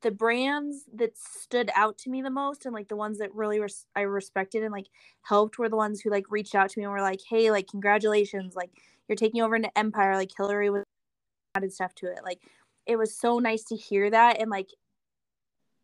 the 0.03 0.11
brands 0.11 0.85
that 0.95 1.17
stood 1.17 1.71
out 1.75 1.99
to 1.99 2.11
me 2.11 2.23
the 2.23 2.31
most 2.31 2.65
and 2.65 2.75
like 2.75 2.89
the 2.89 2.97
ones 2.97 3.19
that 3.19 3.35
really 3.35 3.59
res- 3.61 3.87
I 3.97 4.03
respected 4.03 4.63
and 4.63 4.73
like 4.73 4.87
helped 5.23 5.59
were 5.59 5.69
the 5.69 5.77
ones 5.77 6.01
who 6.01 6.11
like 6.11 6.31
reached 6.31 6.55
out 6.55 6.71
to 6.71 6.79
me 6.79 6.85
and 6.85 6.93
were 6.93 7.01
like, 7.01 7.21
"Hey, 7.29 7.51
like 7.51 7.67
congratulations, 7.69 8.55
like 8.55 8.71
you're 9.09 9.17
taking 9.17 9.43
over 9.43 9.57
into 9.57 9.77
Empire." 9.77 10.15
Like 10.15 10.31
Hillary 10.37 10.71
was 10.71 10.85
added 11.55 11.73
stuff 11.73 11.95
to 11.97 12.07
it. 12.07 12.21
Like 12.25 12.41
it 12.87 12.97
was 12.97 13.17
so 13.17 13.39
nice 13.39 13.65
to 13.65 13.77
hear 13.77 14.11
that 14.11 14.41
and 14.41 14.51
like 14.51 14.69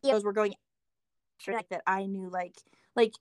those 0.02 0.24
were 0.24 0.33
going 0.33 0.54
like 1.48 1.68
that 1.68 1.83
I 1.87 2.07
knew 2.07 2.28
like 2.30 2.54
like 2.96 3.12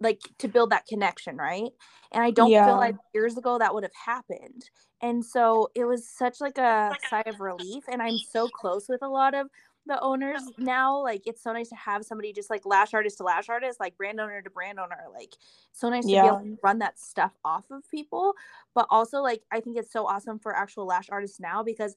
like 0.00 0.20
to 0.38 0.48
build 0.48 0.70
that 0.70 0.86
connection, 0.86 1.36
right? 1.36 1.70
And 2.12 2.22
I 2.22 2.30
don't 2.30 2.50
yeah. 2.50 2.66
feel 2.66 2.76
like 2.76 2.96
years 3.14 3.36
ago 3.36 3.58
that 3.58 3.74
would 3.74 3.82
have 3.82 3.94
happened. 3.94 4.68
And 5.02 5.24
so 5.24 5.68
it 5.74 5.84
was 5.84 6.08
such 6.08 6.40
like 6.40 6.58
a 6.58 6.92
sigh 7.10 7.24
of 7.26 7.40
relief. 7.40 7.84
And 7.90 8.02
I'm 8.02 8.18
so 8.30 8.48
close 8.48 8.88
with 8.88 9.02
a 9.02 9.08
lot 9.08 9.34
of 9.34 9.48
the 9.86 10.00
owners 10.00 10.42
now. 10.58 11.02
Like 11.02 11.22
it's 11.26 11.42
so 11.42 11.52
nice 11.52 11.68
to 11.70 11.76
have 11.76 12.04
somebody 12.04 12.32
just 12.32 12.50
like 12.50 12.66
lash 12.66 12.92
artist 12.92 13.18
to 13.18 13.24
lash 13.24 13.48
artist, 13.48 13.80
like 13.80 13.96
brand 13.96 14.20
owner 14.20 14.42
to 14.42 14.50
brand 14.50 14.78
owner. 14.78 15.04
Like 15.12 15.34
so 15.72 15.88
nice 15.88 16.06
yeah. 16.06 16.22
to 16.22 16.28
be 16.28 16.34
able 16.34 16.56
to 16.56 16.58
run 16.62 16.78
that 16.80 16.98
stuff 16.98 17.32
off 17.44 17.64
of 17.70 17.82
people. 17.90 18.34
But 18.74 18.86
also 18.90 19.22
like 19.22 19.42
I 19.50 19.60
think 19.60 19.78
it's 19.78 19.92
so 19.92 20.06
awesome 20.06 20.38
for 20.38 20.54
actual 20.54 20.86
lash 20.86 21.08
artists 21.10 21.40
now 21.40 21.62
because 21.62 21.94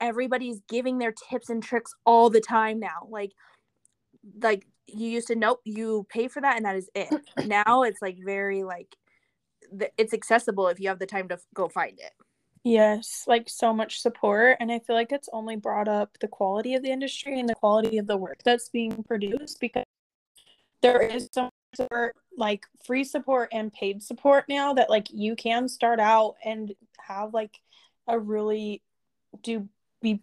everybody's 0.00 0.60
giving 0.68 0.98
their 0.98 1.12
tips 1.12 1.50
and 1.50 1.62
tricks 1.62 1.94
all 2.04 2.30
the 2.30 2.40
time 2.40 2.80
now. 2.80 3.06
Like 3.08 3.32
like 4.40 4.66
you 4.86 5.08
used 5.08 5.28
to 5.28 5.36
nope 5.36 5.60
you 5.64 6.06
pay 6.08 6.28
for 6.28 6.40
that 6.40 6.56
and 6.56 6.64
that 6.64 6.76
is 6.76 6.90
it. 6.94 7.12
Now 7.46 7.82
it's 7.82 8.02
like 8.02 8.18
very 8.24 8.62
like 8.64 8.96
it's 9.96 10.12
accessible 10.12 10.68
if 10.68 10.80
you 10.80 10.88
have 10.88 10.98
the 10.98 11.06
time 11.06 11.28
to 11.28 11.38
go 11.54 11.68
find 11.68 11.98
it. 11.98 12.12
Yes 12.64 13.24
like 13.26 13.48
so 13.48 13.72
much 13.72 14.00
support 14.00 14.56
and 14.60 14.70
i 14.70 14.78
feel 14.78 14.94
like 14.94 15.10
it's 15.10 15.28
only 15.32 15.56
brought 15.56 15.88
up 15.88 16.16
the 16.20 16.28
quality 16.28 16.76
of 16.76 16.82
the 16.84 16.90
industry 16.92 17.40
and 17.40 17.48
the 17.48 17.56
quality 17.56 17.98
of 17.98 18.06
the 18.06 18.16
work 18.16 18.38
that's 18.44 18.68
being 18.68 19.02
produced 19.02 19.58
because 19.58 19.84
there 20.80 21.02
is 21.02 21.28
so 21.32 21.50
support 21.74 22.14
like 22.36 22.64
free 22.84 23.04
support 23.04 23.48
and 23.52 23.72
paid 23.72 24.02
support 24.02 24.44
now 24.48 24.74
that 24.74 24.90
like 24.90 25.08
you 25.10 25.34
can 25.34 25.68
start 25.68 26.00
out 26.00 26.34
and 26.44 26.72
have 27.00 27.32
like 27.34 27.58
a 28.08 28.18
really 28.18 28.82
do 29.42 29.68
be 30.00 30.20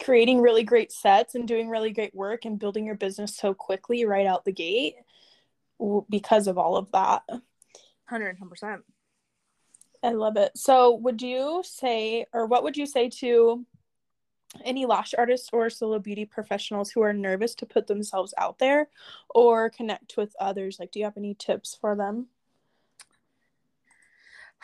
creating 0.00 0.40
really 0.40 0.62
great 0.62 0.92
sets 0.92 1.34
and 1.34 1.46
doing 1.46 1.68
really 1.68 1.90
great 1.90 2.14
work 2.14 2.44
and 2.44 2.58
building 2.58 2.86
your 2.86 2.94
business 2.94 3.36
so 3.36 3.54
quickly 3.54 4.04
right 4.04 4.26
out 4.26 4.44
the 4.44 4.52
gate 4.52 4.94
because 6.08 6.46
of 6.46 6.58
all 6.58 6.76
of 6.76 6.90
that. 6.92 7.22
110%. 8.10 8.80
I 10.04 10.10
love 10.10 10.36
it. 10.36 10.52
So, 10.56 10.94
would 10.96 11.22
you 11.22 11.62
say, 11.64 12.26
or 12.32 12.46
what 12.46 12.64
would 12.64 12.76
you 12.76 12.86
say 12.86 13.08
to 13.20 13.64
any 14.64 14.84
lash 14.84 15.14
artists 15.16 15.48
or 15.52 15.70
solo 15.70 15.98
beauty 15.98 16.24
professionals 16.24 16.90
who 16.90 17.02
are 17.02 17.12
nervous 17.12 17.54
to 17.56 17.66
put 17.66 17.86
themselves 17.86 18.34
out 18.36 18.58
there 18.58 18.88
or 19.30 19.70
connect 19.70 20.16
with 20.16 20.34
others? 20.40 20.78
Like, 20.80 20.90
do 20.90 20.98
you 20.98 21.04
have 21.04 21.16
any 21.16 21.34
tips 21.34 21.78
for 21.80 21.94
them? 21.94 22.26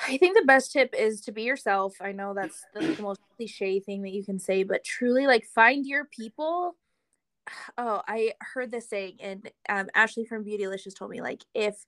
I 0.07 0.17
think 0.17 0.37
the 0.39 0.45
best 0.45 0.73
tip 0.73 0.95
is 0.97 1.21
to 1.23 1.33
be 1.33 1.43
yourself. 1.43 1.97
I 2.01 2.13
know 2.13 2.35
that's 2.35 2.65
the, 2.75 2.87
the 2.87 3.03
most 3.03 3.21
cliche 3.37 3.81
thing 3.81 4.03
that 4.03 4.13
you 4.13 4.25
can 4.25 4.39
say, 4.39 4.63
but 4.63 4.85
truly, 4.85 5.27
like, 5.27 5.45
find 5.45 5.87
your 5.87 6.05
people. 6.05 6.77
Oh, 7.79 8.03
I 8.07 8.33
heard 8.41 8.71
this 8.71 8.91
saying, 8.91 9.17
and 9.21 9.51
um, 9.71 9.89
Ashley 9.95 10.27
from 10.27 10.45
Beautylicious 10.45 10.95
told 10.95 11.11
me, 11.11 11.23
like, 11.23 11.43
if 11.55 11.87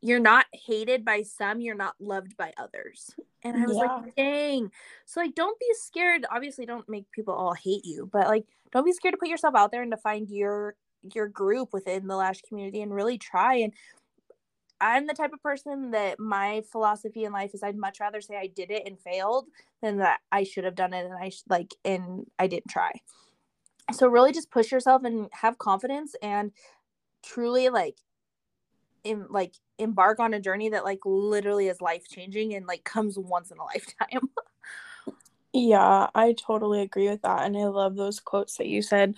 you're 0.00 0.20
not 0.20 0.46
hated 0.52 1.04
by 1.04 1.22
some, 1.22 1.60
you're 1.60 1.74
not 1.74 1.94
loved 2.00 2.36
by 2.36 2.52
others. 2.56 3.14
And 3.42 3.56
I 3.56 3.66
was 3.66 3.76
yeah. 3.76 3.82
like, 3.82 4.16
dang. 4.16 4.70
So 5.06 5.20
like 5.20 5.34
don't 5.34 5.58
be 5.58 5.66
scared. 5.74 6.26
Obviously 6.30 6.66
don't 6.66 6.88
make 6.88 7.10
people 7.12 7.34
all 7.34 7.54
hate 7.54 7.84
you, 7.84 8.08
but 8.12 8.28
like 8.28 8.44
don't 8.72 8.84
be 8.84 8.92
scared 8.92 9.14
to 9.14 9.18
put 9.18 9.28
yourself 9.28 9.54
out 9.54 9.72
there 9.72 9.82
and 9.82 9.90
to 9.90 9.96
find 9.96 10.28
your 10.28 10.76
your 11.14 11.28
group 11.28 11.72
within 11.72 12.06
the 12.06 12.16
lash 12.16 12.42
community 12.42 12.82
and 12.82 12.94
really 12.94 13.18
try 13.18 13.56
and 13.56 13.72
I'm 14.80 15.06
the 15.06 15.14
type 15.14 15.32
of 15.32 15.42
person 15.42 15.90
that 15.92 16.20
my 16.20 16.62
philosophy 16.70 17.24
in 17.24 17.32
life 17.32 17.52
is 17.54 17.62
I'd 17.62 17.76
much 17.76 18.00
rather 18.00 18.20
say 18.20 18.36
I 18.36 18.46
did 18.46 18.70
it 18.70 18.84
and 18.86 18.98
failed 18.98 19.46
than 19.82 19.98
that 19.98 20.20
I 20.30 20.44
should 20.44 20.64
have 20.64 20.74
done 20.74 20.94
it 20.94 21.04
and 21.04 21.14
I 21.14 21.30
sh- 21.30 21.42
like 21.48 21.74
and 21.84 22.26
I 22.38 22.46
didn't 22.46 22.70
try. 22.70 22.92
So 23.92 24.08
really 24.08 24.32
just 24.32 24.50
push 24.50 24.70
yourself 24.70 25.04
and 25.04 25.28
have 25.32 25.58
confidence 25.58 26.14
and 26.22 26.52
truly 27.22 27.68
like 27.68 27.96
in 29.04 29.26
like 29.30 29.54
embark 29.78 30.20
on 30.20 30.34
a 30.34 30.40
journey 30.40 30.68
that 30.70 30.84
like 30.84 31.00
literally 31.04 31.68
is 31.68 31.80
life 31.80 32.06
changing 32.08 32.54
and 32.54 32.66
like 32.66 32.84
comes 32.84 33.18
once 33.18 33.50
in 33.50 33.58
a 33.58 33.64
lifetime. 33.64 34.28
yeah, 35.52 36.08
I 36.14 36.34
totally 36.34 36.82
agree 36.82 37.08
with 37.08 37.22
that 37.22 37.44
and 37.44 37.56
I 37.56 37.64
love 37.66 37.96
those 37.96 38.20
quotes 38.20 38.56
that 38.58 38.66
you 38.66 38.82
said 38.82 39.14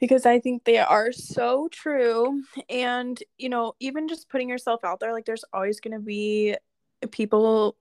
because 0.00 0.26
I 0.26 0.40
think 0.40 0.64
they 0.64 0.78
are 0.78 1.12
so 1.12 1.68
true. 1.70 2.42
And, 2.68 3.20
you 3.36 3.48
know, 3.48 3.74
even 3.80 4.08
just 4.08 4.28
putting 4.28 4.48
yourself 4.48 4.84
out 4.84 5.00
there, 5.00 5.12
like 5.12 5.24
there's 5.24 5.44
always 5.52 5.80
going 5.80 5.94
to 5.94 6.00
be 6.00 6.56
people, 7.10 7.76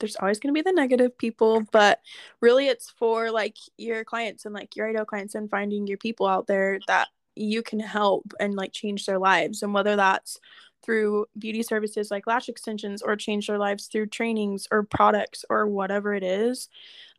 there's 0.00 0.16
always 0.16 0.38
going 0.38 0.54
to 0.54 0.58
be 0.58 0.68
the 0.68 0.74
negative 0.74 1.16
people, 1.18 1.62
but 1.72 2.00
really 2.40 2.68
it's 2.68 2.90
for 2.90 3.30
like 3.30 3.56
your 3.76 4.04
clients 4.04 4.44
and 4.44 4.54
like 4.54 4.76
your 4.76 4.88
ideal 4.88 5.04
clients 5.04 5.34
and 5.34 5.50
finding 5.50 5.86
your 5.86 5.98
people 5.98 6.26
out 6.26 6.46
there 6.46 6.78
that 6.86 7.08
you 7.34 7.62
can 7.62 7.80
help 7.80 8.32
and 8.40 8.54
like 8.54 8.72
change 8.72 9.06
their 9.06 9.18
lives. 9.18 9.62
And 9.62 9.72
whether 9.72 9.96
that's 9.96 10.38
through 10.84 11.26
beauty 11.38 11.62
services 11.62 12.10
like 12.10 12.26
lash 12.26 12.48
extensions 12.48 13.02
or 13.02 13.16
change 13.16 13.46
their 13.46 13.58
lives 13.58 13.86
through 13.86 14.06
trainings 14.06 14.68
or 14.70 14.84
products 14.84 15.44
or 15.50 15.66
whatever 15.66 16.14
it 16.14 16.22
is 16.22 16.68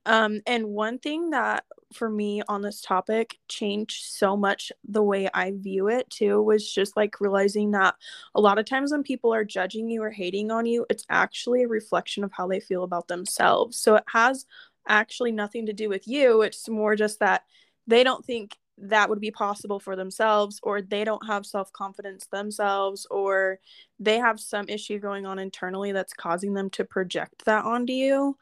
um, 0.05 0.41
and 0.47 0.65
one 0.65 0.99
thing 0.99 1.31
that 1.31 1.65
for 1.93 2.09
me 2.09 2.41
on 2.47 2.61
this 2.61 2.81
topic 2.81 3.37
changed 3.47 4.05
so 4.05 4.37
much 4.37 4.71
the 4.87 5.01
way 5.01 5.27
I 5.33 5.51
view 5.51 5.87
it 5.87 6.09
too 6.09 6.41
was 6.41 6.71
just 6.71 6.95
like 6.95 7.19
realizing 7.19 7.71
that 7.71 7.95
a 8.35 8.41
lot 8.41 8.59
of 8.59 8.65
times 8.65 8.91
when 8.91 9.03
people 9.03 9.33
are 9.33 9.43
judging 9.43 9.89
you 9.89 10.03
or 10.03 10.11
hating 10.11 10.51
on 10.51 10.65
you, 10.65 10.85
it's 10.89 11.05
actually 11.09 11.63
a 11.63 11.67
reflection 11.67 12.23
of 12.23 12.31
how 12.31 12.47
they 12.47 12.59
feel 12.59 12.83
about 12.83 13.07
themselves. 13.07 13.77
So 13.77 13.95
it 13.95 14.03
has 14.07 14.45
actually 14.87 15.31
nothing 15.31 15.65
to 15.65 15.73
do 15.73 15.89
with 15.89 16.07
you. 16.07 16.43
It's 16.43 16.69
more 16.69 16.95
just 16.95 17.19
that 17.19 17.43
they 17.87 18.03
don't 18.03 18.25
think 18.25 18.55
that 18.81 19.09
would 19.09 19.19
be 19.19 19.31
possible 19.31 19.79
for 19.79 19.95
themselves 19.95 20.59
or 20.63 20.81
they 20.81 21.03
don't 21.03 21.25
have 21.27 21.45
self-confidence 21.45 22.27
themselves 22.27 23.05
or 23.11 23.59
they 23.99 24.17
have 24.17 24.39
some 24.39 24.69
issue 24.69 24.99
going 24.99 25.25
on 25.25 25.37
internally 25.37 25.91
that's 25.91 26.13
causing 26.13 26.53
them 26.53 26.69
to 26.69 26.85
project 26.85 27.43
that 27.45 27.65
onto 27.65 27.91
you 27.91 28.37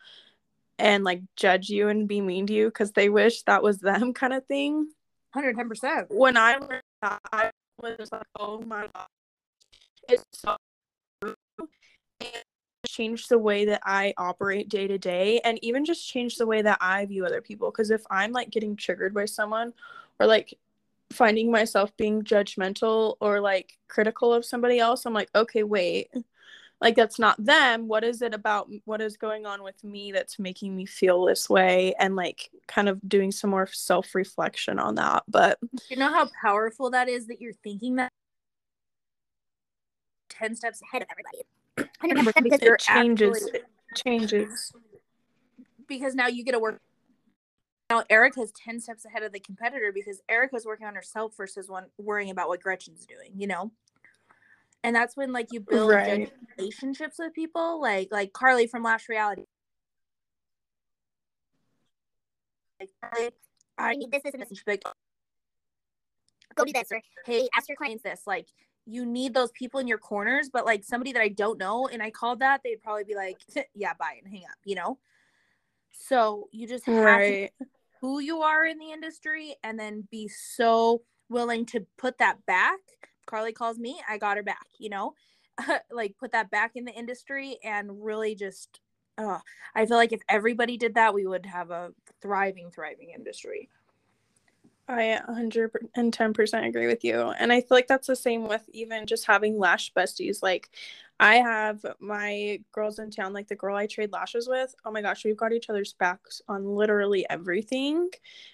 and 0.79 1.03
like 1.03 1.21
judge 1.35 1.69
you 1.69 1.89
and 1.89 2.07
be 2.07 2.21
mean 2.21 2.47
to 2.47 2.53
you 2.53 2.67
because 2.67 2.91
they 2.91 3.09
wish 3.09 3.43
that 3.43 3.63
was 3.63 3.79
them 3.79 4.13
kind 4.13 4.33
of 4.33 4.45
thing. 4.45 4.89
110%. 5.35 6.05
When 6.09 6.37
I 6.37 6.57
learned 6.57 6.81
that, 7.01 7.19
I 7.31 7.51
was 7.81 8.09
like, 8.11 8.23
oh 8.39 8.61
my 8.61 8.87
God. 8.93 9.07
It's 10.09 10.23
so 10.33 10.55
true. 11.21 11.35
And 12.21 12.43
change 12.87 13.27
the 13.27 13.37
way 13.37 13.65
that 13.65 13.81
I 13.83 14.13
operate 14.17 14.69
day 14.69 14.87
to 14.87 14.97
day 14.97 15.41
and 15.43 15.59
even 15.61 15.83
just 15.83 16.07
change 16.07 16.37
the 16.37 16.47
way 16.47 16.61
that 16.61 16.77
I 16.79 17.05
view 17.05 17.25
other 17.25 17.41
people. 17.41 17.69
Because 17.69 17.91
if 17.91 18.03
I'm 18.09 18.31
like 18.31 18.49
getting 18.49 18.75
triggered 18.75 19.13
by 19.13 19.25
someone 19.25 19.73
or 20.19 20.25
like 20.25 20.57
finding 21.11 21.51
myself 21.51 21.95
being 21.97 22.23
judgmental 22.23 23.15
or 23.19 23.41
like 23.41 23.77
critical 23.89 24.33
of 24.33 24.45
somebody 24.45 24.79
else, 24.79 25.05
I'm 25.05 25.13
like, 25.13 25.29
okay, 25.35 25.63
wait 25.63 26.09
like 26.79 26.95
that's 26.95 27.19
not 27.19 27.43
them. 27.43 27.87
What 27.87 28.03
is 28.03 28.21
it 28.21 28.33
about 28.33 28.69
what 28.85 29.01
is 29.01 29.17
going 29.17 29.45
on 29.45 29.63
with 29.63 29.83
me 29.83 30.11
that's 30.11 30.37
making 30.37 30.75
me 30.75 30.85
feel 30.85 31.25
this 31.25 31.49
way? 31.49 31.93
And 31.99 32.15
like 32.15 32.49
kind 32.67 32.89
of 32.89 32.99
doing 33.07 33.31
some 33.31 33.49
more 33.49 33.67
self-reflection 33.67 34.79
on 34.79 34.95
that 34.95 35.23
but 35.27 35.57
you 35.89 35.97
know 35.97 36.09
how 36.09 36.29
powerful 36.41 36.89
that 36.91 37.09
is 37.09 37.27
that 37.27 37.41
you're 37.41 37.53
thinking 37.53 37.95
that? 37.95 38.11
10 40.29 40.55
steps 40.55 40.81
ahead 40.81 41.01
of 41.01 41.07
everybody. 41.11 41.43
Because 42.43 42.61
it 42.61 42.79
changes. 42.79 43.35
actually... 43.35 43.59
it 43.59 43.65
changes. 43.95 44.71
Because 45.87 46.15
now 46.15 46.27
you 46.27 46.43
get 46.43 46.51
to 46.51 46.59
work. 46.59 46.79
Now 47.89 48.03
Erica's 48.09 48.51
10 48.51 48.79
steps 48.81 49.05
ahead 49.05 49.23
of 49.23 49.31
the 49.31 49.39
competitor 49.39 49.91
because 49.93 50.21
Erica's 50.27 50.65
working 50.65 50.85
on 50.87 50.95
herself 50.95 51.35
versus 51.37 51.69
one 51.69 51.85
worrying 51.97 52.29
about 52.29 52.49
what 52.49 52.61
Gretchen's 52.61 53.05
doing, 53.05 53.31
you 53.35 53.47
know? 53.47 53.71
And 54.87 54.95
that's 54.95 55.17
when 55.17 55.33
like 55.33 55.47
you 55.51 55.59
build 55.59 55.91
right. 55.91 56.31
relationships 56.57 57.17
with 57.19 57.33
people 57.33 57.81
like 57.81 58.07
like 58.09 58.31
carly 58.31 58.67
from 58.67 58.83
lash 58.83 59.09
reality 59.09 59.43
like 62.79 62.89
carly, 63.01 63.31
i 63.77 63.95
need 63.95 64.09
this 64.11 64.23
this 64.23 64.33
and 64.33 64.41
this 64.41 64.63
like 64.65 64.81
go 66.55 66.63
do 66.63 66.71
this 66.71 66.89
or 66.91 67.01
hey 67.25 67.49
ask 67.55 67.67
your 67.67 67.75
clients 67.75 68.01
this 68.01 68.21
like 68.25 68.47
you 68.85 69.05
need 69.05 69.33
those 69.33 69.51
people 69.51 69.81
in 69.81 69.87
your 69.87 69.97
corners 69.97 70.49
but 70.51 70.65
like 70.65 70.85
somebody 70.85 71.11
that 71.11 71.21
i 71.21 71.27
don't 71.27 71.59
know 71.59 71.89
and 71.91 72.01
i 72.01 72.09
called 72.09 72.39
that 72.39 72.61
they'd 72.63 72.81
probably 72.81 73.03
be 73.03 73.13
like 73.13 73.37
yeah 73.75 73.91
bye 73.99 74.17
and 74.23 74.31
hang 74.31 74.43
up 74.43 74.57
you 74.63 74.73
know 74.73 74.97
so 75.91 76.47
you 76.53 76.65
just 76.65 76.85
have 76.85 77.03
right. 77.03 77.51
to 77.59 77.65
who 77.99 78.19
you 78.19 78.39
are 78.41 78.63
in 78.63 78.77
the 78.79 78.91
industry 78.91 79.53
and 79.63 79.77
then 79.77 80.07
be 80.09 80.29
so 80.29 81.01
willing 81.29 81.65
to 81.65 81.85
put 81.97 82.19
that 82.19 82.37
back 82.45 82.79
Carly 83.27 83.53
calls 83.53 83.77
me, 83.77 84.01
I 84.09 84.17
got 84.17 84.37
her 84.37 84.43
back, 84.43 84.65
you 84.79 84.89
know? 84.89 85.13
like 85.91 86.15
put 86.19 86.31
that 86.31 86.49
back 86.49 86.71
in 86.75 86.85
the 86.85 86.93
industry 86.93 87.57
and 87.63 88.03
really 88.03 88.35
just 88.35 88.79
uh, 89.17 89.39
I 89.73 89.85
feel 89.85 89.97
like 89.97 90.13
if 90.13 90.21
everybody 90.29 90.77
did 90.77 90.95
that, 90.95 91.13
we 91.13 91.25
would 91.25 91.45
have 91.47 91.71
a 91.71 91.91
thriving, 92.21 92.69
thriving 92.69 93.09
industry. 93.15 93.69
I 94.89 95.19
110% 95.27 96.65
agree 96.65 96.87
with 96.87 97.03
you. 97.03 97.19
And 97.21 97.51
I 97.51 97.59
feel 97.59 97.67
like 97.71 97.87
that's 97.87 98.07
the 98.07 98.15
same 98.15 98.47
with 98.47 98.69
even 98.71 99.05
just 99.05 99.25
having 99.25 99.59
lash 99.59 99.91
besties. 99.93 100.41
Like, 100.41 100.69
I 101.19 101.35
have 101.35 101.85
my 101.99 102.61
girls 102.71 102.99
in 102.99 103.11
town, 103.11 103.33
like 103.33 103.47
the 103.47 103.55
girl 103.55 103.75
I 103.75 103.87
trade 103.87 104.13
lashes 104.13 104.47
with. 104.47 104.73
Oh 104.85 104.91
my 104.91 105.01
gosh, 105.01 105.25
we've 105.25 105.35
got 105.35 105.51
each 105.51 105.69
other's 105.69 105.93
backs 105.93 106.41
on 106.47 106.65
literally 106.65 107.25
everything. 107.29 108.11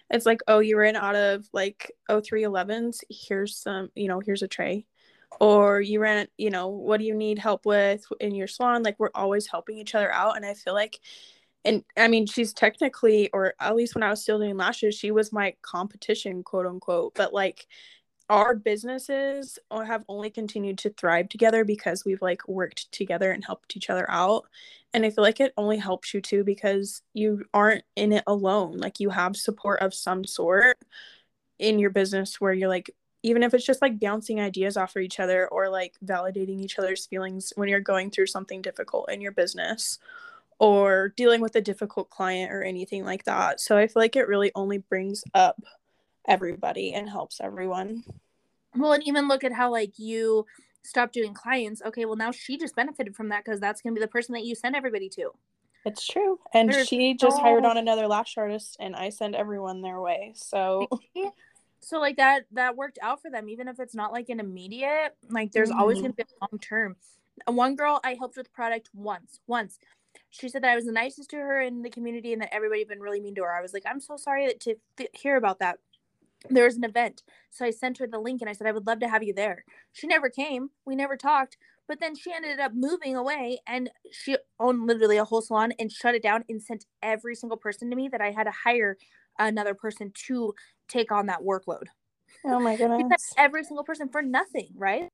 It's 0.10 0.26
like, 0.26 0.42
oh, 0.48 0.60
you 0.60 0.78
ran 0.78 0.96
out 0.96 1.16
of 1.16 1.48
like 1.54 1.92
0311s. 2.10 3.04
Here's 3.10 3.56
some, 3.56 3.92
you 3.96 4.08
know, 4.08 4.20
here's 4.20 4.42
a 4.42 4.48
tray. 4.48 4.88
Or 5.40 5.82
you 5.82 6.00
ran, 6.00 6.28
you 6.38 6.50
know, 6.52 6.68
what 6.70 7.00
do 7.00 7.06
you 7.06 7.16
need 7.16 7.38
help 7.40 7.66
with 7.66 8.06
in 8.20 8.34
your 8.34 8.48
salon? 8.48 8.82
Like, 8.84 9.00
we're 9.00 9.10
always 9.14 9.48
helping 9.48 9.78
each 9.78 9.94
other 9.94 10.12
out. 10.12 10.36
And 10.36 10.46
I 10.46 10.54
feel 10.54 10.74
like 10.74 11.00
and 11.66 11.84
I 11.98 12.08
mean, 12.08 12.26
she's 12.28 12.54
technically, 12.54 13.30
or 13.32 13.54
at 13.60 13.76
least 13.76 13.96
when 13.96 14.04
I 14.04 14.10
was 14.10 14.22
still 14.22 14.40
doing 14.40 14.58
lashes, 14.58 14.96
she 14.96 15.12
was 15.12 15.32
my 15.32 15.56
competition, 15.62 16.44
quote 16.44 16.66
unquote. 16.66 17.14
But 17.16 17.34
like, 17.34 17.68
our 18.30 18.56
businesses 18.56 19.60
have 19.72 20.06
only 20.10 20.30
continued 20.30 20.78
to 20.80 20.90
thrive 20.92 21.30
together 21.30 21.64
because 21.66 22.06
we've 22.06 22.22
like 22.22 22.48
worked 22.48 22.92
together 22.92 23.32
and 23.32 23.44
helped 23.46 23.76
each 23.78 23.90
other 23.90 24.10
out. 24.10 24.46
And 24.94 25.06
I 25.06 25.10
feel 25.10 25.24
like 25.24 25.40
it 25.40 25.54
only 25.58 25.78
helps 25.78 26.14
you 26.14 26.22
too 26.22 26.44
because 26.44 27.02
you 27.14 27.44
aren't 27.54 27.84
in 27.96 28.14
it 28.14 28.24
alone. 28.28 28.78
Like, 28.78 29.00
you 29.00 29.10
have 29.10 29.36
support 29.36 29.82
of 29.82 29.94
some 29.94 30.26
sort 30.26 30.78
in 31.60 31.80
your 31.80 31.90
business 31.92 32.42
where 32.42 32.54
you're 32.54 32.70
like, 32.70 32.92
even 33.24 33.44
if 33.44 33.54
it's 33.54 33.66
just 33.66 33.82
like 33.82 34.00
bouncing 34.00 34.42
ideas 34.42 34.76
off 34.76 34.96
of 34.96 35.02
each 35.02 35.20
other 35.20 35.48
or 35.48 35.70
like 35.70 35.94
validating 36.06 36.62
each 36.62 36.78
other's 36.78 37.06
feelings 37.06 37.54
when 37.56 37.70
you're 37.70 37.80
going 37.80 38.10
through 38.12 38.28
something 38.28 38.62
difficult 38.62 39.10
in 39.12 39.22
your 39.22 39.32
business 39.32 39.98
or 40.64 41.10
dealing 41.18 41.42
with 41.42 41.58
a 41.58 41.62
difficult 41.62 42.10
client 42.10 42.50
or 42.50 42.64
anything 42.64 43.04
like 43.04 43.26
that. 43.26 43.60
So 43.60 43.76
I 43.76 43.86
feel 43.88 44.02
like 44.02 44.16
it 44.16 44.30
really 44.30 44.50
only 44.56 44.78
brings 44.78 45.22
up 45.34 45.62
everybody 46.26 46.94
and 46.94 47.10
helps 47.10 47.42
everyone. 47.42 48.06
Well, 48.74 48.94
and 48.94 49.06
even 49.06 49.28
look 49.28 49.44
at 49.44 49.52
how 49.52 49.72
like 49.72 50.00
you 50.00 50.46
stopped 50.82 51.16
doing 51.16 51.34
clients. 51.34 51.82
Okay, 51.82 52.06
well 52.06 52.16
now 52.16 52.32
she 52.32 52.58
just 52.58 52.78
benefited 52.78 53.14
from 53.14 53.28
that 53.28 53.44
because 53.44 53.60
that's 53.60 53.82
gonna 53.82 53.94
be 53.94 54.00
the 54.00 54.08
person 54.08 54.32
that 54.36 54.46
you 54.46 54.56
send 54.56 54.74
everybody 54.74 55.10
to. 55.10 55.32
It's 55.86 56.08
true. 56.08 56.40
And 56.54 56.72
There's 56.72 56.88
she 56.88 57.14
just 57.14 57.42
hired 57.42 57.66
on 57.66 57.76
another 57.76 58.08
lash 58.08 58.38
artist 58.38 58.78
and 58.80 58.96
I 58.96 59.10
send 59.10 59.36
everyone 59.36 59.82
their 59.82 60.00
way. 60.00 60.32
So 60.34 60.88
so 61.82 62.00
like 62.00 62.16
that 62.16 62.46
that 62.54 62.78
worked 62.78 63.00
out 63.02 63.22
for 63.22 63.30
them, 63.30 63.50
even 63.50 63.68
if 63.68 63.82
it's 63.82 63.96
not 63.96 64.14
like 64.14 64.30
an 64.30 64.40
immediate, 64.40 65.18
like 65.30 65.52
there's 65.52 65.72
mm-hmm. 65.72 65.80
always 65.80 66.00
gonna 66.00 66.14
be 66.14 66.24
a 66.24 66.48
long 66.50 66.58
term. 66.62 66.96
One 67.48 67.76
girl 67.76 68.00
I 68.02 68.14
helped 68.14 68.38
with 68.38 68.54
product 68.54 68.90
once, 68.94 69.42
once 69.46 69.78
she 70.30 70.50
said 70.50 70.64
that 70.64 70.72
I 70.72 70.76
was 70.76 70.86
the 70.86 70.92
nicest 70.92 71.30
to 71.32 71.38
her 71.38 71.62
in 71.62 71.82
the 71.82 71.90
community 71.90 72.34
and 72.34 72.42
that 72.42 72.54
everybody 72.54 72.82
had 72.82 72.88
been 72.88 73.00
really 73.00 73.22
mean 73.22 73.36
to 73.36 73.42
her. 73.42 73.54
I 73.54 73.62
was 73.62 73.74
like, 73.74 73.84
I'm 73.86 74.00
so 74.00 74.18
sorry 74.18 74.54
to 74.62 74.76
th- 74.98 75.10
hear 75.14 75.38
about 75.38 75.60
that. 75.60 75.80
There 76.50 76.66
was 76.66 76.76
an 76.76 76.84
event. 76.84 77.24
So 77.52 77.66
I 77.66 77.72
sent 77.72 78.00
her 78.00 78.08
the 78.08 78.20
link 78.20 78.42
and 78.42 78.50
I 78.50 78.54
said, 78.54 78.68
I 78.68 78.72
would 78.72 78.88
love 78.88 79.00
to 79.00 79.08
have 79.08 79.24
you 79.24 79.34
there. 79.34 79.64
She 79.94 80.08
never 80.08 80.30
came. 80.30 80.70
We 80.86 80.96
never 80.96 81.16
talked. 81.16 81.58
But 81.88 82.00
then 82.00 82.16
she 82.16 82.34
ended 82.34 82.60
up 82.60 82.74
moving 82.74 83.16
away 83.16 83.60
and 83.68 83.90
she 84.12 84.38
owned 84.60 84.88
literally 84.88 85.18
a 85.18 85.26
whole 85.26 85.42
salon 85.42 85.74
and 85.80 85.92
shut 85.92 86.16
it 86.16 86.24
down 86.24 86.44
and 86.50 86.62
sent 86.62 86.86
every 87.02 87.36
single 87.36 87.58
person 87.58 87.90
to 87.90 87.96
me 87.96 88.08
that 88.10 88.22
I 88.22 88.32
had 88.32 88.46
to 88.46 88.52
hire 88.52 88.98
another 89.40 89.74
person 89.74 90.12
to 90.28 90.54
take 90.88 91.12
on 91.12 91.28
that 91.28 91.42
workload. 91.42 91.86
Oh 92.46 92.60
my 92.60 92.76
goodness. 92.78 93.34
every 93.38 93.64
single 93.64 93.84
person 93.84 94.10
for 94.10 94.22
nothing, 94.22 94.70
right? 94.76 95.10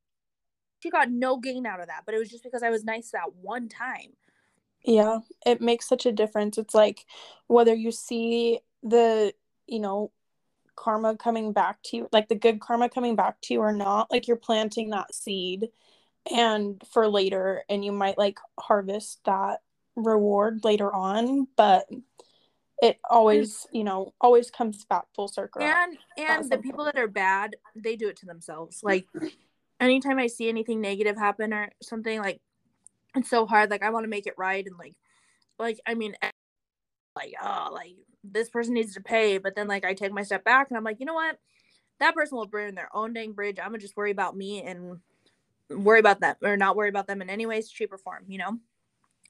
she 0.79 0.89
got 0.89 1.11
no 1.11 1.37
gain 1.37 1.65
out 1.65 1.79
of 1.79 1.87
that, 1.87 2.03
but 2.05 2.15
it 2.15 2.19
was 2.19 2.29
just 2.29 2.43
because 2.43 2.63
I 2.63 2.69
was 2.69 2.83
nice 2.83 3.11
that 3.11 3.35
one 3.41 3.69
time. 3.69 4.13
Yeah, 4.83 5.19
it 5.45 5.61
makes 5.61 5.87
such 5.87 6.05
a 6.05 6.11
difference. 6.11 6.57
It's 6.57 6.73
like 6.73 7.05
whether 7.47 7.73
you 7.73 7.91
see 7.91 8.59
the, 8.81 9.33
you 9.67 9.79
know, 9.79 10.11
karma 10.75 11.17
coming 11.17 11.51
back 11.51 11.81
to 11.83 11.97
you, 11.97 12.09
like 12.11 12.29
the 12.29 12.35
good 12.35 12.61
karma 12.61 12.89
coming 12.89 13.15
back 13.15 13.41
to 13.41 13.53
you 13.53 13.59
or 13.59 13.73
not, 13.73 14.09
like 14.09 14.27
you're 14.27 14.37
planting 14.37 14.89
that 14.91 15.13
seed 15.13 15.67
and 16.33 16.81
for 16.91 17.07
later 17.07 17.63
and 17.69 17.83
you 17.83 17.91
might 17.91 18.17
like 18.17 18.39
harvest 18.57 19.19
that 19.25 19.59
reward 19.95 20.63
later 20.63 20.93
on, 20.93 21.47
but 21.57 21.85
it 22.81 22.97
always, 23.09 23.67
hmm. 23.69 23.77
you 23.77 23.83
know, 23.83 24.13
always 24.21 24.49
comes 24.49 24.85
back 24.85 25.03
full 25.13 25.27
circle. 25.27 25.61
And 25.61 25.97
and 26.17 26.49
the 26.49 26.57
people 26.57 26.85
that 26.85 26.97
are 26.97 27.07
bad, 27.07 27.57
they 27.75 27.95
do 27.95 28.07
it 28.07 28.15
to 28.17 28.25
themselves. 28.25 28.79
Like 28.81 29.05
anytime 29.79 30.17
I 30.19 30.27
see 30.27 30.47
anything 30.47 30.79
negative 30.79 31.17
happen 31.17 31.53
or 31.53 31.69
something, 31.81 32.19
like 32.19 32.41
it's 33.15 33.29
so 33.29 33.45
hard. 33.45 33.69
Like 33.69 33.83
I 33.83 33.89
want 33.89 34.03
to 34.03 34.09
make 34.09 34.27
it 34.27 34.35
right 34.37 34.65
and 34.65 34.77
like 34.77 34.95
like 35.57 35.79
I 35.85 35.93
mean 35.93 36.15
eh, 36.21 36.31
like 37.15 37.33
oh 37.41 37.69
like 37.73 37.95
this 38.23 38.49
person 38.49 38.73
needs 38.73 38.93
to 38.93 39.01
pay, 39.01 39.37
but 39.37 39.55
then 39.55 39.67
like 39.67 39.85
I 39.85 39.93
take 39.93 40.11
my 40.11 40.23
step 40.23 40.43
back 40.43 40.67
and 40.69 40.77
I'm 40.77 40.83
like, 40.83 40.99
you 40.99 41.05
know 41.05 41.13
what? 41.13 41.37
That 41.99 42.15
person 42.15 42.37
will 42.37 42.47
burn 42.47 42.75
their 42.75 42.89
own 42.93 43.13
dang 43.13 43.33
bridge. 43.33 43.57
I'm 43.59 43.69
gonna 43.69 43.79
just 43.79 43.97
worry 43.97 44.11
about 44.11 44.35
me 44.35 44.63
and 44.63 44.99
worry 45.69 45.99
about 45.99 46.19
them 46.19 46.35
or 46.43 46.57
not 46.57 46.75
worry 46.75 46.89
about 46.89 47.07
them 47.07 47.21
in 47.21 47.29
any 47.29 47.45
ways 47.45 47.69
shape, 47.69 47.93
or 47.93 47.97
form, 47.97 48.25
you 48.27 48.37
know? 48.37 48.57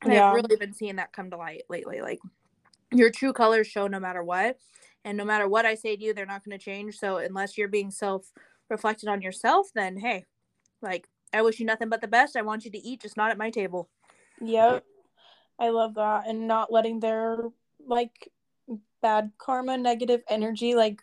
And 0.02 0.14
yeah. 0.14 0.30
I've 0.30 0.36
really 0.36 0.56
been 0.56 0.74
seeing 0.74 0.96
that 0.96 1.12
come 1.12 1.30
to 1.32 1.38
light 1.38 1.64
lately. 1.70 2.02
Like 2.02 2.20
your 2.92 3.12
true 3.12 3.34
colors 3.34 3.68
show 3.68 3.88
no 3.88 4.00
matter 4.00 4.24
what. 4.24 4.58
And 5.06 5.18
no 5.18 5.26
matter 5.26 5.48
what 5.48 5.66
I 5.66 5.76
say 5.76 5.96
to 5.96 6.04
you, 6.04 6.14
they're 6.14 6.26
not 6.26 6.44
going 6.44 6.58
to 6.58 6.64
change. 6.64 6.98
So 6.98 7.18
unless 7.18 7.58
you're 7.58 7.70
being 7.70 7.92
self 7.92 8.32
reflected 8.70 9.10
on 9.10 9.22
yourself, 9.22 9.68
then 9.74 9.98
hey, 9.98 10.26
like 10.82 11.08
I 11.34 11.42
wish 11.42 11.60
you 11.60 11.66
nothing 11.66 11.90
but 11.90 12.02
the 12.02 12.08
best. 12.08 12.36
I 12.36 12.42
want 12.42 12.66
you 12.66 12.72
to 12.72 12.78
eat, 12.78 13.02
just 13.02 13.18
not 13.18 13.32
at 13.32 13.38
my 13.38 13.50
table. 13.50 13.90
Yep. 14.42 14.84
I 15.60 15.70
love 15.70 15.96
that. 15.96 16.28
And 16.28 16.48
not 16.48 16.72
letting 16.72 17.00
their 17.00 17.50
like 17.86 18.32
bad 19.02 19.32
karma, 19.38 19.78
negative 19.78 20.22
energy, 20.30 20.76
like 20.76 21.02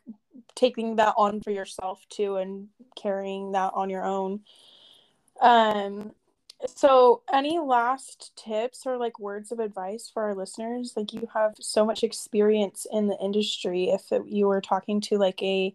taking 0.54 0.96
that 0.96 1.14
on 1.16 1.40
for 1.40 1.50
yourself 1.50 2.04
too 2.08 2.36
and 2.36 2.68
carrying 2.96 3.52
that 3.52 3.72
on 3.74 3.90
your 3.90 4.04
own. 4.04 4.40
Um 5.40 6.12
so 6.74 7.22
any 7.32 7.58
last 7.58 8.34
tips 8.36 8.86
or 8.86 8.96
like 8.96 9.18
words 9.18 9.52
of 9.52 9.58
advice 9.58 10.10
for 10.12 10.22
our 10.24 10.34
listeners? 10.34 10.92
Like 10.96 11.12
you 11.12 11.28
have 11.32 11.54
so 11.60 11.84
much 11.84 12.02
experience 12.02 12.86
in 12.90 13.06
the 13.06 13.18
industry 13.18 13.90
if 13.90 14.10
it, 14.12 14.22
you 14.26 14.46
were 14.46 14.60
talking 14.60 15.00
to 15.02 15.18
like 15.18 15.42
a 15.42 15.74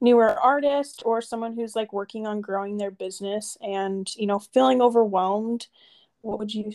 newer 0.00 0.38
artist 0.38 1.02
or 1.04 1.20
someone 1.20 1.54
who's 1.54 1.76
like 1.76 1.92
working 1.92 2.26
on 2.26 2.40
growing 2.40 2.76
their 2.76 2.90
business 2.90 3.56
and, 3.62 4.14
you 4.16 4.26
know, 4.26 4.38
feeling 4.38 4.82
overwhelmed, 4.82 5.66
what 6.22 6.38
would 6.38 6.54
you 6.54 6.72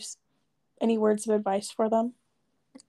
any 0.80 0.98
words 0.98 1.28
of 1.28 1.34
advice 1.34 1.70
for 1.70 1.88
them? 1.88 2.14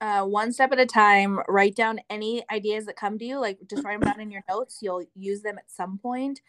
Uh, 0.00 0.24
one 0.24 0.52
step 0.52 0.72
at 0.72 0.78
a 0.78 0.86
time 0.86 1.40
write 1.48 1.74
down 1.74 2.00
any 2.08 2.44
ideas 2.50 2.86
that 2.86 2.94
come 2.96 3.18
to 3.18 3.24
you 3.24 3.40
like 3.40 3.58
just 3.68 3.82
write 3.82 3.98
them 3.98 4.08
down 4.08 4.20
in 4.20 4.30
your 4.30 4.44
notes 4.48 4.78
you'll 4.80 5.04
use 5.16 5.42
them 5.42 5.58
at 5.58 5.68
some 5.68 5.98
point 5.98 6.40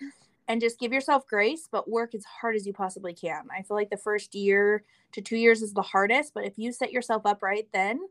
and 0.52 0.60
just 0.60 0.80
give 0.80 0.91
yourself 0.91 1.26
grace, 1.28 1.70
but 1.72 1.89
work 1.89 2.14
as 2.14 2.26
hard 2.26 2.58
as 2.58 2.68
you 2.68 2.74
possibly 2.74 3.14
can. 3.14 3.47
I 3.58 3.62
feel 3.62 3.78
like 3.78 3.89
the 3.89 3.95
first 3.95 4.36
year 4.36 4.84
to 5.14 5.22
2 5.22 5.38
years 5.38 5.62
is 5.62 5.72
the 5.72 5.82
hardest, 5.82 6.34
but 6.34 6.43
if 6.43 6.58
you 6.58 6.74
set 6.74 6.91
yourself 6.91 7.26
up 7.26 7.41
right 7.41 7.70
then, 7.72 8.02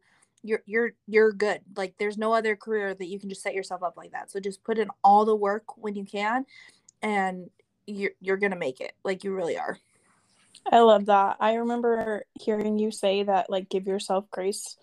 you're 0.42 0.62
you're 0.64 0.92
you're 1.06 1.32
good. 1.32 1.60
Like 1.76 1.92
there's 1.98 2.16
no 2.16 2.32
other 2.32 2.56
career 2.56 2.94
that 2.94 3.06
you 3.08 3.20
can 3.20 3.28
just 3.28 3.42
set 3.42 3.52
yourself 3.52 3.82
up 3.82 3.98
like 3.98 4.12
that. 4.12 4.30
So 4.30 4.40
just 4.40 4.64
put 4.64 4.78
in 4.78 4.88
all 5.04 5.26
the 5.26 5.36
work 5.36 5.76
when 5.76 5.94
you 5.94 6.06
can 6.06 6.46
and 7.02 7.50
you're 7.86 8.12
you're 8.22 8.38
to 8.38 8.56
make 8.56 8.80
it. 8.80 8.92
Like 9.04 9.22
you 9.22 9.34
really 9.34 9.58
are. 9.58 9.78
I 10.72 10.80
love 10.80 11.04
that. 11.06 11.36
I 11.40 11.56
remember 11.56 12.24
hearing 12.40 12.78
you 12.78 12.90
say 12.90 13.22
that 13.22 13.50
like 13.50 13.68
give 13.68 13.86
yourself 13.86 14.30
grace 14.30 14.78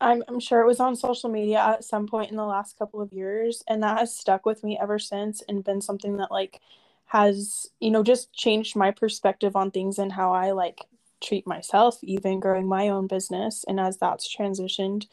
I'm, 0.00 0.22
I'm 0.28 0.40
sure 0.40 0.60
it 0.60 0.66
was 0.66 0.80
on 0.80 0.96
social 0.96 1.30
media 1.30 1.58
at 1.58 1.84
some 1.84 2.06
point 2.06 2.30
in 2.30 2.36
the 2.36 2.44
last 2.44 2.78
couple 2.78 3.00
of 3.00 3.12
years 3.12 3.62
and 3.68 3.82
that 3.82 3.98
has 3.98 4.16
stuck 4.16 4.46
with 4.46 4.62
me 4.64 4.78
ever 4.80 4.98
since 4.98 5.42
and 5.48 5.64
been 5.64 5.80
something 5.80 6.16
that 6.18 6.30
like 6.30 6.60
has 7.06 7.70
you 7.80 7.90
know 7.90 8.02
just 8.02 8.32
changed 8.32 8.76
my 8.76 8.90
perspective 8.90 9.56
on 9.56 9.70
things 9.70 9.98
and 9.98 10.12
how 10.12 10.32
i 10.32 10.50
like 10.52 10.80
treat 11.22 11.46
myself 11.46 11.98
even 12.02 12.40
growing 12.40 12.66
my 12.66 12.88
own 12.88 13.06
business 13.06 13.64
and 13.66 13.80
as 13.80 13.96
that's 13.96 14.34
transitioned. 14.34 15.06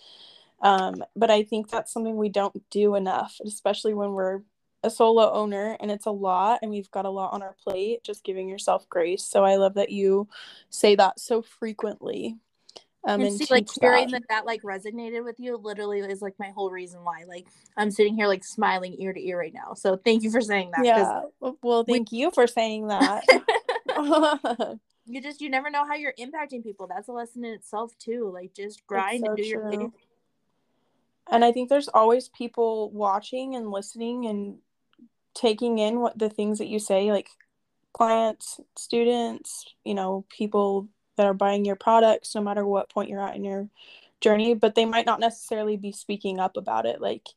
Um, 0.61 1.03
but 1.15 1.29
i 1.31 1.43
think 1.43 1.69
that's 1.69 1.91
something 1.91 2.17
we 2.17 2.29
don't 2.29 2.69
do 2.69 2.95
enough 2.95 3.39
especially 3.45 3.93
when 3.93 4.13
we're 4.13 4.41
a 4.83 4.89
solo 4.89 5.31
owner 5.31 5.77
and 5.79 5.89
it's 5.89 6.05
a 6.05 6.11
lot 6.11 6.59
and 6.61 6.69
we've 6.69 6.91
got 6.91 7.05
a 7.05 7.09
lot 7.09 7.31
on 7.33 7.41
our 7.41 7.55
plate 7.63 8.03
just 8.03 8.23
giving 8.25 8.49
yourself 8.49 8.87
grace. 8.89 9.23
So 9.23 9.43
i 9.43 9.55
love 9.55 9.75
that 9.75 9.91
you 9.91 10.27
say 10.69 10.95
that 10.95 11.19
so 11.19 11.41
frequently 11.41 12.37
um, 13.05 13.21
and, 13.21 13.29
and 13.29 13.37
see, 13.37 13.47
like 13.49 13.67
hearing 13.81 14.11
that. 14.11 14.21
that 14.21 14.27
that 14.29 14.45
like 14.45 14.61
resonated 14.61 15.23
with 15.23 15.39
you 15.39 15.57
literally 15.57 15.99
is 15.99 16.21
like 16.21 16.35
my 16.39 16.51
whole 16.55 16.71
reason 16.71 17.03
why 17.03 17.23
like 17.27 17.45
i'm 17.77 17.91
sitting 17.91 18.15
here 18.15 18.27
like 18.27 18.43
smiling 18.43 18.95
ear 18.99 19.13
to 19.13 19.25
ear 19.25 19.37
right 19.37 19.53
now 19.53 19.73
so 19.73 19.97
thank 19.97 20.23
you 20.23 20.31
for 20.31 20.41
saying 20.41 20.71
that 20.71 20.85
yeah 20.85 21.21
well 21.61 21.83
thank 21.83 22.11
we- 22.11 22.19
you 22.19 22.31
for 22.31 22.47
saying 22.47 22.87
that 22.87 23.23
you 25.05 25.21
just 25.21 25.41
you 25.41 25.49
never 25.49 25.69
know 25.69 25.85
how 25.85 25.95
you're 25.95 26.13
impacting 26.19 26.63
people 26.63 26.87
that's 26.87 27.09
a 27.09 27.11
lesson 27.11 27.43
in 27.43 27.53
itself 27.53 27.91
too 27.99 28.31
like 28.33 28.53
just 28.53 28.85
grind 28.87 29.21
so 29.21 29.27
and 29.27 29.37
do 29.37 29.43
true. 29.43 29.51
your 29.51 29.69
thing 29.69 29.91
and 31.31 31.43
i 31.43 31.51
think 31.51 31.69
there's 31.69 31.89
always 31.89 32.29
people 32.29 32.89
watching 32.91 33.55
and 33.55 33.69
listening 33.69 34.25
and 34.25 34.57
taking 35.35 35.79
in 35.79 35.99
what 35.99 36.17
the 36.17 36.29
things 36.29 36.59
that 36.59 36.67
you 36.67 36.79
say 36.79 37.11
like 37.11 37.27
clients 37.93 38.59
students 38.77 39.65
you 39.83 39.93
know 39.93 40.25
people 40.29 40.87
that 41.17 41.25
are 41.25 41.33
buying 41.33 41.65
your 41.65 41.75
products 41.75 42.35
no 42.35 42.41
matter 42.41 42.65
what 42.65 42.89
point 42.89 43.09
you're 43.09 43.25
at 43.25 43.35
in 43.35 43.43
your 43.43 43.67
journey 44.21 44.53
but 44.53 44.73
they 44.75 44.85
might 44.85 45.05
not 45.05 45.19
necessarily 45.19 45.77
be 45.77 45.91
speaking 45.91 46.39
up 46.39 46.57
about 46.57 46.85
it. 46.85 47.01
Like 47.01 47.27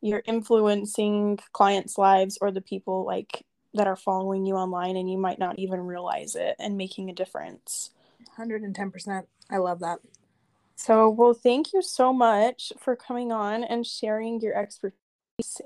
you're 0.00 0.22
influencing 0.26 1.38
clients 1.52 1.96
lives 1.96 2.38
or 2.40 2.50
the 2.50 2.60
people 2.60 3.04
like 3.04 3.44
that 3.72 3.86
are 3.86 3.96
following 3.96 4.44
you 4.44 4.54
online 4.54 4.96
and 4.96 5.10
you 5.10 5.18
might 5.18 5.38
not 5.38 5.58
even 5.58 5.80
realize 5.80 6.36
it 6.36 6.54
and 6.58 6.76
making 6.76 7.10
a 7.10 7.14
difference. 7.14 7.90
110% 8.38 9.24
i 9.50 9.56
love 9.56 9.80
that. 9.80 9.98
So 10.76 11.08
well 11.08 11.34
thank 11.34 11.72
you 11.72 11.82
so 11.82 12.12
much 12.12 12.72
for 12.78 12.94
coming 12.94 13.32
on 13.32 13.64
and 13.64 13.86
sharing 13.86 14.40
your 14.40 14.56
expertise 14.56 14.98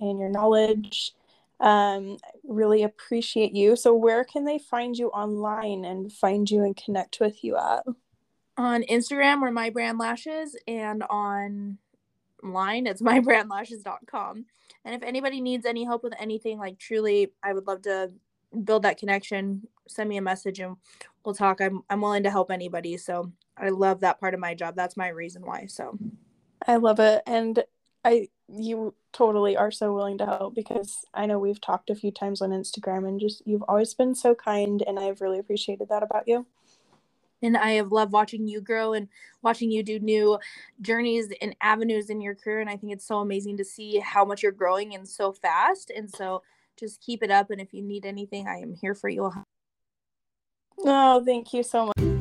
and 0.00 0.18
your 0.18 0.28
knowledge 0.28 1.12
um, 1.60 2.18
really 2.44 2.82
appreciate 2.82 3.52
you. 3.52 3.76
So, 3.76 3.94
where 3.94 4.24
can 4.24 4.44
they 4.44 4.58
find 4.58 4.96
you 4.96 5.08
online 5.08 5.84
and 5.84 6.12
find 6.12 6.50
you 6.50 6.62
and 6.62 6.76
connect 6.76 7.18
with 7.20 7.42
you 7.42 7.56
at? 7.56 7.84
On 8.56 8.82
Instagram, 8.84 9.42
or 9.42 9.50
my 9.50 9.70
brand 9.70 9.98
lashes, 9.98 10.56
and 10.66 11.02
on 11.10 11.78
line, 12.42 12.86
it's 12.86 13.02
mybrandlashes.com. 13.02 14.44
And 14.84 14.94
if 14.94 15.02
anybody 15.02 15.40
needs 15.40 15.66
any 15.66 15.84
help 15.84 16.02
with 16.02 16.14
anything, 16.18 16.58
like 16.58 16.78
truly, 16.78 17.32
I 17.42 17.52
would 17.52 17.66
love 17.66 17.82
to 17.82 18.10
build 18.64 18.82
that 18.82 18.98
connection. 18.98 19.66
Send 19.86 20.08
me 20.08 20.16
a 20.16 20.22
message 20.22 20.60
and 20.60 20.76
we'll 21.24 21.34
talk. 21.34 21.60
I'm 21.60 21.82
I'm 21.90 22.00
willing 22.00 22.22
to 22.22 22.30
help 22.30 22.50
anybody. 22.50 22.96
So 22.96 23.32
I 23.56 23.70
love 23.70 24.00
that 24.00 24.20
part 24.20 24.34
of 24.34 24.40
my 24.40 24.54
job. 24.54 24.76
That's 24.76 24.96
my 24.96 25.08
reason 25.08 25.44
why. 25.44 25.66
So 25.66 25.98
I 26.66 26.76
love 26.76 27.00
it. 27.00 27.22
And 27.26 27.62
I 28.04 28.28
you 28.48 28.94
totally 29.12 29.56
are 29.56 29.70
so 29.70 29.92
willing 29.92 30.18
to 30.18 30.26
help 30.26 30.54
because 30.54 31.04
I 31.12 31.26
know 31.26 31.38
we've 31.38 31.60
talked 31.60 31.90
a 31.90 31.94
few 31.94 32.10
times 32.10 32.40
on 32.40 32.50
Instagram 32.50 33.06
and 33.06 33.20
just 33.20 33.42
you've 33.46 33.64
always 33.68 33.92
been 33.94 34.14
so 34.14 34.34
kind 34.34 34.82
and 34.86 34.98
I've 34.98 35.20
really 35.20 35.38
appreciated 35.38 35.88
that 35.88 36.02
about 36.02 36.24
you. 36.26 36.46
And 37.42 37.56
I 37.56 37.72
have 37.72 37.92
loved 37.92 38.12
watching 38.12 38.48
you 38.48 38.60
grow 38.60 38.94
and 38.94 39.08
watching 39.42 39.70
you 39.70 39.82
do 39.82 40.00
new 40.00 40.38
journeys 40.80 41.28
and 41.40 41.54
avenues 41.60 42.10
in 42.10 42.20
your 42.20 42.34
career. 42.34 42.60
And 42.60 42.70
I 42.70 42.76
think 42.76 42.92
it's 42.92 43.06
so 43.06 43.18
amazing 43.18 43.58
to 43.58 43.64
see 43.64 44.00
how 44.00 44.24
much 44.24 44.42
you're 44.42 44.50
growing 44.50 44.94
and 44.94 45.08
so 45.08 45.32
fast. 45.32 45.90
And 45.94 46.10
so 46.10 46.42
just 46.76 47.00
keep 47.00 47.22
it 47.22 47.30
up. 47.30 47.50
And 47.50 47.60
if 47.60 47.72
you 47.72 47.82
need 47.82 48.06
anything, 48.06 48.48
I 48.48 48.56
am 48.56 48.74
here 48.74 48.94
for 48.94 49.08
you. 49.08 49.30
Oh, 50.84 51.24
thank 51.24 51.52
you 51.52 51.62
so 51.62 51.86
much. 51.86 52.17